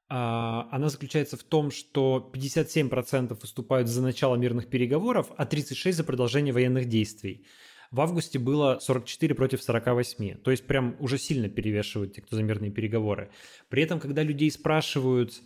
А, 0.09 0.67
она 0.71 0.89
заключается 0.89 1.37
в 1.37 1.43
том, 1.43 1.71
что 1.71 2.31
57% 2.33 3.37
выступают 3.41 3.87
за 3.87 4.01
начало 4.01 4.35
мирных 4.35 4.69
переговоров, 4.69 5.31
а 5.37 5.45
36% 5.45 5.91
за 5.91 6.03
продолжение 6.03 6.53
военных 6.53 6.85
действий. 6.85 7.45
В 7.91 8.01
августе 8.01 8.37
было 8.39 8.79
44 8.79 9.35
против 9.35 9.63
48, 9.63 10.37
то 10.37 10.51
есть 10.51 10.67
прям 10.67 10.95
уже 10.99 11.17
сильно 11.17 11.49
перевешивают 11.49 12.13
те, 12.13 12.21
кто 12.21 12.35
за 12.35 12.43
мирные 12.43 12.71
переговоры. 12.71 13.31
При 13.69 13.83
этом, 13.83 13.99
когда 13.99 14.23
людей 14.23 14.51
спрашивают, 14.51 15.41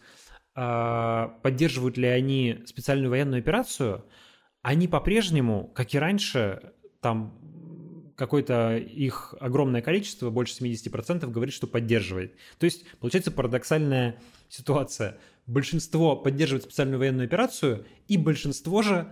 а, 0.53 1.39
поддерживают 1.43 1.97
ли 1.97 2.07
они 2.07 2.59
специальную 2.66 3.09
военную 3.09 3.39
операцию, 3.39 4.05
они 4.62 4.88
по-прежнему, 4.88 5.72
как 5.74 5.93
и 5.93 5.99
раньше, 5.99 6.74
там 6.99 7.38
какое-то 8.16 8.78
их 8.78 9.34
огромное 9.39 9.82
количество, 9.82 10.30
больше 10.30 10.53
70% 10.53 11.32
говорит, 11.32 11.55
что 11.55 11.66
поддерживает. 11.66 12.36
То 12.59 12.66
есть 12.66 12.86
получается 12.99 13.32
парадоксальная 13.32 14.20
ситуация. 14.52 15.18
Большинство 15.47 16.16
поддерживает 16.16 16.66
специальную 16.66 16.99
военную 16.99 17.26
операцию, 17.26 17.86
и 18.08 18.18
большинство 18.18 18.82
же 18.82 19.12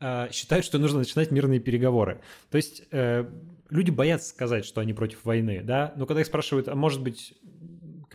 э, 0.00 0.28
считают, 0.32 0.64
что 0.64 0.78
нужно 0.78 1.00
начинать 1.00 1.30
мирные 1.30 1.60
переговоры. 1.60 2.20
То 2.50 2.56
есть 2.56 2.82
э, 2.90 3.30
люди 3.68 3.90
боятся 3.90 4.30
сказать, 4.30 4.64
что 4.64 4.80
они 4.80 4.94
против 4.94 5.24
войны, 5.24 5.60
да, 5.62 5.92
но 5.96 6.06
когда 6.06 6.22
их 6.22 6.26
спрашивают, 6.26 6.68
а 6.68 6.74
может 6.74 7.02
быть 7.02 7.34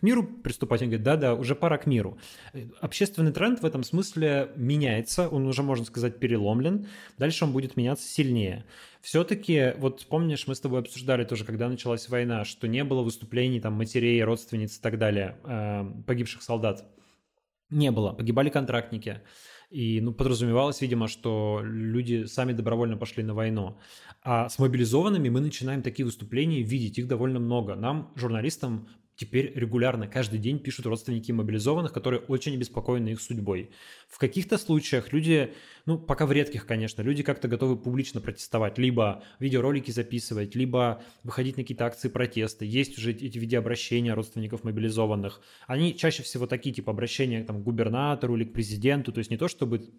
миру 0.04 0.22
приступать, 0.22 0.82
они 0.82 0.90
говорят, 0.90 1.04
да-да, 1.04 1.34
уже 1.34 1.54
пора 1.54 1.78
к 1.78 1.86
миру. 1.86 2.18
Общественный 2.80 3.32
тренд 3.32 3.60
в 3.60 3.66
этом 3.66 3.82
смысле 3.82 4.52
меняется, 4.54 5.28
он 5.28 5.46
уже, 5.46 5.62
можно 5.62 5.84
сказать, 5.84 6.20
переломлен, 6.20 6.86
дальше 7.18 7.44
он 7.44 7.52
будет 7.52 7.76
меняться 7.76 8.06
сильнее. 8.06 8.64
Все-таки, 9.00 9.74
вот 9.78 10.06
помнишь, 10.06 10.46
мы 10.46 10.54
с 10.54 10.60
тобой 10.60 10.80
обсуждали 10.80 11.24
тоже, 11.24 11.44
когда 11.44 11.68
началась 11.68 12.08
война, 12.08 12.44
что 12.44 12.68
не 12.68 12.84
было 12.84 13.02
выступлений 13.02 13.60
там 13.60 13.72
матерей, 13.74 14.22
родственниц 14.22 14.78
и 14.78 14.80
так 14.80 14.98
далее, 14.98 15.36
э, 15.44 15.84
погибших 16.06 16.42
солдат. 16.42 16.84
Не 17.70 17.90
было, 17.90 18.12
погибали 18.12 18.50
контрактники. 18.50 19.22
И 19.70 20.00
ну, 20.00 20.12
подразумевалось, 20.12 20.80
видимо, 20.80 21.08
что 21.08 21.60
люди 21.64 22.26
сами 22.26 22.52
добровольно 22.52 22.96
пошли 22.96 23.24
на 23.24 23.34
войну. 23.34 23.76
А 24.22 24.48
с 24.48 24.58
мобилизованными 24.58 25.28
мы 25.28 25.40
начинаем 25.40 25.82
такие 25.82 26.04
выступления 26.04 26.62
видеть, 26.62 26.98
их 26.98 27.08
довольно 27.08 27.40
много. 27.40 27.74
Нам, 27.74 28.12
журналистам, 28.14 28.88
теперь 29.16 29.52
регулярно, 29.54 30.08
каждый 30.08 30.38
день 30.38 30.58
пишут 30.58 30.86
родственники 30.86 31.30
мобилизованных, 31.30 31.92
которые 31.92 32.20
очень 32.20 32.54
обеспокоены 32.54 33.10
их 33.10 33.20
судьбой. 33.20 33.70
В 34.08 34.18
каких-то 34.18 34.58
случаях 34.58 35.12
люди, 35.12 35.54
ну, 35.86 35.98
пока 35.98 36.26
в 36.26 36.32
редких, 36.32 36.66
конечно, 36.66 37.02
люди 37.02 37.22
как-то 37.22 37.46
готовы 37.46 37.76
публично 37.76 38.20
протестовать, 38.20 38.78
либо 38.78 39.22
видеоролики 39.38 39.90
записывать, 39.90 40.54
либо 40.54 41.02
выходить 41.22 41.56
на 41.56 41.62
какие-то 41.62 41.86
акции 41.86 42.08
протеста. 42.08 42.64
Есть 42.64 42.98
уже 42.98 43.12
эти 43.12 43.38
видеообращения 43.38 44.14
родственников 44.14 44.64
мобилизованных. 44.64 45.40
Они 45.66 45.96
чаще 45.96 46.22
всего 46.22 46.46
такие, 46.46 46.74
типа, 46.74 46.90
обращения 46.90 47.44
там, 47.44 47.60
к 47.60 47.64
губернатору 47.64 48.36
или 48.36 48.44
к 48.44 48.52
президенту, 48.52 49.12
то 49.12 49.18
есть 49.18 49.30
не 49.30 49.36
то, 49.36 49.48
чтобы 49.48 49.90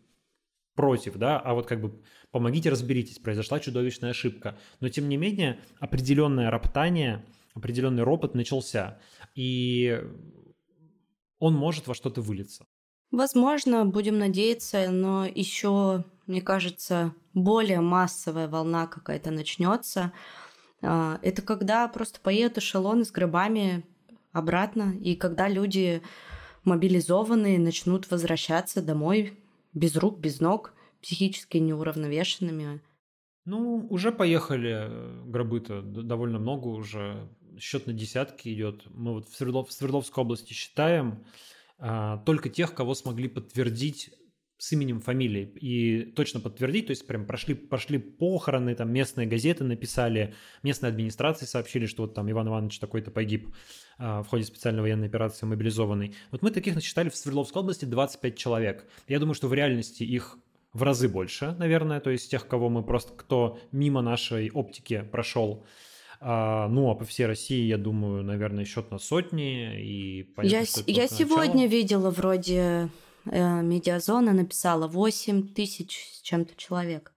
против, 0.76 1.16
да, 1.16 1.40
а 1.40 1.54
вот 1.54 1.68
как 1.68 1.80
бы 1.80 2.02
помогите, 2.32 2.70
разберитесь, 2.70 3.20
произошла 3.20 3.62
чудовищная 3.62 4.10
ошибка. 4.10 4.58
Но 4.82 4.90
тем 4.90 5.08
не 5.08 5.16
менее 5.16 5.60
определенное 5.80 6.52
роптание– 6.52 7.24
определенный 7.56 8.04
ропот 8.04 8.36
начался, 8.36 9.00
и 9.34 10.00
он 11.40 11.56
может 11.56 11.88
во 11.88 11.96
что-то 11.96 12.22
вылиться. 12.22 12.66
Возможно, 13.12 13.86
будем 13.86 14.20
надеяться, 14.20 14.90
но 14.92 15.26
еще, 15.26 16.04
мне 16.28 16.42
кажется, 16.42 17.14
более 17.34 17.80
массовая 17.80 18.48
волна 18.48 18.88
какая-то 18.88 19.32
начнется. 19.32 20.12
А, 20.82 21.20
это 21.22 21.42
когда 21.42 21.88
просто 21.88 22.20
поедут 22.20 22.58
эшелоны 22.58 23.06
с 23.06 23.12
грибами 23.12 23.86
обратно, 24.32 24.94
и 25.00 25.16
когда 25.16 25.48
люди 25.48 26.02
мобилизованные 26.66 27.60
начнут 27.60 28.10
возвращаться 28.12 28.82
домой 28.82 29.40
без 29.74 29.96
рук, 29.96 30.20
без 30.20 30.40
ног, 30.40 30.74
психически 31.02 31.58
неуравновешенными. 31.58 32.82
Ну, 33.46 33.86
уже 33.90 34.12
поехали 34.12 34.90
гробы-то 35.30 35.82
довольно 35.82 36.40
много 36.40 36.68
уже 36.68 37.30
счет 37.60 37.88
на 37.88 37.94
десятки 37.94 38.54
идет. 38.54 38.84
Мы 38.90 39.14
вот 39.14 39.30
в, 39.30 39.36
Свердлов, 39.36 39.70
в 39.70 39.74
Свердловской 39.74 40.24
области 40.24 40.54
считаем 40.54 41.26
а, 41.78 42.18
только 42.20 42.50
тех, 42.50 42.74
кого 42.74 42.94
смогли 42.96 43.28
подтвердить 43.28 44.12
с 44.58 44.72
именем, 44.72 45.02
фамилией 45.02 45.46
и 45.60 46.12
точно 46.14 46.40
подтвердить, 46.40 46.88
то 46.88 46.92
есть 46.92 47.06
прям 47.06 47.26
прошли, 47.26 47.54
прошли 47.56 47.98
похороны, 47.98 48.74
там 48.74 48.92
местные 48.92 49.28
газеты 49.28 49.66
написали, 49.66 50.34
местные 50.64 50.90
администрации 50.92 51.46
сообщили, 51.46 51.86
что 51.86 52.04
вот 52.04 52.14
там 52.14 52.32
Иван 52.32 52.48
Иванович 52.48 52.80
такой-то 52.80 53.12
погиб 53.12 53.54
а, 53.98 54.24
в 54.24 54.28
ходе 54.28 54.44
специальной 54.44 54.82
военной 54.82 55.08
операции 55.08 55.46
мобилизованный. 55.46 56.16
Вот 56.32 56.42
мы 56.42 56.52
таких 56.52 56.76
насчитали 56.76 57.10
в 57.10 57.16
Свердловской 57.16 57.62
области 57.62 57.86
25 57.86 58.38
человек. 58.38 58.88
Я 59.08 59.20
думаю, 59.20 59.36
что 59.36 59.48
в 59.48 59.54
реальности 59.54 60.04
их 60.04 60.38
в 60.72 60.84
разы 60.84 61.08
больше, 61.08 61.56
наверное, 61.58 62.00
то 62.00 62.10
есть 62.10 62.30
тех, 62.30 62.48
кого 62.48 62.70
мы 62.70 62.84
просто, 62.84 63.14
кто 63.14 63.60
мимо 63.72 64.02
нашей 64.02 64.52
оптики 64.52 65.08
прошел. 65.10 65.66
А, 66.28 66.68
ну, 66.70 66.90
а 66.90 66.96
по 66.96 67.06
всей 67.06 67.28
России, 67.28 67.68
я 67.68 67.78
думаю, 67.78 68.24
наверное, 68.24 68.66
счет 68.66 68.90
на 68.90 68.98
сотни. 68.98 69.80
И 69.80 70.24
понятно, 70.24 70.84
я 70.88 71.04
я 71.04 71.08
сегодня 71.08 71.68
видела 71.68 72.10
вроде 72.10 72.90
э, 73.26 73.62
медиазона 73.62 74.34
написала 74.34 74.88
8 74.88 75.50
тысяч 75.54 76.10
с 76.14 76.22
чем-то 76.22 76.56
человек. 76.56 77.14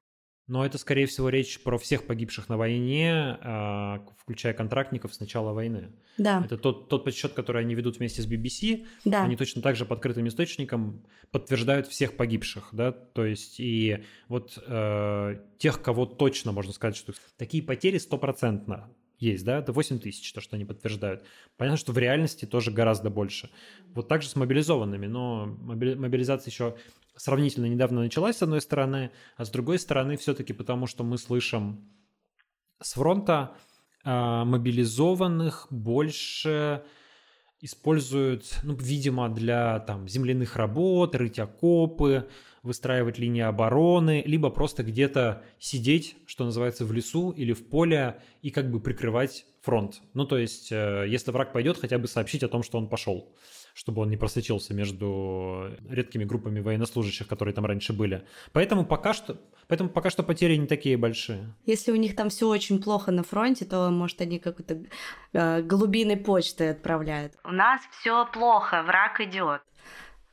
Но 0.47 0.65
это, 0.65 0.77
скорее 0.77 1.07
всего, 1.07 1.31
речь 1.31 1.59
про 1.63 1.79
всех 1.79 2.07
погибших 2.07 2.51
на 2.51 2.57
войне, 2.59 3.39
а, 3.43 4.03
включая 4.19 4.55
контрактников 4.55 5.15
с 5.15 5.21
начала 5.21 5.53
войны. 5.53 5.93
Да. 6.17 6.43
Это 6.45 6.57
тот, 6.57 6.89
тот 6.89 7.05
подсчет, 7.05 7.33
который 7.33 7.63
они 7.63 7.75
ведут 7.75 7.99
вместе 7.99 8.23
с 8.23 8.27
BBC. 8.27 8.87
Да. 9.05 9.25
Они 9.25 9.37
точно 9.37 9.61
так 9.61 9.77
же 9.77 9.85
по 9.85 9.95
открытым 9.95 10.27
источникам 10.27 11.05
подтверждают 11.31 11.87
всех 11.87 12.17
погибших. 12.17 12.71
Да? 12.73 12.93
То 12.93 13.27
есть 13.27 13.61
и 13.61 14.05
вот 14.29 14.59
э, 14.67 15.37
тех, 15.59 15.83
кого 15.83 16.07
точно 16.07 16.53
можно 16.53 16.73
сказать, 16.73 16.97
что 16.97 17.13
такие 17.37 17.63
потери 17.63 17.99
стопроцентно 17.99 18.91
есть, 19.19 19.45
да, 19.45 19.59
это 19.59 19.73
8 19.73 19.99
тысяч, 19.99 20.33
то, 20.33 20.41
что 20.41 20.57
они 20.57 20.64
подтверждают. 20.64 21.25
Понятно, 21.57 21.77
что 21.77 21.93
в 21.93 21.99
реальности 21.99 22.45
тоже 22.45 22.71
гораздо 22.71 23.11
больше. 23.11 23.51
Вот 23.95 24.09
так 24.09 24.23
же 24.23 24.29
с 24.29 24.37
мобилизованными, 24.37 25.07
но 25.07 25.47
мобилизация 25.47 26.51
еще 26.51 26.77
сравнительно 27.16 27.66
недавно 27.66 28.01
началась, 28.01 28.37
с 28.37 28.43
одной 28.43 28.61
стороны, 28.61 29.11
а 29.37 29.45
с 29.45 29.51
другой 29.51 29.79
стороны, 29.79 30.16
все-таки 30.16 30.53
потому, 30.53 30.87
что 30.87 31.05
мы 31.05 31.19
слышим 31.19 31.91
с 32.81 32.95
фронта 32.95 33.57
э, 34.05 34.11
мобилизованных 34.45 35.66
больше 35.71 36.85
используют, 37.61 38.59
ну, 38.63 38.75
видимо, 38.75 39.29
для 39.29 39.81
там 39.81 40.09
земляных 40.09 40.57
работ, 40.57 41.15
рыть 41.15 41.39
окопы, 41.39 42.29
выстраивать 42.63 43.19
линии 43.19 43.43
обороны, 43.43 44.23
либо 44.27 44.51
просто 44.51 44.83
где-то 44.83 45.43
сидеть, 45.59 46.17
что 46.27 46.45
называется, 46.45 46.85
в 46.85 46.93
лесу 46.93 47.31
или 47.31 47.53
в 47.53 47.67
поле 47.67 48.21
и 48.43 48.51
как 48.51 48.71
бы 48.71 48.81
прикрывать 48.81 49.47
фронт. 49.61 50.01
Ну, 50.15 50.25
то 50.27 50.39
есть, 50.39 50.71
э, 50.71 51.07
если 51.09 51.31
враг 51.31 51.53
пойдет, 51.53 51.79
хотя 51.79 51.99
бы 51.99 52.09
сообщить 52.09 52.43
о 52.43 52.49
том, 52.49 52.63
что 52.63 52.79
он 52.79 52.89
пошел 52.89 53.33
чтобы 53.79 54.03
он 54.03 54.11
не 54.11 54.16
просочился 54.16 54.74
между 54.74 55.70
редкими 55.89 56.24
группами 56.24 56.59
военнослужащих, 56.59 57.29
которые 57.29 57.55
там 57.55 57.64
раньше 57.64 57.93
были. 57.93 58.24
Поэтому 58.51 58.85
пока 58.85 59.14
что, 59.14 59.41
поэтому 59.68 59.89
пока 59.89 60.11
что 60.11 60.24
потери 60.24 60.57
не 60.57 60.66
такие 60.66 60.97
большие. 60.97 61.55
Если 61.64 61.93
у 61.93 61.95
них 61.95 62.16
там 62.16 62.29
все 62.29 62.49
очень 62.49 62.83
плохо 62.83 63.12
на 63.12 63.22
фронте, 63.22 63.64
то, 63.64 63.89
может, 63.91 64.20
они 64.20 64.41
какой-то 64.41 64.83
э, 65.33 65.62
голубиной 65.62 66.16
почтой 66.16 66.72
отправляют. 66.72 67.35
У 67.45 67.53
нас 67.53 67.81
все 68.01 68.26
плохо, 68.33 68.83
враг 68.83 69.20
идет 69.20 69.62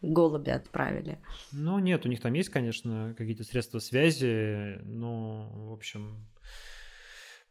голуби 0.02 0.52
отправили. 0.52 1.18
Ну, 1.52 1.80
нет, 1.80 2.06
у 2.06 2.10
них 2.10 2.22
там 2.22 2.34
есть, 2.34 2.50
конечно, 2.50 3.16
какие-то 3.18 3.44
средства 3.44 3.80
связи, 3.80 4.80
но, 4.84 5.50
в 5.52 5.74
общем, 5.74 6.28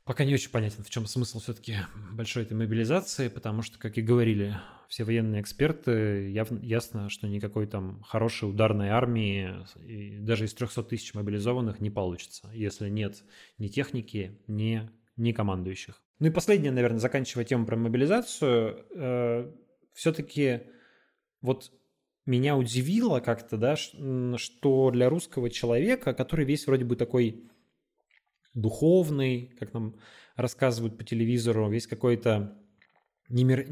Пока 0.04 0.26
не 0.26 0.34
очень 0.34 0.50
понятен, 0.50 0.84
в 0.84 0.90
чем 0.90 1.06
смысл 1.06 1.40
все-таки 1.40 1.76
большой 2.12 2.42
этой 2.42 2.52
мобилизации, 2.52 3.28
потому 3.28 3.62
что, 3.62 3.78
как 3.78 3.96
и 3.96 4.02
говорили 4.02 4.54
все 4.86 5.04
военные 5.04 5.40
эксперты, 5.40 6.30
явно, 6.30 6.58
ясно, 6.58 7.08
что 7.08 7.26
никакой 7.26 7.66
там 7.66 8.02
хорошей 8.02 8.50
ударной 8.50 8.90
армии, 8.90 9.54
даже 10.20 10.44
из 10.44 10.52
300 10.52 10.82
тысяч 10.82 11.14
мобилизованных, 11.14 11.80
не 11.80 11.88
получится, 11.88 12.50
если 12.52 12.90
нет 12.90 13.24
ни 13.56 13.68
техники, 13.68 14.38
ни, 14.46 14.90
ни 15.16 15.32
командующих. 15.32 16.02
Ну 16.18 16.26
и 16.26 16.30
последнее, 16.30 16.70
наверное, 16.70 17.00
заканчивая 17.00 17.46
тему 17.46 17.64
про 17.64 17.76
мобилизацию, 17.76 18.84
э, 18.94 19.52
все-таки 19.94 20.64
вот 21.40 21.72
меня 22.26 22.56
удивило 22.56 23.20
как-то, 23.20 23.56
да, 23.56 23.76
что 23.76 24.90
для 24.90 25.08
русского 25.08 25.48
человека, 25.48 26.12
который 26.12 26.44
весь 26.44 26.66
вроде 26.66 26.84
бы 26.84 26.94
такой 26.94 27.50
духовный, 28.54 29.54
как 29.58 29.72
нам 29.74 29.96
рассказывают 30.36 30.96
по 30.96 31.04
телевизору, 31.04 31.70
весь 31.70 31.86
какой-то 31.86 32.56
не, 33.28 33.44
мер... 33.44 33.68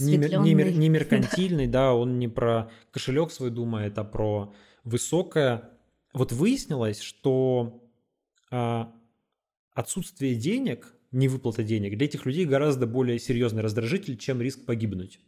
не, 0.00 0.16
мер... 0.16 0.38
не, 0.40 0.54
мер... 0.54 0.72
не 0.72 0.88
меркантильный, 0.88 1.66
да, 1.68 1.94
он 1.94 2.18
не 2.18 2.28
про 2.28 2.70
кошелек 2.90 3.30
свой 3.30 3.50
думает, 3.50 3.98
а 3.98 4.04
про 4.04 4.54
высокое. 4.82 5.70
Вот 6.12 6.32
выяснилось, 6.32 7.00
что 7.00 7.82
а, 8.50 8.92
отсутствие 9.72 10.34
денег, 10.36 10.94
невыплата 11.10 11.62
денег 11.62 11.96
для 11.96 12.06
этих 12.06 12.26
людей 12.26 12.44
гораздо 12.44 12.86
более 12.86 13.18
серьезный 13.18 13.62
раздражитель, 13.62 14.16
чем 14.16 14.40
риск 14.40 14.64
погибнуть. 14.64 15.20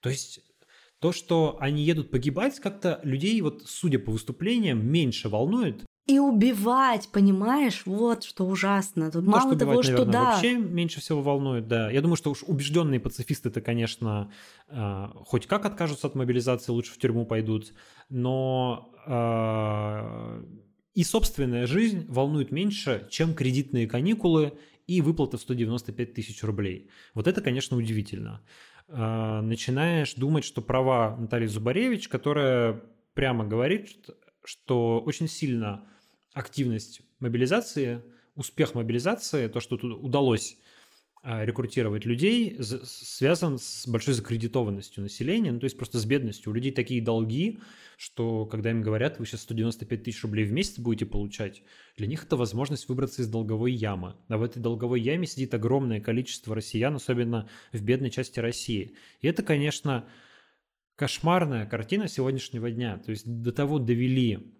То 0.00 0.08
есть 0.08 0.40
то, 0.98 1.12
что 1.12 1.56
они 1.60 1.82
едут 1.82 2.10
погибать, 2.10 2.58
как-то 2.60 3.00
людей, 3.02 3.40
вот 3.40 3.62
судя 3.66 3.98
по 3.98 4.12
выступлениям, 4.12 4.86
меньше 4.86 5.28
волнует, 5.28 5.84
и 6.06 6.20
убивать, 6.20 7.08
понимаешь? 7.12 7.82
Вот 7.84 8.22
что 8.22 8.46
ужасно. 8.46 9.10
Тут 9.10 9.24
То, 9.24 9.30
мало 9.30 9.50
что 9.50 9.58
того, 9.58 9.70
убивать, 9.72 9.86
что 9.86 9.92
наверное, 9.92 10.12
да. 10.12 10.24
вообще 10.32 10.56
меньше 10.56 11.00
всего 11.00 11.20
волнует, 11.20 11.66
да. 11.66 11.90
Я 11.90 12.00
думаю, 12.00 12.16
что 12.16 12.30
уж 12.30 12.44
убежденные 12.44 13.00
пацифисты-то, 13.00 13.60
конечно, 13.60 14.30
э, 14.68 15.06
хоть 15.24 15.46
как 15.46 15.66
откажутся 15.66 16.06
от 16.06 16.14
мобилизации, 16.14 16.70
лучше 16.70 16.92
в 16.92 16.98
тюрьму 16.98 17.26
пойдут, 17.26 17.74
но 18.08 18.92
э, 19.06 20.44
и 20.94 21.02
собственная 21.02 21.66
жизнь 21.66 22.06
волнует 22.08 22.52
меньше, 22.52 23.08
чем 23.10 23.34
кредитные 23.34 23.88
каникулы 23.88 24.52
и 24.86 25.00
выплата 25.00 25.38
в 25.38 25.40
195 25.40 26.14
тысяч 26.14 26.44
рублей. 26.44 26.88
Вот 27.14 27.26
это, 27.26 27.40
конечно, 27.40 27.76
удивительно. 27.76 28.42
Э, 28.86 29.40
начинаешь 29.40 30.14
думать, 30.14 30.44
что 30.44 30.62
права 30.62 31.16
Натальи 31.16 31.48
Зубаревич, 31.48 32.06
которая 32.06 32.80
прямо 33.14 33.44
говорит, 33.44 34.08
что 34.44 35.00
очень 35.00 35.26
сильно 35.26 35.84
активность 36.36 37.00
мобилизации, 37.18 38.02
успех 38.34 38.74
мобилизации, 38.74 39.48
то, 39.48 39.60
что 39.60 39.78
тут 39.78 40.04
удалось 40.04 40.58
а, 41.22 41.46
рекрутировать 41.46 42.04
людей, 42.04 42.58
связан 42.60 43.58
с 43.58 43.88
большой 43.88 44.12
закредитованностью 44.12 45.02
населения, 45.02 45.50
ну, 45.50 45.58
то 45.58 45.64
есть 45.64 45.78
просто 45.78 45.98
с 45.98 46.04
бедностью. 46.04 46.52
У 46.52 46.54
людей 46.54 46.72
такие 46.72 47.00
долги, 47.00 47.58
что 47.96 48.44
когда 48.44 48.70
им 48.70 48.82
говорят, 48.82 49.18
вы 49.18 49.24
сейчас 49.24 49.40
195 49.42 50.02
тысяч 50.02 50.22
рублей 50.24 50.44
в 50.44 50.52
месяц 50.52 50.78
будете 50.78 51.06
получать, 51.06 51.62
для 51.96 52.06
них 52.06 52.24
это 52.24 52.36
возможность 52.36 52.86
выбраться 52.90 53.22
из 53.22 53.28
долговой 53.28 53.72
ямы. 53.72 54.14
А 54.28 54.36
в 54.36 54.42
этой 54.42 54.60
долговой 54.60 55.00
яме 55.00 55.26
сидит 55.26 55.54
огромное 55.54 56.02
количество 56.02 56.54
россиян, 56.54 56.94
особенно 56.94 57.48
в 57.72 57.82
бедной 57.82 58.10
части 58.10 58.40
России. 58.40 58.94
И 59.22 59.26
это, 59.26 59.42
конечно, 59.42 60.06
кошмарная 60.96 61.64
картина 61.64 62.08
сегодняшнего 62.08 62.70
дня. 62.70 62.98
То 62.98 63.12
есть 63.12 63.26
до 63.26 63.52
того 63.52 63.78
довели 63.78 64.55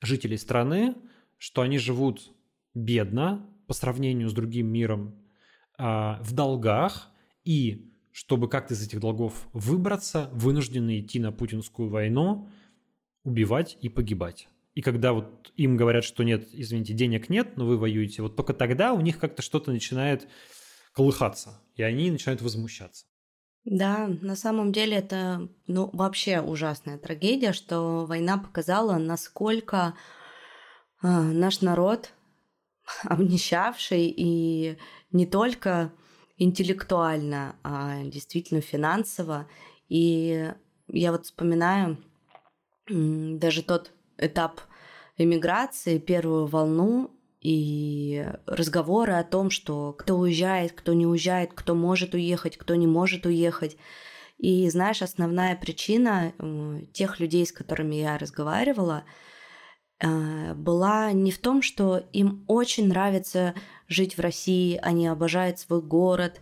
жителей 0.00 0.38
страны, 0.38 0.94
что 1.36 1.62
они 1.62 1.78
живут 1.78 2.32
бедно 2.74 3.46
по 3.66 3.74
сравнению 3.74 4.28
с 4.28 4.32
другим 4.32 4.68
миром, 4.68 5.14
а, 5.76 6.20
в 6.22 6.32
долгах, 6.32 7.10
и 7.44 7.92
чтобы 8.12 8.48
как-то 8.48 8.74
из 8.74 8.82
этих 8.82 9.00
долгов 9.00 9.48
выбраться, 9.52 10.30
вынуждены 10.32 11.00
идти 11.00 11.20
на 11.20 11.30
путинскую 11.30 11.88
войну, 11.88 12.48
убивать 13.22 13.78
и 13.80 13.88
погибать. 13.88 14.48
И 14.74 14.82
когда 14.82 15.12
вот 15.12 15.52
им 15.56 15.76
говорят, 15.76 16.04
что 16.04 16.22
нет, 16.22 16.48
извините, 16.52 16.94
денег 16.94 17.28
нет, 17.28 17.56
но 17.56 17.66
вы 17.66 17.76
воюете, 17.76 18.22
вот 18.22 18.36
только 18.36 18.54
тогда 18.54 18.92
у 18.92 19.00
них 19.00 19.18
как-то 19.18 19.42
что-то 19.42 19.70
начинает 19.70 20.28
колыхаться, 20.92 21.60
и 21.76 21.82
они 21.82 22.10
начинают 22.10 22.42
возмущаться. 22.42 23.06
Да, 23.70 24.08
на 24.22 24.34
самом 24.34 24.72
деле 24.72 24.96
это 24.96 25.46
ну, 25.66 25.90
вообще 25.92 26.40
ужасная 26.40 26.96
трагедия, 26.96 27.52
что 27.52 28.06
война 28.06 28.38
показала, 28.38 28.96
насколько 28.96 29.94
э, 31.02 31.06
наш 31.06 31.60
народ 31.60 32.14
обнищавший 33.04 34.06
и 34.16 34.78
не 35.12 35.26
только 35.26 35.92
интеллектуально, 36.38 37.56
а 37.62 38.04
действительно 38.04 38.62
финансово. 38.62 39.46
И 39.90 40.50
я 40.86 41.12
вот 41.12 41.26
вспоминаю 41.26 42.02
даже 42.88 43.62
тот 43.62 43.92
этап 44.16 44.62
эмиграции, 45.18 45.98
первую 45.98 46.46
волну, 46.46 47.10
и 47.40 48.26
разговоры 48.46 49.14
о 49.14 49.24
том, 49.24 49.50
что 49.50 49.92
кто 49.92 50.16
уезжает, 50.16 50.72
кто 50.72 50.92
не 50.92 51.06
уезжает, 51.06 51.52
кто 51.54 51.74
может 51.74 52.14
уехать, 52.14 52.56
кто 52.56 52.74
не 52.74 52.86
может 52.86 53.26
уехать. 53.26 53.76
И 54.38 54.68
знаешь, 54.70 55.02
основная 55.02 55.56
причина 55.56 56.32
тех 56.92 57.20
людей, 57.20 57.46
с 57.46 57.52
которыми 57.52 57.96
я 57.96 58.18
разговаривала, 58.18 59.04
э, 60.00 60.54
была 60.54 61.12
не 61.12 61.30
в 61.30 61.38
том, 61.38 61.62
что 61.62 61.98
им 62.12 62.44
очень 62.46 62.88
нравится 62.88 63.54
жить 63.88 64.16
в 64.16 64.20
России, 64.20 64.78
они 64.82 65.08
обожают 65.08 65.58
свой 65.58 65.82
город, 65.82 66.40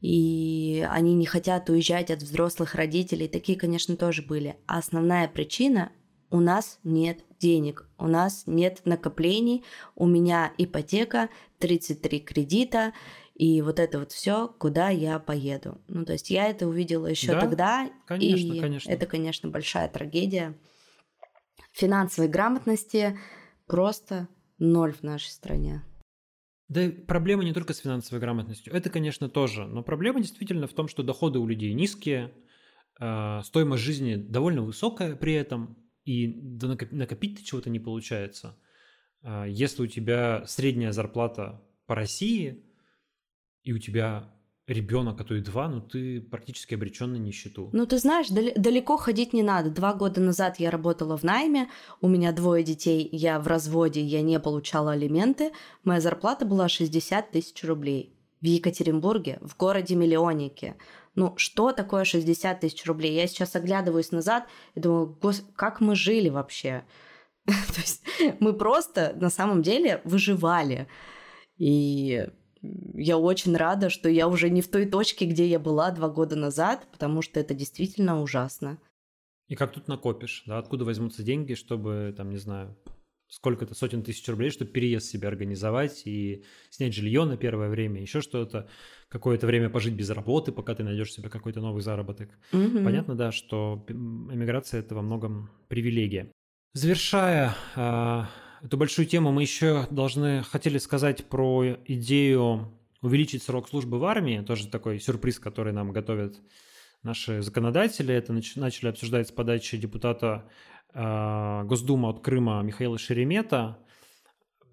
и 0.00 0.86
они 0.88 1.14
не 1.14 1.26
хотят 1.26 1.68
уезжать 1.68 2.10
от 2.10 2.22
взрослых 2.22 2.74
родителей. 2.74 3.28
Такие, 3.28 3.58
конечно, 3.58 3.96
тоже 3.96 4.22
были. 4.22 4.56
А 4.66 4.78
основная 4.78 5.26
причина 5.28 5.90
у 6.30 6.40
нас 6.40 6.78
нет 6.84 7.24
денег, 7.38 7.88
у 7.98 8.06
нас 8.06 8.44
нет 8.46 8.82
накоплений, 8.84 9.64
у 9.94 10.06
меня 10.06 10.52
ипотека, 10.58 11.28
33 11.58 12.20
кредита, 12.20 12.92
и 13.34 13.62
вот 13.62 13.78
это 13.78 14.00
вот 14.00 14.12
все, 14.12 14.48
куда 14.48 14.88
я 14.88 15.18
поеду. 15.18 15.80
Ну, 15.86 16.04
то 16.04 16.12
есть 16.12 16.28
я 16.30 16.48
это 16.48 16.66
увидела 16.66 17.06
еще 17.06 17.32
да? 17.32 17.40
тогда, 17.40 17.90
конечно, 18.06 18.52
и 18.52 18.60
конечно. 18.60 18.90
это, 18.90 19.06
конечно, 19.06 19.48
большая 19.48 19.88
трагедия. 19.88 20.58
Финансовой 21.72 22.28
грамотности 22.28 23.16
просто 23.66 24.28
ноль 24.58 24.92
в 24.92 25.02
нашей 25.04 25.30
стране. 25.30 25.84
Да 26.68 26.90
проблема 27.06 27.44
не 27.44 27.54
только 27.54 27.72
с 27.72 27.78
финансовой 27.78 28.20
грамотностью, 28.20 28.74
это, 28.74 28.90
конечно, 28.90 29.30
тоже, 29.30 29.66
но 29.66 29.82
проблема 29.82 30.20
действительно 30.20 30.66
в 30.66 30.74
том, 30.74 30.88
что 30.88 31.02
доходы 31.02 31.38
у 31.38 31.46
людей 31.46 31.72
низкие, 31.72 32.34
э, 33.00 33.40
стоимость 33.44 33.82
жизни 33.82 34.16
довольно 34.16 34.62
высокая 34.62 35.16
при 35.16 35.32
этом, 35.32 35.78
и 36.08 36.26
накопить-то 36.90 37.44
чего-то 37.44 37.68
не 37.68 37.78
получается. 37.78 38.56
А, 39.22 39.44
если 39.44 39.82
у 39.82 39.86
тебя 39.86 40.42
средняя 40.46 40.92
зарплата 40.92 41.62
по 41.86 41.94
России, 41.94 42.64
и 43.62 43.74
у 43.74 43.78
тебя 43.78 44.32
ребенок, 44.66 45.20
а 45.20 45.24
то 45.24 45.34
и 45.34 45.42
два, 45.42 45.68
ну 45.68 45.82
ты 45.82 46.22
практически 46.22 46.74
обречен 46.74 47.12
на 47.12 47.16
нищету. 47.16 47.68
Ну 47.74 47.84
ты 47.84 47.98
знаешь, 47.98 48.28
далеко 48.28 48.96
ходить 48.96 49.34
не 49.34 49.42
надо. 49.42 49.68
Два 49.70 49.92
года 49.92 50.22
назад 50.22 50.58
я 50.58 50.70
работала 50.70 51.18
в 51.18 51.24
найме, 51.24 51.68
у 52.00 52.08
меня 52.08 52.32
двое 52.32 52.64
детей, 52.64 53.06
я 53.12 53.38
в 53.38 53.46
разводе, 53.46 54.00
я 54.00 54.22
не 54.22 54.40
получала 54.40 54.92
алименты, 54.92 55.52
моя 55.84 56.00
зарплата 56.00 56.46
была 56.46 56.70
60 56.70 57.32
тысяч 57.32 57.62
рублей. 57.64 58.17
В 58.40 58.44
Екатеринбурге, 58.44 59.38
в 59.40 59.56
городе-миллионнике. 59.56 60.76
Ну, 61.14 61.34
что 61.36 61.72
такое 61.72 62.04
60 62.04 62.60
тысяч 62.60 62.86
рублей? 62.86 63.14
Я 63.14 63.26
сейчас 63.26 63.56
оглядываюсь 63.56 64.12
назад 64.12 64.46
и 64.74 64.80
думаю, 64.80 65.16
как 65.56 65.80
мы 65.80 65.96
жили 65.96 66.28
вообще? 66.28 66.84
То 67.46 67.80
есть 67.80 68.02
мы 68.40 68.52
просто 68.52 69.16
на 69.20 69.30
самом 69.30 69.62
деле 69.62 70.00
выживали. 70.04 70.86
И 71.56 72.28
я 72.94 73.18
очень 73.18 73.56
рада, 73.56 73.90
что 73.90 74.08
я 74.08 74.28
уже 74.28 74.50
не 74.50 74.62
в 74.62 74.68
той 74.68 74.86
точке, 74.86 75.26
где 75.26 75.46
я 75.46 75.58
была 75.58 75.90
два 75.90 76.08
года 76.08 76.36
назад, 76.36 76.86
потому 76.92 77.22
что 77.22 77.40
это 77.40 77.54
действительно 77.54 78.20
ужасно. 78.20 78.78
И 79.48 79.54
как 79.54 79.72
тут 79.72 79.88
накопишь, 79.88 80.44
да? 80.46 80.58
Откуда 80.58 80.84
возьмутся 80.84 81.22
деньги, 81.22 81.54
чтобы, 81.54 82.14
там, 82.16 82.30
не 82.30 82.36
знаю, 82.36 82.76
сколько-то 83.28 83.74
сотен 83.74 84.02
тысяч 84.02 84.26
рублей, 84.28 84.50
чтобы 84.50 84.70
переезд 84.70 85.06
себе 85.06 85.28
организовать 85.28 86.02
и 86.06 86.44
снять 86.70 86.94
жилье 86.94 87.24
на 87.24 87.36
первое 87.36 87.68
время, 87.68 88.00
еще 88.00 88.20
что-то, 88.20 88.68
какое-то 89.08 89.46
время 89.46 89.70
пожить 89.70 89.94
без 89.94 90.10
работы, 90.10 90.50
пока 90.50 90.74
ты 90.74 90.82
найдешь 90.82 91.12
себе 91.12 91.28
какой-то 91.28 91.60
новый 91.60 91.82
заработок. 91.82 92.30
Угу. 92.52 92.84
Понятно, 92.84 93.14
да, 93.14 93.30
что 93.30 93.84
эмиграция 93.88 94.80
это 94.80 94.94
во 94.94 95.02
многом 95.02 95.50
привилегия. 95.68 96.32
Завершая 96.74 97.54
э, 97.76 98.24
эту 98.62 98.76
большую 98.76 99.06
тему, 99.06 99.30
мы 99.32 99.42
еще 99.42 99.86
должны 99.90 100.42
хотели 100.42 100.78
сказать 100.78 101.26
про 101.26 101.76
идею 101.86 102.72
увеличить 103.00 103.42
срок 103.42 103.68
службы 103.68 103.98
в 103.98 104.04
армии, 104.04 104.40
тоже 104.40 104.68
такой 104.68 104.98
сюрприз, 105.00 105.38
который 105.38 105.72
нам 105.72 105.92
готовят 105.92 106.40
наши 107.02 107.42
законодатели. 107.42 108.14
Это 108.14 108.32
начали 108.32 108.88
обсуждать 108.88 109.28
с 109.28 109.32
подачи 109.32 109.76
депутата 109.76 110.48
Госдума 110.94 112.10
от 112.10 112.20
Крыма 112.20 112.62
Михаила 112.62 112.98
Шеремета. 112.98 113.78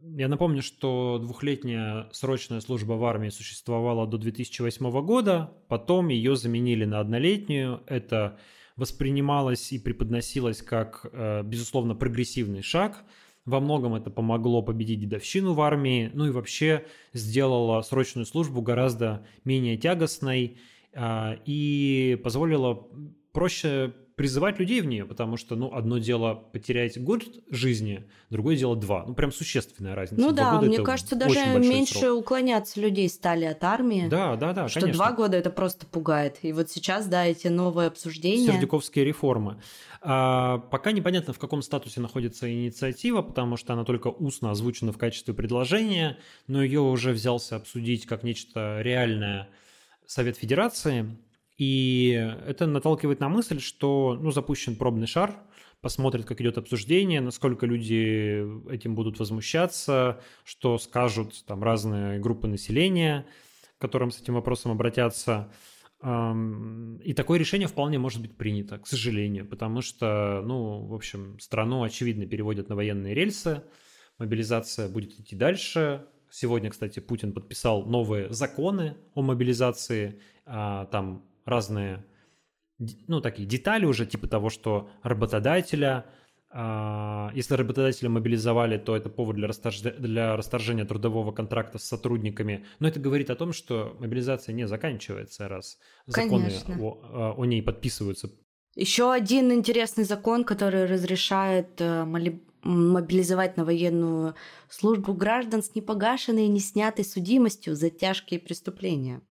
Я 0.01 0.27
напомню, 0.27 0.61
что 0.61 1.17
двухлетняя 1.19 2.07
срочная 2.11 2.61
служба 2.61 2.93
в 2.93 3.03
армии 3.05 3.29
существовала 3.29 4.05
до 4.05 4.17
2008 4.17 4.91
года, 5.03 5.51
потом 5.67 6.09
ее 6.09 6.35
заменили 6.35 6.85
на 6.85 6.99
однолетнюю. 6.99 7.81
Это 7.87 8.37
воспринималось 8.75 9.71
и 9.71 9.79
преподносилось 9.79 10.61
как, 10.61 11.07
э, 11.11 11.41
безусловно, 11.43 11.95
прогрессивный 11.95 12.61
шаг. 12.61 13.03
Во 13.45 13.59
многом 13.59 13.95
это 13.95 14.11
помогло 14.11 14.61
победить 14.61 14.99
дедовщину 14.99 15.53
в 15.53 15.61
армии, 15.61 16.11
ну 16.13 16.27
и 16.27 16.31
вообще 16.31 16.85
сделало 17.13 17.81
срочную 17.81 18.25
службу 18.25 18.61
гораздо 18.61 19.25
менее 19.43 19.77
тягостной 19.77 20.57
э, 20.93 21.37
и 21.45 22.19
позволило 22.23 22.87
проще 23.31 23.93
призывать 24.15 24.59
людей 24.59 24.79
в 24.79 24.85
нее, 24.85 25.05
потому 25.05 25.35
что, 25.35 25.55
ну, 25.55 25.73
одно 25.73 25.97
дело 25.97 26.35
потерять 26.35 27.01
год 27.01 27.23
жизни, 27.49 28.07
другое 28.29 28.55
дело 28.55 28.75
два. 28.75 29.03
Ну, 29.05 29.13
прям 29.13 29.31
существенная 29.31 29.93
разница. 29.93 30.21
Ну 30.21 30.31
два 30.31 30.59
да, 30.59 30.61
мне 30.61 30.81
кажется, 30.81 31.15
даже 31.15 31.39
меньше 31.59 31.99
срок. 31.99 32.21
уклоняться 32.21 32.79
людей 32.79 33.09
стали 33.09 33.43
от 33.43 33.63
армии. 33.63 34.07
Да, 34.07 34.37
да, 34.37 34.53
да, 34.53 34.69
Что 34.69 34.79
конечно. 34.79 35.03
два 35.03 35.11
года 35.11 35.35
это 35.35 35.49
просто 35.49 35.85
пугает. 35.85 36.37
И 36.43 36.53
вот 36.53 36.71
сейчас, 36.71 37.07
да, 37.07 37.25
эти 37.25 37.47
новые 37.47 37.87
обсуждения. 37.87 38.53
Сердюковские 38.53 39.03
реформы. 39.03 39.61
А, 40.01 40.59
пока 40.59 40.93
непонятно, 40.93 41.33
в 41.33 41.39
каком 41.39 41.61
статусе 41.61 41.99
находится 41.99 42.51
инициатива, 42.51 43.21
потому 43.21 43.57
что 43.57 43.73
она 43.73 43.83
только 43.83 44.07
устно 44.07 44.51
озвучена 44.51 44.93
в 44.93 44.97
качестве 44.97 45.33
предложения, 45.33 46.17
но 46.47 46.63
ее 46.63 46.79
уже 46.79 47.11
взялся 47.11 47.57
обсудить 47.57 48.05
как 48.05 48.23
нечто 48.23 48.79
реальное 48.81 49.49
Совет 50.05 50.37
Федерации. 50.37 51.17
И 51.57 52.09
это 52.45 52.65
наталкивает 52.65 53.19
на 53.19 53.29
мысль, 53.29 53.59
что 53.59 54.17
ну, 54.21 54.31
запущен 54.31 54.75
пробный 54.75 55.07
шар, 55.07 55.35
посмотрят, 55.81 56.25
как 56.25 56.41
идет 56.41 56.57
обсуждение, 56.57 57.21
насколько 57.21 57.65
люди 57.65 58.43
этим 58.71 58.95
будут 58.95 59.19
возмущаться, 59.19 60.19
что 60.43 60.77
скажут 60.77 61.45
там 61.45 61.63
разные 61.63 62.19
группы 62.19 62.47
населения, 62.47 63.25
к 63.77 63.81
которым 63.81 64.11
с 64.11 64.19
этим 64.19 64.33
вопросом 64.33 64.71
обратятся. 64.71 65.51
И 66.03 67.13
такое 67.13 67.39
решение 67.39 67.67
вполне 67.67 67.99
может 67.99 68.21
быть 68.21 68.35
принято, 68.35 68.79
к 68.79 68.87
сожалению, 68.87 69.47
потому 69.47 69.81
что, 69.81 70.43
ну, 70.45 70.85
в 70.85 70.93
общем, 70.93 71.39
страну, 71.39 71.83
очевидно, 71.83 72.25
переводят 72.25 72.67
на 72.67 72.75
военные 72.75 73.13
рельсы, 73.13 73.63
мобилизация 74.17 74.89
будет 74.89 75.19
идти 75.19 75.35
дальше. 75.35 76.05
Сегодня, 76.29 76.69
кстати, 76.69 76.99
Путин 76.99 77.31
подписал 77.31 77.85
новые 77.85 78.31
законы 78.33 78.97
о 79.13 79.21
мобилизации, 79.21 80.19
а, 80.45 80.85
там 80.87 81.23
разные, 81.45 82.05
ну, 83.07 83.21
такие 83.21 83.47
детали 83.47 83.85
уже, 83.85 84.05
типа 84.05 84.27
того, 84.27 84.49
что 84.49 84.89
работодателя, 85.03 86.05
а, 86.49 87.31
если 87.33 87.55
работодателя 87.55 88.09
мобилизовали, 88.09 88.77
то 88.77 88.95
это 88.95 89.09
повод 89.09 89.35
для, 89.35 89.47
расторжения, 89.47 89.97
для 89.97 90.35
расторжения 90.37 90.85
трудового 90.85 91.31
контракта 91.31 91.77
с 91.77 91.83
сотрудниками. 91.83 92.65
Но 92.79 92.87
это 92.87 92.99
говорит 92.99 93.29
о 93.29 93.35
том, 93.35 93.53
что 93.53 93.95
мобилизация 93.99 94.53
не 94.53 94.67
заканчивается, 94.67 95.47
раз 95.47 95.77
законы 96.05 96.51
о, 96.79 96.99
а, 97.03 97.33
о 97.37 97.45
ней 97.45 97.61
подписываются. 97.61 98.29
Еще 98.75 99.11
один 99.11 99.51
интересный 99.53 100.03
закон, 100.03 100.43
который 100.43 100.85
разрешает 100.85 101.79
э, 101.79 102.03
мобилизовать 102.63 103.55
на 103.55 103.63
военную 103.63 104.35
службу 104.69 105.13
граждан 105.13 105.63
с 105.63 105.73
непогашенной 105.75 106.45
и 106.45 106.49
не 106.49 106.59
снятой 106.59 107.05
судимостью 107.05 107.75
за 107.75 107.89
тяжкие 107.89 108.39
преступления. 108.39 109.21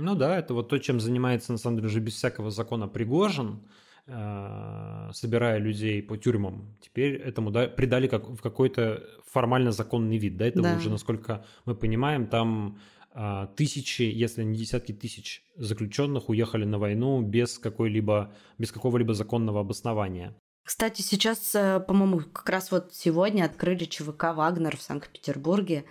Ну 0.00 0.14
да, 0.14 0.38
это 0.38 0.54
вот 0.54 0.68
то, 0.68 0.78
чем 0.78 0.98
занимается, 1.00 1.52
на 1.52 1.58
самом 1.58 1.76
деле, 1.76 1.88
уже 1.88 2.00
без 2.00 2.14
всякого 2.14 2.50
закона 2.50 2.88
Пригожин, 2.88 3.60
э, 4.06 5.10
собирая 5.12 5.58
людей 5.58 6.02
по 6.02 6.16
тюрьмам. 6.16 6.76
Теперь 6.80 7.14
этому 7.16 7.50
да, 7.50 7.66
придали 7.66 8.08
как, 8.08 8.28
в 8.28 8.40
какой-то 8.40 9.04
формально 9.26 9.72
законный 9.72 10.18
вид. 10.18 10.36
До 10.36 10.44
этого 10.44 10.68
да. 10.68 10.76
уже, 10.76 10.90
насколько 10.90 11.44
мы 11.66 11.74
понимаем, 11.74 12.26
там 12.26 12.78
а, 13.12 13.46
тысячи, 13.48 14.02
если 14.02 14.44
не 14.44 14.56
десятки 14.56 14.92
тысяч 14.92 15.42
заключенных 15.56 16.28
уехали 16.28 16.64
на 16.64 16.78
войну 16.78 17.20
без 17.22 17.58
какой-либо, 17.58 18.32
без 18.58 18.70
какого-либо 18.70 19.14
законного 19.14 19.60
обоснования. 19.60 20.36
Кстати, 20.64 21.02
сейчас, 21.02 21.54
э, 21.54 21.80
по-моему, 21.80 22.20
как 22.20 22.48
раз 22.48 22.70
вот 22.70 22.94
сегодня 22.94 23.44
открыли 23.44 23.84
ЧВК 23.84 24.34
«Вагнер» 24.34 24.76
в 24.76 24.82
Санкт-Петербурге. 24.82 25.84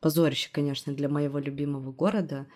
Позорище, 0.00 0.50
конечно, 0.52 0.92
для 0.92 1.08
моего 1.08 1.38
любимого 1.38 1.90
города. 1.90 2.46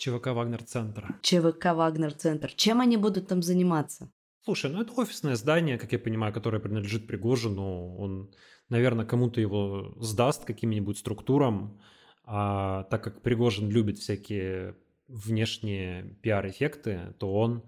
ЧВК 0.00 0.28
«Вагнер-центр». 0.28 1.14
ЧВК 1.20 1.74
«Вагнер-центр». 1.74 2.50
Чем 2.56 2.80
они 2.80 2.96
будут 2.96 3.28
там 3.28 3.42
заниматься? 3.42 4.10
Слушай, 4.42 4.70
ну 4.70 4.80
это 4.80 4.94
офисное 4.94 5.36
здание, 5.36 5.76
как 5.76 5.92
я 5.92 5.98
понимаю, 5.98 6.32
которое 6.32 6.58
принадлежит 6.58 7.06
Пригожину. 7.06 7.96
Он, 7.96 8.30
наверное, 8.70 9.04
кому-то 9.04 9.42
его 9.42 9.94
сдаст 10.00 10.46
каким-нибудь 10.46 10.96
структурам. 10.96 11.82
А 12.24 12.84
так 12.84 13.04
как 13.04 13.20
Пригожин 13.20 13.68
любит 13.68 13.98
всякие 13.98 14.74
внешние 15.06 16.14
пиар-эффекты, 16.22 17.14
то 17.18 17.34
он 17.34 17.62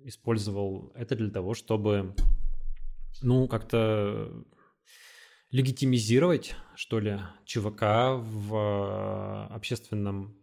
использовал 0.00 0.90
это 0.96 1.14
для 1.14 1.30
того, 1.30 1.54
чтобы, 1.54 2.16
ну, 3.22 3.46
как-то 3.46 4.32
легитимизировать, 5.52 6.56
что 6.74 6.98
ли, 6.98 7.20
ЧВК 7.44 7.82
в 8.18 9.46
общественном 9.46 10.41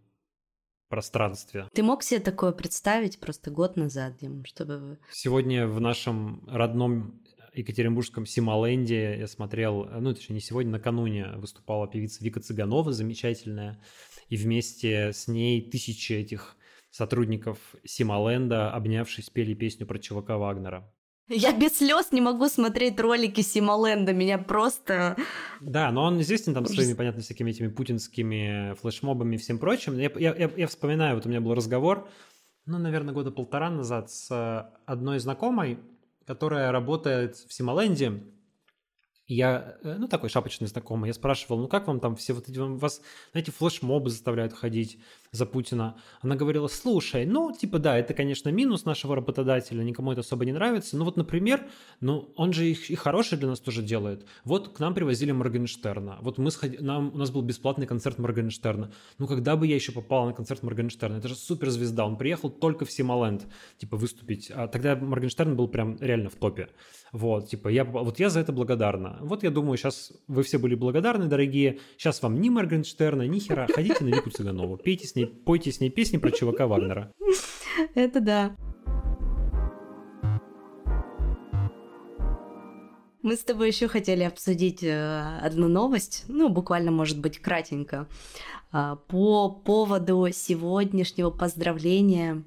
пространстве. 0.90 1.68
Ты 1.74 1.84
мог 1.84 2.04
себе 2.04 2.20
такое 2.20 2.52
представить 2.52 3.20
просто 3.20 3.52
год 3.52 3.78
назад, 3.78 4.18
Дим, 4.18 4.44
чтобы... 4.46 5.00
Сегодня 5.12 5.68
в 5.68 5.80
нашем 5.80 6.44
родном 6.48 7.22
Екатеринбургском 7.54 8.26
Симоленде 8.26 9.18
я 9.18 9.28
смотрел, 9.28 9.86
ну, 9.86 10.14
точнее, 10.14 10.36
не 10.36 10.42
сегодня, 10.42 10.72
накануне 10.72 11.32
выступала 11.36 11.88
певица 11.88 12.24
Вика 12.24 12.40
Цыганова, 12.40 12.92
замечательная, 12.92 13.82
и 14.28 14.36
вместе 14.36 15.14
с 15.14 15.28
ней 15.28 15.62
тысячи 15.70 16.14
этих 16.14 16.56
сотрудников 16.92 17.76
Симоленда, 17.86 18.72
обнявшись, 18.72 19.30
пели 19.30 19.54
песню 19.54 19.86
про 19.86 20.00
чувака 20.00 20.38
Вагнера. 20.38 20.92
Я 21.30 21.54
без 21.54 21.78
слез 21.78 22.12
не 22.12 22.22
могу 22.22 22.50
смотреть 22.50 23.00
ролики 23.00 23.42
Симоленда, 23.42 24.14
меня 24.14 24.40
просто... 24.40 25.16
Да, 25.62 25.92
но 25.92 26.06
он 26.06 26.20
известен 26.22 26.56
там 26.56 26.66
своими, 26.66 26.94
понятно, 26.94 27.22
всякими 27.22 27.52
этими 27.52 27.68
путинскими 27.68 28.74
флешмобами 28.82 29.36
и 29.36 29.38
всем 29.38 29.60
прочим. 29.60 29.98
Я, 29.98 30.12
я, 30.16 30.52
я, 30.56 30.68
вспоминаю, 30.68 31.16
вот 31.16 31.28
у 31.28 31.30
меня 31.30 31.40
был 31.40 31.54
разговор, 31.54 32.10
ну, 32.66 32.80
наверное, 32.80 33.14
года 33.14 33.30
полтора 33.30 33.70
назад 33.70 34.10
с 34.10 34.72
одной 34.86 35.20
знакомой, 35.20 35.80
которая 36.26 36.72
работает 36.72 37.36
в 37.36 37.54
Симоленде, 37.54 38.24
я, 39.30 39.78
э, 39.84 39.96
ну, 40.00 40.08
такой 40.08 40.30
шапочный 40.30 40.68
знакомый, 40.68 41.10
я 41.10 41.14
спрашивал, 41.14 41.60
ну, 41.60 41.68
как 41.68 41.88
вам 41.88 42.00
там 42.00 42.16
все 42.16 42.34
вот 42.34 42.50
эти, 42.50 42.58
вас, 42.58 43.02
знаете, 43.32 43.52
флешмобы 43.52 44.10
заставляют 44.10 44.54
ходить 44.54 45.00
за 45.32 45.46
Путина? 45.46 45.98
Она 46.22 46.36
говорила, 46.36 46.68
слушай, 46.68 47.26
ну, 47.26 47.52
типа, 47.52 47.80
да, 47.80 47.98
это, 47.98 48.14
конечно, 48.14 48.50
минус 48.50 48.86
нашего 48.86 49.16
работодателя, 49.16 49.84
никому 49.84 50.12
это 50.12 50.22
особо 50.22 50.46
не 50.46 50.52
нравится, 50.52 50.98
но 50.98 51.06
вот, 51.06 51.18
например, 51.18 51.68
ну, 52.02 52.32
он 52.36 52.54
же 52.54 52.70
и 52.70 52.96
хороший 52.96 53.38
для 53.38 53.48
нас 53.48 53.60
тоже 53.60 53.82
делает. 53.82 54.26
Вот 54.44 54.70
к 54.70 54.80
нам 54.80 54.94
привозили 54.94 55.32
Моргенштерна, 55.32 56.18
вот 56.22 56.38
мы 56.38 56.52
сходи, 56.52 56.78
нам, 56.80 57.12
у 57.14 57.18
нас 57.18 57.32
был 57.32 57.42
бесплатный 57.42 57.88
концерт 57.88 58.18
Моргенштерна. 58.18 58.92
Ну, 59.18 59.28
когда 59.28 59.56
бы 59.56 59.68
я 59.68 59.76
еще 59.76 59.92
попал 59.92 60.26
на 60.26 60.34
концерт 60.34 60.64
Моргенштерна? 60.64 61.18
Это 61.18 61.28
же 61.28 61.36
суперзвезда, 61.36 62.06
он 62.06 62.18
приехал 62.18 62.50
только 62.50 62.86
в 62.86 62.92
Симоленд, 62.92 63.46
типа, 63.78 63.98
выступить. 63.98 64.52
А 64.54 64.68
тогда 64.68 64.96
Моргенштерн 64.96 65.56
был 65.56 65.68
прям 65.68 65.98
реально 66.00 66.30
в 66.30 66.36
топе. 66.36 66.70
Вот, 67.12 67.50
типа, 67.50 67.70
я, 67.70 67.84
вот 67.86 68.20
я 68.20 68.30
за 68.30 68.40
это 68.40 68.52
благодарна. 68.52 69.18
Вот 69.22 69.44
я 69.44 69.50
думаю, 69.50 69.78
сейчас 69.78 70.12
вы 70.28 70.44
все 70.44 70.60
были 70.60 70.76
благодарны, 70.76 71.26
дорогие. 71.26 71.80
Сейчас 71.98 72.22
вам 72.22 72.40
ни 72.40 72.50
Моргенштерна, 72.50 73.28
ни 73.28 73.40
хера. 73.40 73.68
Ходите 73.74 74.04
на 74.04 74.10
Вику 74.10 74.30
Цыганову, 74.30 74.78
пейте 74.78 75.08
с 75.08 75.16
ней, 75.20 75.28
пойте 75.28 75.72
с 75.72 75.80
ней 75.80 75.90
песни 75.90 76.18
про 76.18 76.32
чувака 76.32 76.68
Вагнера. 76.68 77.12
Это 77.96 78.20
да. 78.20 78.56
Мы 83.22 83.36
с 83.36 83.44
тобой 83.44 83.68
еще 83.68 83.88
хотели 83.90 84.24
обсудить 84.24 84.82
э, 84.82 85.40
одну 85.42 85.68
новость, 85.68 86.24
ну, 86.30 86.48
буквально, 86.48 86.92
может 86.92 87.20
быть, 87.20 87.40
кратенько, 87.40 88.08
а, 88.72 88.96
по 88.96 89.50
поводу 89.50 90.28
сегодняшнего 90.32 91.30
поздравления 91.30 92.44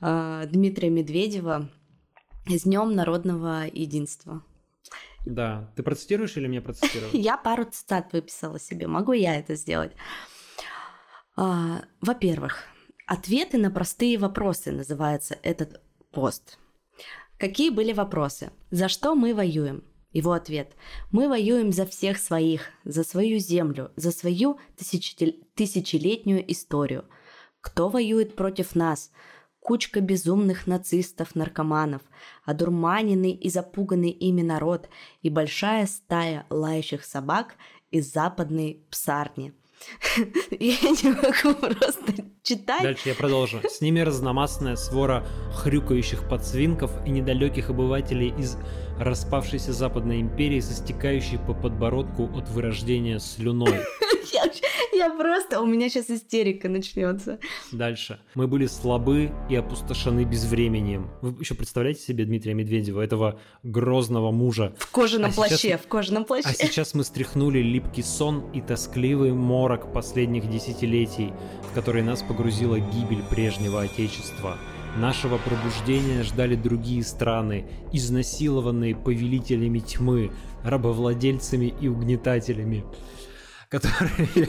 э, 0.00 0.44
Дмитрия 0.50 0.90
Медведева 0.90 1.68
с 2.48 2.62
Днем 2.64 2.94
народного 2.96 3.66
единства. 3.72 4.42
Да. 5.24 5.72
Ты 5.76 5.82
процитируешь 5.82 6.36
или 6.36 6.48
мне 6.48 6.60
процитировать? 6.60 7.12
Я 7.14 7.36
пару 7.36 7.64
цитат 7.64 8.12
выписала 8.12 8.58
себе. 8.58 8.88
Могу 8.88 9.12
я 9.12 9.36
это 9.36 9.54
сделать? 9.54 9.92
А, 11.34 11.82
во-первых, 12.00 12.64
ответы 13.06 13.58
на 13.58 13.70
простые 13.70 14.18
вопросы 14.18 14.70
называется 14.72 15.38
этот 15.42 15.80
пост. 16.10 16.58
Какие 17.38 17.70
были 17.70 17.92
вопросы? 17.92 18.50
За 18.70 18.88
что 18.88 19.14
мы 19.14 19.34
воюем? 19.34 19.84
Его 20.12 20.32
ответ. 20.32 20.72
Мы 21.10 21.28
воюем 21.28 21.72
за 21.72 21.86
всех 21.86 22.18
своих, 22.18 22.68
за 22.84 23.02
свою 23.02 23.38
землю, 23.38 23.90
за 23.96 24.12
свою 24.12 24.58
тысячелетнюю 24.76 26.52
историю. 26.52 27.06
Кто 27.60 27.88
воюет 27.88 28.36
против 28.36 28.74
нас? 28.74 29.10
кучка 29.62 30.00
безумных 30.00 30.66
нацистов-наркоманов, 30.66 32.02
одурманенный 32.44 33.30
и 33.30 33.48
запуганный 33.48 34.10
ими 34.10 34.42
народ 34.42 34.88
и 35.22 35.30
большая 35.30 35.86
стая 35.86 36.46
лающих 36.50 37.04
собак 37.04 37.54
из 37.90 38.12
западной 38.12 38.84
псарни. 38.90 39.54
Я 40.50 40.90
не 40.90 41.10
могу 41.10 41.54
просто 41.54 42.24
читать. 42.42 42.82
Дальше 42.82 43.08
я 43.08 43.14
продолжу. 43.14 43.60
С 43.68 43.80
ними 43.80 44.00
разномастная 44.00 44.76
свора 44.76 45.24
хрюкающих 45.54 46.28
подсвинков 46.28 46.90
и 47.06 47.10
недалеких 47.10 47.70
обывателей 47.70 48.34
из 48.38 48.56
распавшейся 48.98 49.72
Западной 49.72 50.20
империи, 50.20 50.60
со 50.60 50.74
стекающей 50.74 51.38
по 51.38 51.54
подбородку 51.54 52.30
от 52.36 52.48
вырождения 52.48 53.18
слюной. 53.18 53.80
Я, 54.32 54.44
я 54.96 55.10
просто... 55.10 55.60
У 55.60 55.66
меня 55.66 55.88
сейчас 55.88 56.10
истерика 56.10 56.68
начнется. 56.68 57.38
Дальше. 57.72 58.20
Мы 58.34 58.46
были 58.46 58.66
слабы 58.66 59.32
и 59.48 59.56
опустошены 59.56 60.24
безвременем. 60.24 61.10
Вы 61.22 61.40
еще 61.40 61.54
представляете 61.54 62.02
себе 62.02 62.24
Дмитрия 62.24 62.54
Медведева, 62.54 63.00
этого 63.00 63.40
грозного 63.62 64.30
мужа? 64.30 64.74
В 64.78 64.90
кожаном 64.90 65.30
а 65.30 65.34
плаще, 65.34 65.56
сейчас... 65.56 65.80
в 65.80 65.88
кожаном 65.88 66.24
плаще. 66.24 66.48
А 66.48 66.52
сейчас 66.52 66.94
мы 66.94 67.04
стряхнули 67.04 67.60
липкий 67.60 68.02
сон 68.02 68.50
и 68.52 68.60
тоскливый 68.60 69.32
морок 69.32 69.92
последних 69.92 70.50
десятилетий, 70.50 71.32
в 71.70 71.74
который 71.74 72.02
нас 72.02 72.22
погрузила 72.22 72.78
гибель 72.78 73.22
прежнего 73.30 73.82
Отечества. 73.82 74.58
Нашего 74.98 75.38
пробуждения 75.38 76.22
ждали 76.22 76.54
другие 76.54 77.02
страны, 77.02 77.64
изнасилованные 77.92 78.94
повелителями 78.94 79.78
тьмы, 79.78 80.30
рабовладельцами 80.64 81.72
и 81.80 81.88
угнетателями 81.88 82.84
которые, 83.72 84.48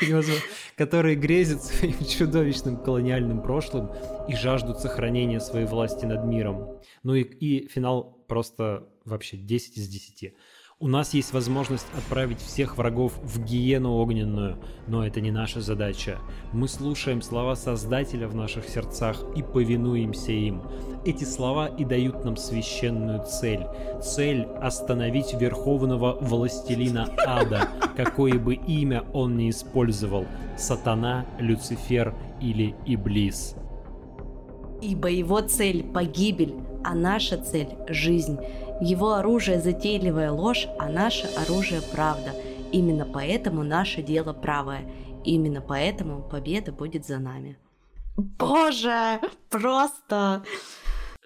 которые 0.76 1.14
грезят 1.14 1.62
своим 1.62 2.02
чудовищным 2.04 2.78
колониальным 2.78 3.42
прошлым 3.42 3.90
и 4.28 4.34
жаждут 4.34 4.80
сохранения 4.80 5.40
своей 5.40 5.66
власти 5.66 6.06
над 6.06 6.24
миром. 6.24 6.80
Ну 7.02 7.14
и, 7.14 7.22
и 7.22 7.68
финал 7.68 8.24
просто 8.26 8.88
вообще 9.04 9.36
10 9.36 9.76
из 9.76 9.88
10. 9.88 10.34
У 10.78 10.88
нас 10.88 11.14
есть 11.14 11.32
возможность 11.32 11.86
отправить 11.96 12.38
всех 12.38 12.76
врагов 12.76 13.14
в 13.22 13.42
гиену 13.42 13.94
огненную, 13.94 14.58
но 14.86 15.06
это 15.06 15.22
не 15.22 15.30
наша 15.30 15.62
задача. 15.62 16.18
Мы 16.52 16.68
слушаем 16.68 17.22
слова 17.22 17.54
Создателя 17.54 18.28
в 18.28 18.34
наших 18.34 18.68
сердцах 18.68 19.24
и 19.34 19.42
повинуемся 19.42 20.32
им. 20.32 20.60
Эти 21.06 21.24
слова 21.24 21.68
и 21.68 21.86
дают 21.86 22.26
нам 22.26 22.36
священную 22.36 23.24
цель. 23.24 23.64
Цель– 24.02 24.42
остановить 24.60 25.32
верховного 25.32 26.18
властелина 26.20 27.08
ада, 27.26 27.70
какое 27.96 28.38
бы 28.38 28.52
имя 28.56 29.02
он 29.14 29.38
ни 29.38 29.48
использовал– 29.48 30.26
сатана, 30.58 31.24
Люцифер 31.38 32.14
или 32.42 32.74
Иблис. 32.84 33.54
Ибо 34.82 35.08
его 35.08 35.40
цель– 35.40 35.84
погибель, 35.94 36.54
а 36.84 36.94
наша 36.94 37.38
цель– 37.38 37.68
жизнь. 37.88 38.38
Его 38.80 39.14
оружие– 39.14 39.60
затейливая 39.62 40.30
ложь, 40.30 40.68
а 40.78 40.88
наше 40.88 41.26
оружие– 41.36 41.80
правда. 41.92 42.32
Именно 42.72 43.06
поэтому 43.06 43.62
наше 43.62 44.02
дело 44.02 44.32
правое. 44.32 44.82
Именно 45.24 45.60
поэтому 45.60 46.22
победа 46.22 46.72
будет 46.72 47.06
за 47.06 47.18
нами. 47.18 47.58
Боже, 48.16 49.20
просто... 49.50 50.44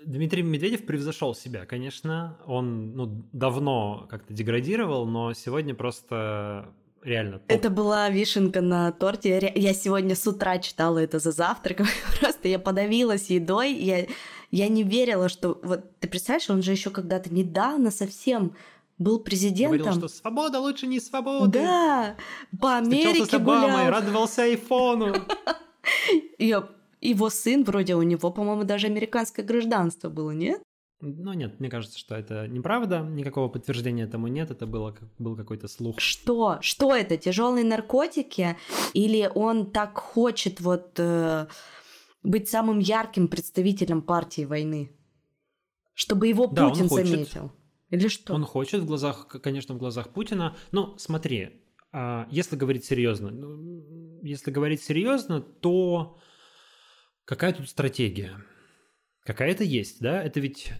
Дмитрий 0.04 0.42
Медведев 0.42 0.86
превзошел 0.86 1.34
себя, 1.34 1.66
конечно. 1.66 2.38
Он 2.46 2.96
ну, 2.96 3.24
давно 3.32 4.06
как-то 4.08 4.32
деградировал, 4.32 5.06
но 5.06 5.34
сегодня 5.34 5.74
просто 5.74 6.72
реально 7.02 7.38
топ. 7.38 7.50
Это 7.50 7.70
была 7.70 8.08
вишенка 8.08 8.60
на 8.60 8.92
торте. 8.92 9.52
Я 9.54 9.74
сегодня 9.74 10.14
с 10.14 10.26
утра 10.26 10.58
читала 10.58 10.98
это 10.98 11.18
за 11.18 11.32
завтраком. 11.32 11.86
Просто 12.20 12.48
я 12.48 12.58
подавилась 12.58 13.30
едой. 13.30 13.72
Я, 13.72 14.06
я 14.50 14.68
не 14.68 14.82
верила, 14.82 15.28
что... 15.28 15.58
Вот 15.62 15.98
ты 16.00 16.08
представляешь, 16.08 16.50
он 16.50 16.62
же 16.62 16.72
еще 16.72 16.90
когда-то 16.90 17.32
недавно 17.32 17.90
совсем 17.90 18.54
был 18.98 19.18
президентом. 19.20 19.78
Говорил, 19.78 19.98
что 19.98 20.08
свобода 20.08 20.60
лучше 20.60 20.86
не 20.86 21.00
свобода. 21.00 21.46
Да, 21.48 22.16
по 22.60 22.76
Америке 22.76 23.24
с 23.24 23.34
Обамой, 23.34 23.70
гулял. 23.70 23.90
радовался 23.90 24.42
айфону. 24.42 25.14
Его 27.00 27.30
сын, 27.30 27.64
вроде 27.64 27.94
у 27.94 28.02
него, 28.02 28.30
по-моему, 28.30 28.64
даже 28.64 28.88
американское 28.88 29.44
гражданство 29.44 30.10
было, 30.10 30.32
нет? 30.32 30.60
Ну 31.00 31.32
нет, 31.32 31.58
мне 31.60 31.70
кажется, 31.70 31.98
что 31.98 32.14
это 32.14 32.46
неправда, 32.46 32.98
никакого 33.00 33.48
подтверждения 33.48 34.04
этому 34.04 34.28
нет, 34.28 34.50
это 34.50 34.66
было, 34.66 34.94
был 35.18 35.34
какой-то 35.34 35.66
слух. 35.66 35.98
Что? 35.98 36.58
Что 36.60 36.94
это? 36.94 37.16
Тяжелые 37.16 37.64
наркотики? 37.64 38.58
Или 38.92 39.30
он 39.34 39.70
так 39.70 39.96
хочет 39.96 40.60
вот 40.60 40.90
э, 40.98 41.46
быть 42.22 42.48
самым 42.48 42.78
ярким 42.78 43.28
представителем 43.28 44.02
партии 44.02 44.44
войны? 44.44 44.92
Чтобы 45.94 46.28
его 46.28 46.46
Да, 46.46 46.68
Путин 46.68 46.88
заметил? 46.88 47.52
Или 47.90 48.08
что? 48.08 48.34
Он 48.34 48.44
хочет 48.44 48.82
в 48.82 48.86
глазах, 48.86 49.28
конечно, 49.42 49.74
в 49.74 49.78
глазах 49.78 50.10
Путина. 50.10 50.56
Но 50.70 50.96
смотри, 50.96 51.62
а, 51.92 52.26
если 52.30 52.56
говорить 52.56 52.84
серьезно, 52.84 53.30
ну, 53.30 54.20
если 54.22 54.50
говорить 54.50 54.82
серьезно, 54.82 55.40
то 55.40 56.18
какая 57.24 57.52
тут 57.52 57.68
стратегия? 57.68 58.44
Какая-то 59.24 59.64
есть, 59.64 60.00
да? 60.00 60.22
Это 60.22 60.40
ведь 60.40 60.72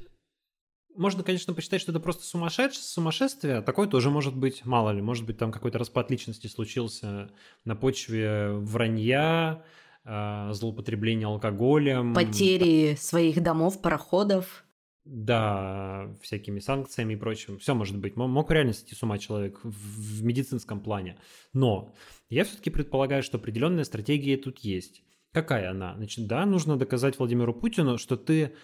можно, 0.97 1.23
конечно, 1.23 1.55
посчитать, 1.55 1.81
что 1.81 1.93
это 1.93 2.01
просто 2.01 2.25
сумасшедш... 2.25 2.77
сумасшествие. 2.77 3.63
Такое 3.63 3.89
тоже 3.89 4.11
может 4.11 4.37
быть, 4.37 4.65
мало 4.65 4.91
ли. 4.91 5.01
Может 5.01 5.25
быть, 5.25 5.39
там 5.39 5.53
какой-то 5.53 5.79
распад 5.79 6.11
личности 6.11 6.47
случился 6.47 7.31
на 7.65 7.77
почве 7.77 8.51
вранья, 8.53 9.65
а, 10.05 10.53
злоупотребления 10.53 11.27
алкоголем. 11.27 12.15
Потери 12.15 12.97
своих 12.99 13.43
домов, 13.43 13.81
пароходов. 13.83 14.65
Да, 15.05 16.15
всякими 16.23 16.61
санкциями 16.61 17.15
и 17.15 17.17
прочим. 17.17 17.59
Все 17.59 17.75
может 17.75 17.99
быть. 17.99 18.17
Мог 18.17 18.51
реально 18.51 18.73
сойти 18.73 18.95
с 18.95 19.03
ума 19.03 19.19
человек 19.19 19.61
в, 19.63 19.71
в 19.71 20.25
медицинском 20.25 20.81
плане. 20.81 21.19
Но 21.53 21.95
я 22.29 22.45
все-таки 22.45 22.71
предполагаю, 22.71 23.23
что 23.23 23.39
определенная 23.39 23.85
стратегия 23.85 24.37
тут 24.37 24.59
есть. 24.59 25.03
Какая 25.33 25.71
она? 25.71 25.95
Значит, 25.97 26.27
да, 26.27 26.45
нужно 26.45 26.77
доказать 26.77 27.19
Владимиру 27.19 27.55
Путину, 27.55 27.99
что 27.99 28.17
ты, 28.17 28.55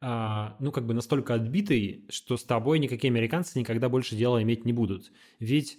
а, 0.00 0.56
ну, 0.60 0.72
как 0.72 0.86
бы 0.86 0.94
настолько 0.94 1.34
отбитый, 1.34 2.06
что 2.10 2.36
с 2.36 2.44
тобой 2.44 2.78
никакие 2.78 3.10
американцы 3.10 3.58
никогда 3.58 3.88
больше 3.88 4.14
дела 4.16 4.42
иметь 4.42 4.64
не 4.64 4.72
будут. 4.72 5.12
Ведь, 5.40 5.78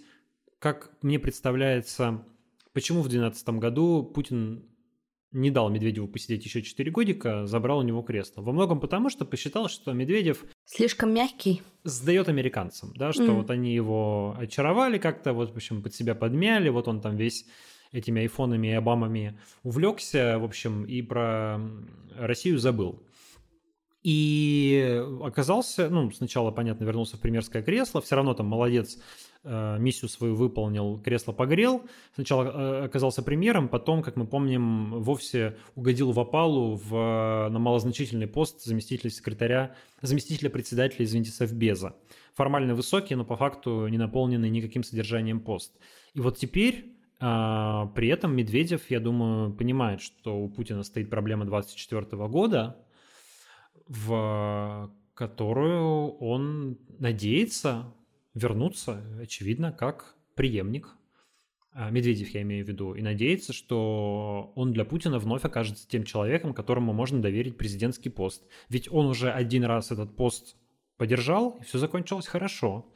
как 0.59 0.91
мне 1.01 1.17
представляется, 1.17 2.25
почему 2.73 2.99
в 2.99 3.09
2012 3.09 3.49
году 3.59 4.03
Путин 4.03 4.72
не 5.33 5.49
дал 5.51 5.69
Медведеву 5.69 6.07
посидеть 6.07 6.45
еще 6.45 6.61
4 6.61 6.89
годика, 6.91 7.45
забрал 7.45 7.79
у 7.79 7.81
него 7.81 8.01
кресло. 8.01 8.41
Во 8.41 8.51
многом 8.53 8.79
потому, 8.79 9.09
что 9.09 9.25
посчитал, 9.25 9.67
что 9.67 9.91
Медведев 9.93 10.45
Слишком 10.65 11.13
мягкий. 11.13 11.61
сдает 11.83 12.29
американцам, 12.29 12.93
да, 12.95 13.11
что 13.11 13.23
Мгм. 13.23 13.35
вот 13.37 13.49
они 13.49 13.73
его 13.73 14.35
очаровали 14.39 14.97
как-то, 14.99 15.33
вот, 15.33 15.51
в 15.51 15.55
общем, 15.55 15.81
под 15.81 15.93
себя 15.93 16.15
подмяли, 16.15 16.69
вот 16.69 16.87
он 16.87 17.01
там 17.01 17.17
весь 17.17 17.45
этими 17.91 18.21
айфонами 18.21 18.67
и 18.67 18.71
обамами 18.71 19.39
увлекся, 19.63 20.37
в 20.39 20.43
общем, 20.43 20.83
и 20.85 21.01
про 21.01 21.59
Россию 22.17 22.57
забыл. 22.59 23.03
И 24.03 25.01
оказался, 25.21 25.89
ну, 25.89 26.11
сначала, 26.11 26.51
понятно, 26.51 26.83
вернулся 26.83 27.15
в 27.17 27.21
премьерское 27.21 27.61
кресло, 27.63 28.01
все 28.01 28.15
равно 28.15 28.33
там 28.33 28.47
молодец, 28.47 28.97
миссию 29.43 30.09
свою 30.09 30.35
выполнил, 30.35 30.99
кресло 30.99 31.33
погрел. 31.33 31.83
Сначала 32.15 32.43
э, 32.43 32.85
оказался 32.85 33.21
премьером, 33.21 33.67
потом, 33.67 34.01
как 34.01 34.15
мы 34.15 34.25
помним, 34.25 35.01
вовсе 35.01 35.57
угодил 35.75 36.11
в 36.11 36.19
опалу 36.19 36.75
в, 36.75 37.49
на 37.49 37.59
малозначительный 37.59 38.27
пост 38.27 38.63
заместителя 38.63 39.09
секретаря, 39.09 39.75
заместителя 40.01 40.49
председателя, 40.49 41.05
извините, 41.05 41.31
Совбеза. 41.31 41.95
Формально 42.35 42.73
высокий, 42.73 43.15
но 43.15 43.25
по 43.25 43.35
факту 43.35 43.87
не 43.87 43.97
наполненный 43.97 44.49
никаким 44.49 44.83
содержанием 44.83 45.39
пост. 45.39 45.73
И 46.13 46.19
вот 46.19 46.37
теперь 46.37 46.93
при 47.19 48.07
этом 48.09 48.35
Медведев, 48.35 48.89
я 48.89 48.99
думаю, 48.99 49.53
понимает, 49.53 50.01
что 50.01 50.37
у 50.37 50.49
Путина 50.49 50.83
стоит 50.83 51.09
проблема 51.09 51.45
24 51.45 52.05
года, 52.27 52.75
в 53.87 54.91
которую 55.13 56.17
он 56.17 56.77
надеется 56.99 57.93
вернуться, 58.33 59.03
очевидно, 59.21 59.71
как 59.71 60.15
преемник. 60.35 60.89
А, 61.71 61.89
Медведев, 61.89 62.29
я 62.29 62.43
имею 62.43 62.65
в 62.65 62.67
виду, 62.67 62.93
и 62.93 63.01
надеется, 63.01 63.51
что 63.51 64.51
он 64.55 64.73
для 64.73 64.85
Путина 64.85 65.17
вновь 65.17 65.43
окажется 65.43 65.87
тем 65.87 66.03
человеком, 66.03 66.53
которому 66.53 66.93
можно 66.93 67.21
доверить 67.21 67.57
президентский 67.57 68.09
пост. 68.09 68.43
Ведь 68.69 68.91
он 68.91 69.07
уже 69.07 69.31
один 69.31 69.63
раз 69.63 69.91
этот 69.91 70.15
пост 70.15 70.55
подержал, 70.97 71.57
и 71.61 71.63
все 71.63 71.79
закончилось 71.79 72.27
хорошо. 72.27 72.93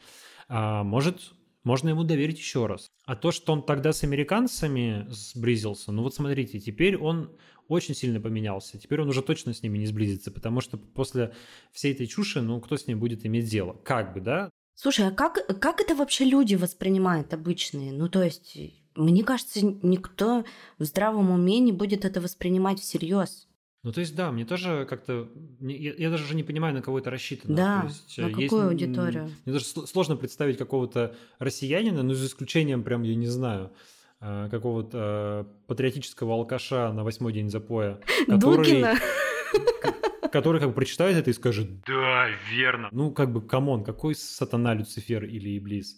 А, 0.47 0.83
может, 0.83 1.33
можно 1.63 1.89
ему 1.89 2.03
доверить 2.03 2.37
еще 2.37 2.67
раз. 2.67 2.87
А 3.05 3.15
то, 3.15 3.31
что 3.31 3.51
он 3.51 3.63
тогда 3.65 3.93
с 3.93 4.03
американцами 4.03 5.05
сблизился, 5.09 5.91
ну 5.91 6.03
вот 6.03 6.13
смотрите, 6.13 6.59
теперь 6.59 6.97
он 6.97 7.35
очень 7.67 7.95
сильно 7.95 8.21
поменялся. 8.21 8.77
Теперь 8.77 9.01
он 9.01 9.09
уже 9.09 9.21
точно 9.21 9.53
с 9.53 9.63
ними 9.63 9.77
не 9.77 9.87
сблизится, 9.87 10.31
потому 10.31 10.61
что 10.61 10.77
после 10.77 11.33
всей 11.71 11.93
этой 11.93 12.07
чуши, 12.07 12.41
ну 12.41 12.61
кто 12.61 12.77
с 12.77 12.87
ним 12.87 12.99
будет 12.99 13.25
иметь 13.25 13.49
дело? 13.49 13.73
Как 13.83 14.13
бы, 14.13 14.21
да? 14.21 14.49
Слушай, 14.79 15.07
а 15.07 15.11
как, 15.11 15.59
как 15.59 15.81
это 15.81 15.95
вообще 15.95 16.23
люди 16.23 16.53
воспринимают 16.53 17.33
обычные? 17.33 17.91
Ну, 17.91 18.09
то 18.09 18.21
есть, 18.21 18.55
мне 18.93 19.23
кажется, 19.23 19.65
никто 19.65 20.45
в 20.77 20.83
здравом 20.83 21.31
уме 21.31 21.57
не 21.57 21.71
будет 21.71 22.05
это 22.05 22.21
воспринимать 22.21 22.79
всерьез. 22.79 23.47
Ну, 23.81 23.91
то 23.91 24.01
есть, 24.01 24.15
да, 24.15 24.31
мне 24.31 24.45
тоже 24.45 24.85
как-то... 24.87 25.29
Я, 25.61 25.95
я 25.97 26.09
даже 26.11 26.25
уже 26.25 26.35
не 26.35 26.43
понимаю, 26.43 26.75
на 26.75 26.83
кого 26.83 26.99
это 26.99 27.09
рассчитано. 27.09 27.55
Да, 27.55 27.81
То 27.81 27.87
есть, 27.87 28.17
на 28.19 28.25
э, 28.25 28.27
есть, 28.27 28.49
какую 28.49 28.61
м, 28.61 28.67
аудиторию? 28.69 29.31
Мне 29.45 29.53
даже 29.53 29.65
сл- 29.65 29.87
сложно 29.87 30.15
представить 30.15 30.59
какого-то 30.59 31.15
россиянина, 31.39 32.03
ну, 32.03 32.13
за 32.13 32.27
исключением, 32.27 32.83
прям, 32.83 33.01
я 33.01 33.15
не 33.15 33.27
знаю, 33.27 33.71
э, 34.19 34.47
какого-то 34.51 35.47
э, 35.49 35.65
патриотического 35.65 36.35
алкаша 36.35 36.93
на 36.93 37.03
восьмой 37.03 37.33
день 37.33 37.49
запоя, 37.49 37.99
который, 38.27 38.63
Дугина? 38.63 38.93
который 40.27 40.59
как 40.59 40.69
бы 40.69 40.75
прочитает 40.75 41.17
это 41.17 41.29
и 41.29 41.33
скажет 41.33 41.67
«Да, 41.85 42.27
верно». 42.51 42.89
Ну, 42.91 43.11
как 43.11 43.31
бы, 43.31 43.41
come 43.41 43.65
on, 43.65 43.83
какой 43.83 44.15
сатана 44.15 44.73
Люцифер 44.73 45.25
или 45.25 45.57
Иблис? 45.57 45.97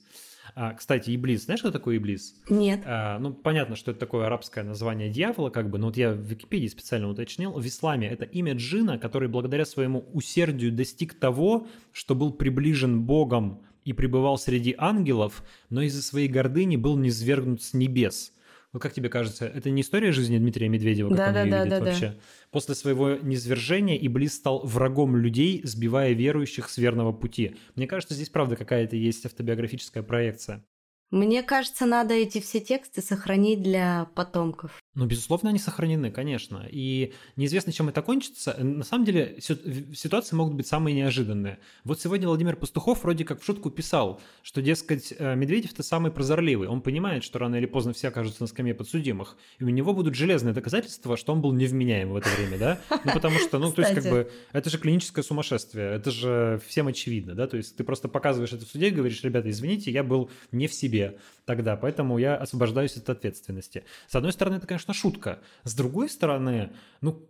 А, 0.55 0.73
кстати, 0.73 1.15
Иблис, 1.15 1.45
знаешь, 1.45 1.59
что 1.59 1.71
такое 1.71 1.97
Иблис? 1.97 2.35
Нет. 2.49 2.81
А, 2.85 3.19
ну, 3.19 3.33
понятно, 3.33 3.75
что 3.75 3.91
это 3.91 3.99
такое 3.99 4.25
арабское 4.25 4.63
название 4.63 5.09
дьявола, 5.09 5.49
как 5.49 5.69
бы, 5.69 5.77
но 5.77 5.87
вот 5.87 5.97
я 5.97 6.11
в 6.11 6.19
Википедии 6.19 6.67
специально 6.67 7.09
уточнил. 7.09 7.53
В 7.53 7.65
исламе 7.65 8.09
это 8.09 8.25
имя 8.25 8.53
джина, 8.53 8.97
который 8.97 9.29
благодаря 9.29 9.65
своему 9.65 10.05
усердию 10.13 10.71
достиг 10.71 11.13
того, 11.13 11.67
что 11.91 12.15
был 12.15 12.33
приближен 12.33 13.01
Богом 13.01 13.61
и 13.85 13.93
пребывал 13.93 14.37
среди 14.37 14.75
ангелов, 14.77 15.43
но 15.69 15.81
из-за 15.83 16.01
своей 16.01 16.27
гордыни 16.27 16.75
был 16.75 16.97
низвергнут 16.97 17.61
с 17.61 17.73
небес. 17.73 18.33
Вот 18.71 18.81
как 18.83 18.93
тебе 18.93 19.09
кажется, 19.09 19.47
это 19.47 19.71
не 19.71 19.81
история 19.81 20.11
жизни 20.11 20.37
Дмитрия 20.37 20.69
Медведева, 20.69 21.09
как 21.09 21.19
он 21.19 21.25
ее 21.25 21.33
Да-да-да-да-да. 21.33 21.63
видит 21.63 22.01
вообще? 22.01 22.19
После 22.51 22.75
своего 22.75 23.15
низвержения 23.15 23.97
Иблис 23.97 24.35
стал 24.35 24.61
врагом 24.63 25.15
людей, 25.15 25.61
сбивая 25.63 26.13
верующих 26.13 26.69
с 26.69 26.77
верного 26.77 27.11
пути. 27.11 27.55
Мне 27.75 27.87
кажется, 27.87 28.13
здесь 28.13 28.29
правда 28.29 28.55
какая-то 28.55 28.95
есть 28.95 29.25
автобиографическая 29.25 30.03
проекция. 30.03 30.63
Мне 31.09 31.41
кажется, 31.41 31.87
надо 31.87 32.13
эти 32.13 32.39
все 32.39 32.59
тексты 32.59 33.01
сохранить 33.01 33.63
для 33.63 34.05
потомков. 34.13 34.78
Ну, 34.95 35.05
безусловно, 35.05 35.49
они 35.49 35.59
сохранены, 35.59 36.09
конечно. 36.09 36.67
И 36.69 37.13
неизвестно, 37.35 37.71
чем 37.71 37.89
это 37.89 38.01
кончится. 38.01 38.55
На 38.57 38.83
самом 38.83 39.05
деле, 39.05 39.37
ситуации 39.39 40.35
могут 40.35 40.55
быть 40.55 40.65
самые 40.65 40.95
неожиданные. 40.95 41.59
Вот 41.83 42.01
сегодня 42.01 42.27
Владимир 42.27 42.55
Пастухов 42.55 43.03
вроде 43.03 43.23
как 43.23 43.39
в 43.39 43.45
шутку 43.45 43.69
писал, 43.69 44.19
что, 44.41 44.63
дескать, 44.63 45.13
э, 45.17 45.35
Медведев-то 45.35 45.83
самый 45.83 46.11
прозорливый. 46.11 46.67
Он 46.67 46.81
понимает, 46.81 47.23
что 47.23 47.37
рано 47.37 47.55
или 47.57 47.67
поздно 47.67 47.93
все 47.93 48.07
окажутся 48.07 48.41
на 48.41 48.47
скамье 48.47 48.73
подсудимых. 48.73 49.37
И 49.59 49.63
у 49.63 49.69
него 49.69 49.93
будут 49.93 50.15
железные 50.15 50.55
доказательства, 50.55 51.17
что 51.17 51.33
он 51.33 51.41
был 51.41 51.53
невменяем 51.53 52.09
в 52.09 52.15
это 52.15 52.29
время, 52.29 52.57
да? 52.57 52.81
Ну, 52.89 53.13
потому 53.13 53.37
что, 53.37 53.59
ну, 53.59 53.71
то 53.71 53.83
есть, 53.83 53.93
как 53.93 54.03
бы, 54.05 54.31
это 54.53 54.71
же 54.71 54.79
клиническое 54.79 55.23
сумасшествие. 55.23 55.91
Это 55.91 56.09
же 56.09 56.59
всем 56.67 56.87
очевидно, 56.87 57.35
да? 57.35 57.47
То 57.47 57.57
есть, 57.57 57.75
ты 57.75 57.83
просто 57.83 58.07
показываешь 58.07 58.53
это 58.53 58.65
в 58.65 58.69
суде 58.69 58.87
и 58.87 58.91
говоришь, 58.91 59.23
ребята, 59.23 59.51
извините, 59.51 59.91
я 59.91 60.03
был 60.03 60.31
не 60.51 60.67
в 60.67 60.73
себе 60.73 61.19
тогда, 61.49 61.75
поэтому 61.75 62.19
я 62.19 62.35
освобождаюсь 62.35 62.95
от 62.95 63.09
ответственности. 63.09 63.83
С 64.07 64.15
одной 64.15 64.31
стороны, 64.33 64.57
это, 64.57 64.67
конечно, 64.67 64.93
шутка. 64.93 65.39
С 65.63 65.73
другой 65.73 66.07
стороны, 66.07 66.73
ну, 67.01 67.27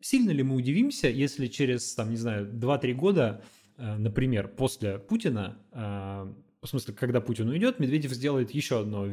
сильно 0.00 0.30
ли 0.30 0.42
мы 0.42 0.56
удивимся, 0.56 1.08
если 1.08 1.46
через, 1.48 1.94
там, 1.94 2.08
не 2.08 2.16
знаю, 2.16 2.46
2-3 2.46 2.94
года, 2.94 3.42
э, 3.76 3.96
например, 3.98 4.48
после 4.48 4.98
Путина, 4.98 5.58
э, 5.72 6.32
в 6.62 6.66
смысле, 6.66 6.94
когда 6.94 7.20
Путин 7.20 7.50
уйдет, 7.50 7.80
Медведев 7.80 8.12
сделает 8.12 8.50
еще 8.52 8.80
одно 8.80 9.06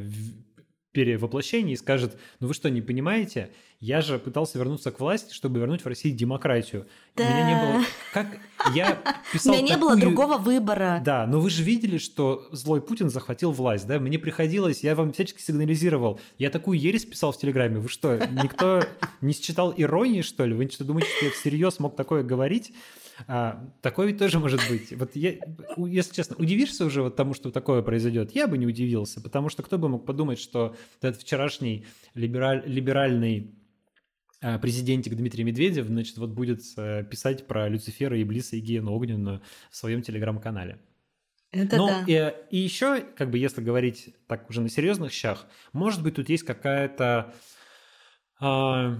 перевоплощение 0.92 1.74
и 1.74 1.76
скажет, 1.76 2.18
ну 2.40 2.48
вы 2.48 2.54
что, 2.54 2.70
не 2.70 2.80
понимаете, 2.82 3.50
я 3.80 4.00
же 4.00 4.18
пытался 4.18 4.58
вернуться 4.58 4.92
к 4.92 5.00
власти, 5.00 5.34
чтобы 5.34 5.58
вернуть 5.58 5.82
в 5.82 5.86
России 5.88 6.10
демократию. 6.10 6.86
У 7.16 7.20
меня 7.22 7.48
не 7.48 7.72
было... 7.74 7.84
Как 8.12 8.26
я 8.74 8.98
У 9.30 9.32
писал 9.32 9.54
меня 9.54 9.62
не 9.74 9.76
было 9.80 9.94
такую- 9.96 10.00
другого 10.00 10.36
выбора. 10.38 11.02
да, 11.04 11.26
но 11.26 11.40
вы 11.40 11.50
же 11.50 11.62
видели, 11.64 11.98
что 11.98 12.46
злой 12.52 12.80
Путин 12.80 13.10
захватил 13.10 13.50
власть, 13.52 13.86
да? 13.86 13.98
Мне 13.98 14.18
приходилось, 14.18 14.84
я 14.84 14.94
вам 14.94 15.12
всячески 15.12 15.40
сигнализировал. 15.42 16.20
Я 16.38 16.50
такую 16.50 16.78
ересь 16.78 17.04
писал 17.06 17.32
в 17.32 17.38
Телеграме. 17.38 17.78
Вы 17.78 17.88
что, 17.88 18.18
никто 18.30 18.84
не 19.20 19.32
считал 19.32 19.74
иронии, 19.76 20.20
что 20.22 20.44
ли? 20.44 20.54
Вы 20.54 20.68
что, 20.68 20.84
думаете, 20.84 21.08
что 21.16 21.24
я 21.26 21.30
всерьез 21.32 21.80
мог 21.80 21.96
такое 21.96 22.22
говорить? 22.22 22.72
А, 23.26 23.72
такое 23.82 24.08
ведь 24.08 24.18
тоже 24.18 24.38
может 24.38 24.60
быть. 24.68 24.92
Вот 24.92 25.14
я, 25.16 25.34
если 25.76 26.14
честно, 26.14 26.36
удивишься 26.36 26.84
уже 26.84 27.02
вот 27.02 27.16
тому, 27.16 27.34
что 27.34 27.50
такое 27.50 27.82
произойдет? 27.82 28.34
Я 28.34 28.46
бы 28.46 28.58
не 28.58 28.66
удивился, 28.66 29.20
потому 29.20 29.48
что 29.48 29.62
кто 29.62 29.78
бы 29.78 29.88
мог 29.88 30.06
подумать, 30.06 30.38
что 30.38 30.76
этот 31.00 31.22
вчерашний 31.22 31.86
либераль, 32.14 32.62
либеральный 32.66 33.54
а, 34.40 34.58
президентик 34.58 35.14
Дмитрий 35.14 35.44
Медведев, 35.44 35.86
значит, 35.86 36.18
вот 36.18 36.30
будет 36.30 36.62
э, 36.76 37.04
писать 37.04 37.46
про 37.46 37.68
Люцифера, 37.68 38.20
Иблиса 38.20 38.56
и 38.56 38.60
Гиену 38.60 38.92
Огненную 38.92 39.40
в 39.70 39.76
своем 39.76 40.02
телеграм-канале. 40.02 40.80
Это 41.52 41.76
Но 41.76 41.86
да. 41.86 42.04
и, 42.08 42.56
и 42.56 42.58
еще, 42.58 43.02
как 43.16 43.30
бы, 43.30 43.38
если 43.38 43.60
говорить 43.60 44.16
так 44.26 44.50
уже 44.50 44.62
на 44.62 44.68
серьезных 44.68 45.12
щах, 45.12 45.46
может 45.72 46.02
быть, 46.02 46.14
тут 46.16 46.28
есть 46.28 46.44
какая-то, 46.44 47.34
э, 48.40 48.96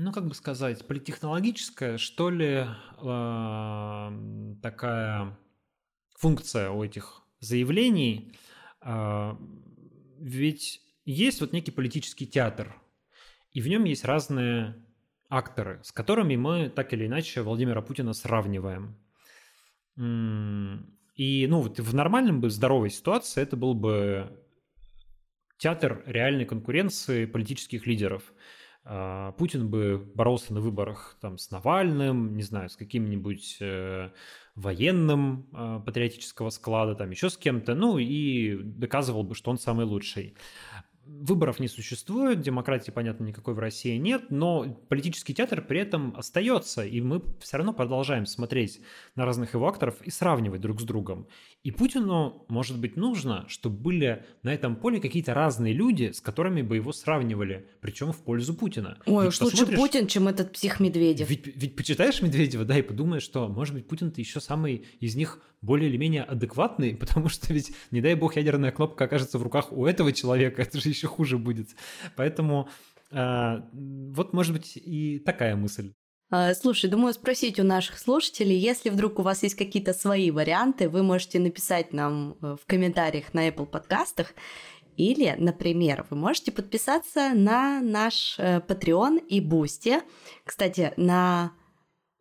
ну, 0.00 0.12
как 0.12 0.28
бы 0.28 0.34
сказать, 0.34 0.86
политехнологическая, 0.86 1.98
что 1.98 2.30
ли, 2.30 2.66
э, 3.02 4.56
такая 4.62 5.36
функция 6.14 6.70
у 6.70 6.84
этих 6.84 7.22
заявлений. 7.40 8.32
Э, 8.80 9.34
ведь 10.20 10.80
есть 11.04 11.40
вот 11.40 11.52
некий 11.52 11.72
политический 11.72 12.28
театр, 12.28 12.80
и 13.50 13.60
в 13.60 13.66
нем 13.66 13.82
есть 13.84 14.04
разные 14.04 14.76
акторы, 15.28 15.80
с 15.82 15.90
которыми 15.90 16.36
мы 16.36 16.68
так 16.70 16.92
или 16.92 17.06
иначе 17.06 17.42
Владимира 17.42 17.82
Путина 17.82 18.12
сравниваем. 18.12 18.96
И, 19.96 21.46
ну, 21.50 21.60
вот 21.60 21.80
в 21.80 21.94
нормальном 21.94 22.40
бы, 22.40 22.50
здоровой 22.50 22.90
ситуации 22.90 23.42
это 23.42 23.56
был 23.56 23.74
бы 23.74 24.30
театр 25.56 26.04
реальной 26.06 26.44
конкуренции 26.44 27.26
политических 27.26 27.84
лидеров. 27.84 28.32
А, 28.84 29.32
Путин 29.32 29.68
бы 29.68 29.98
боролся 30.14 30.54
на 30.54 30.60
выборах 30.60 31.16
там 31.20 31.38
с 31.38 31.50
Навальным, 31.50 32.36
не 32.36 32.42
знаю, 32.42 32.70
с 32.70 32.76
каким-нибудь 32.76 33.58
э, 33.60 34.10
военным 34.54 35.46
э, 35.52 35.80
патриотического 35.84 36.50
склада, 36.50 36.94
там 36.94 37.10
еще 37.10 37.30
с 37.30 37.36
кем-то, 37.36 37.74
ну 37.74 37.98
и 37.98 38.56
доказывал 38.62 39.24
бы, 39.24 39.34
что 39.34 39.50
он 39.50 39.58
самый 39.58 39.84
лучший. 39.84 40.34
Выборов 41.10 41.58
не 41.58 41.68
существует, 41.68 42.42
демократии, 42.42 42.90
понятно, 42.90 43.24
никакой 43.24 43.54
в 43.54 43.58
России 43.58 43.96
нет, 43.96 44.30
но 44.30 44.78
политический 44.88 45.32
театр 45.32 45.62
при 45.62 45.80
этом 45.80 46.14
остается, 46.16 46.84
и 46.84 47.00
мы 47.00 47.22
все 47.40 47.56
равно 47.56 47.72
продолжаем 47.72 48.26
смотреть 48.26 48.80
на 49.14 49.24
разных 49.24 49.54
его 49.54 49.66
акторов 49.66 50.02
и 50.02 50.10
сравнивать 50.10 50.60
друг 50.60 50.82
с 50.82 50.84
другом. 50.84 51.26
И 51.64 51.70
Путину, 51.70 52.44
может 52.48 52.78
быть, 52.78 52.96
нужно, 52.96 53.46
чтобы 53.48 53.78
были 53.78 54.26
на 54.42 54.52
этом 54.52 54.76
поле 54.76 55.00
какие-то 55.00 55.32
разные 55.32 55.72
люди, 55.72 56.10
с 56.12 56.20
которыми 56.20 56.60
бы 56.60 56.76
его 56.76 56.92
сравнивали, 56.92 57.68
причем 57.80 58.12
в 58.12 58.18
пользу 58.18 58.52
Путина. 58.54 58.98
Ой, 59.06 59.24
ведь 59.24 59.34
уж 59.34 59.40
лучше 59.40 59.66
Путин, 59.66 60.08
чем 60.08 60.28
этот 60.28 60.52
псих 60.52 60.78
Медведев. 60.78 61.30
Ведь, 61.30 61.46
ведь 61.46 61.74
почитаешь 61.74 62.20
Медведева, 62.20 62.66
да, 62.66 62.78
и 62.78 62.82
подумаешь, 62.82 63.22
что, 63.22 63.48
может 63.48 63.74
быть, 63.74 63.88
Путин-то 63.88 64.20
еще 64.20 64.40
самый 64.40 64.86
из 65.00 65.16
них 65.16 65.40
более 65.60 65.88
или 65.88 65.96
менее 65.96 66.22
адекватный, 66.22 66.94
потому 67.00 67.28
что 67.28 67.52
ведь, 67.52 67.72
не 67.90 68.00
дай 68.00 68.14
бог, 68.14 68.36
ядерная 68.36 68.72
кнопка 68.72 69.04
окажется 69.04 69.38
в 69.38 69.42
руках 69.42 69.72
у 69.72 69.86
этого 69.86 70.12
человека, 70.12 70.62
это 70.62 70.80
же 70.80 70.88
еще 70.88 70.97
хуже 71.06 71.38
будет. 71.38 71.68
Поэтому 72.16 72.68
э, 73.10 73.60
вот, 73.72 74.32
может 74.32 74.52
быть, 74.52 74.76
и 74.76 75.18
такая 75.18 75.56
мысль. 75.56 75.92
А, 76.30 76.54
слушай, 76.54 76.90
думаю 76.90 77.14
спросить 77.14 77.58
у 77.58 77.62
наших 77.62 77.98
слушателей, 77.98 78.56
если 78.56 78.90
вдруг 78.90 79.18
у 79.18 79.22
вас 79.22 79.42
есть 79.42 79.54
какие-то 79.54 79.94
свои 79.94 80.30
варианты, 80.30 80.90
вы 80.90 81.02
можете 81.02 81.38
написать 81.38 81.92
нам 81.94 82.36
э, 82.42 82.56
в 82.60 82.66
комментариях 82.66 83.32
на 83.32 83.48
Apple 83.48 83.66
подкастах, 83.66 84.34
или, 84.98 85.34
например, 85.38 86.06
вы 86.10 86.16
можете 86.16 86.52
подписаться 86.52 87.30
на 87.32 87.80
наш 87.80 88.34
э, 88.38 88.60
Patreon 88.60 89.24
и 89.26 89.40
Boosty. 89.40 90.02
Кстати, 90.44 90.92
на 90.96 91.52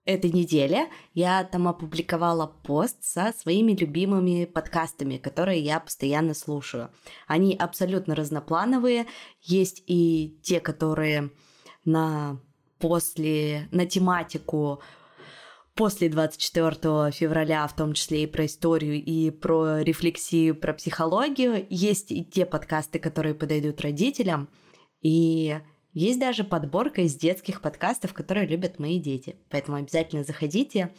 этой 0.08 0.32
неделе 0.32 0.88
я 1.14 1.43
там 1.43 1.68
опубликовала 1.68 2.47
пост 2.47 3.03
со 3.03 3.34
своими 3.38 3.74
любимыми 3.74 4.45
подкастами, 4.45 5.18
которые 5.18 5.60
я 5.60 5.80
постоянно 5.80 6.34
слушаю. 6.34 6.89
Они 7.28 7.55
абсолютно 7.55 8.16
разноплановые. 8.16 9.05
Есть 9.41 9.84
и 9.86 10.39
те, 10.41 10.60
которые 10.60 11.30
на 11.86 12.39
после, 12.80 13.68
на 13.72 13.86
тематику 13.86 14.82
после 15.76 16.10
24 16.10 17.12
февраля, 17.12 17.68
в 17.68 17.76
том 17.76 17.93
числе 17.93 18.24
и 18.24 18.28
про 18.28 18.45
историю, 18.45 18.95
и 19.03 19.30
про 19.30 19.80
рефлексию, 19.82 20.55
про 20.55 20.74
психологию. 20.74 21.68
Есть 21.70 22.12
и 22.12 22.24
те 22.24 22.45
подкасты, 22.45 22.97
которые 22.97 23.36
подойдут 23.36 23.82
родителям. 23.82 24.49
И 25.01 25.60
есть 25.98 26.20
даже 26.20 26.43
подборка 26.43 27.02
из 27.02 27.16
детских 27.16 27.60
подкастов, 27.60 28.14
которые 28.14 28.45
любят 28.45 28.78
мои 28.78 29.00
дети. 29.00 29.36
Поэтому 29.50 29.78
обязательно 29.78 30.24
заходите 30.24 30.93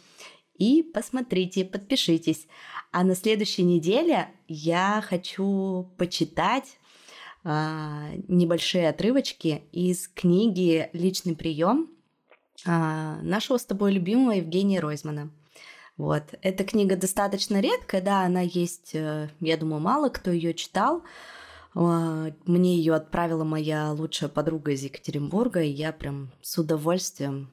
и 0.57 0.83
посмотрите, 0.83 1.63
подпишитесь. 1.63 2.47
А 2.91 3.05
на 3.05 3.15
следующей 3.15 3.63
неделе 3.63 4.27
я 4.49 5.01
хочу 5.07 5.89
почитать 5.97 6.77
а, 7.45 8.09
небольшие 8.27 8.89
отрывочки 8.89 9.63
из 9.71 10.09
книги 10.09 10.89
«Личный 10.91 11.33
прием» 11.33 11.89
а, 12.65 13.21
нашего 13.21 13.57
с 13.57 13.63
тобой 13.63 13.93
любимого 13.93 14.33
Евгения 14.33 14.81
Ройзмана. 14.81 15.31
Вот. 15.95 16.23
Эта 16.41 16.65
книга 16.65 16.97
достаточно 16.97 17.61
редкая, 17.61 18.01
да, 18.01 18.23
она 18.23 18.41
есть, 18.41 18.91
э, 18.95 19.29
я 19.39 19.57
думаю, 19.57 19.81
мало 19.81 20.09
кто 20.09 20.31
ее 20.31 20.53
читал, 20.53 21.03
мне 21.73 22.77
ее 22.77 22.95
отправила 22.95 23.43
моя 23.43 23.91
лучшая 23.91 24.29
подруга 24.29 24.71
из 24.71 24.83
Екатеринбурга, 24.83 25.61
и 25.61 25.69
я 25.69 25.91
прям 25.91 26.31
с 26.41 26.57
удовольствием 26.57 27.51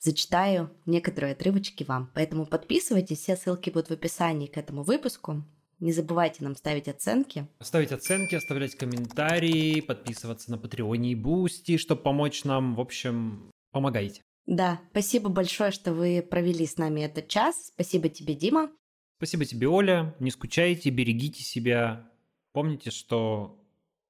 зачитаю 0.00 0.70
некоторые 0.86 1.32
отрывочки 1.32 1.84
вам. 1.84 2.10
Поэтому 2.14 2.46
подписывайтесь, 2.46 3.20
все 3.20 3.36
ссылки 3.36 3.70
будут 3.70 3.88
в 3.88 3.92
описании 3.92 4.46
к 4.46 4.58
этому 4.58 4.82
выпуску. 4.82 5.42
Не 5.80 5.92
забывайте 5.92 6.44
нам 6.44 6.54
ставить 6.56 6.88
оценки. 6.88 7.48
Ставить 7.60 7.92
оценки, 7.92 8.34
оставлять 8.34 8.76
комментарии, 8.76 9.80
подписываться 9.80 10.50
на 10.50 10.58
Patreon 10.58 11.05
е 11.05 11.12
и 11.12 11.14
Бусти, 11.14 11.78
чтобы 11.78 12.02
помочь 12.02 12.44
нам. 12.44 12.74
В 12.74 12.80
общем, 12.80 13.50
помогайте. 13.72 14.22
Да, 14.46 14.80
спасибо 14.90 15.30
большое, 15.30 15.70
что 15.70 15.92
вы 15.92 16.22
провели 16.22 16.66
с 16.66 16.76
нами 16.76 17.00
этот 17.00 17.28
час. 17.28 17.70
Спасибо 17.74 18.08
тебе, 18.08 18.34
Дима. 18.34 18.70
Спасибо 19.16 19.44
тебе, 19.46 19.68
Оля. 19.68 20.14
Не 20.20 20.30
скучайте, 20.30 20.90
берегите 20.90 21.42
себя. 21.42 22.10
Помните, 22.54 22.92
что 22.92 23.60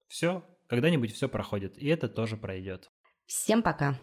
все, 0.06 0.44
когда-нибудь 0.66 1.14
все 1.14 1.30
проходит, 1.30 1.78
и 1.78 1.86
это 1.86 2.10
тоже 2.10 2.36
пройдет. 2.36 2.92
Всем 3.24 3.62
пока. 3.62 3.98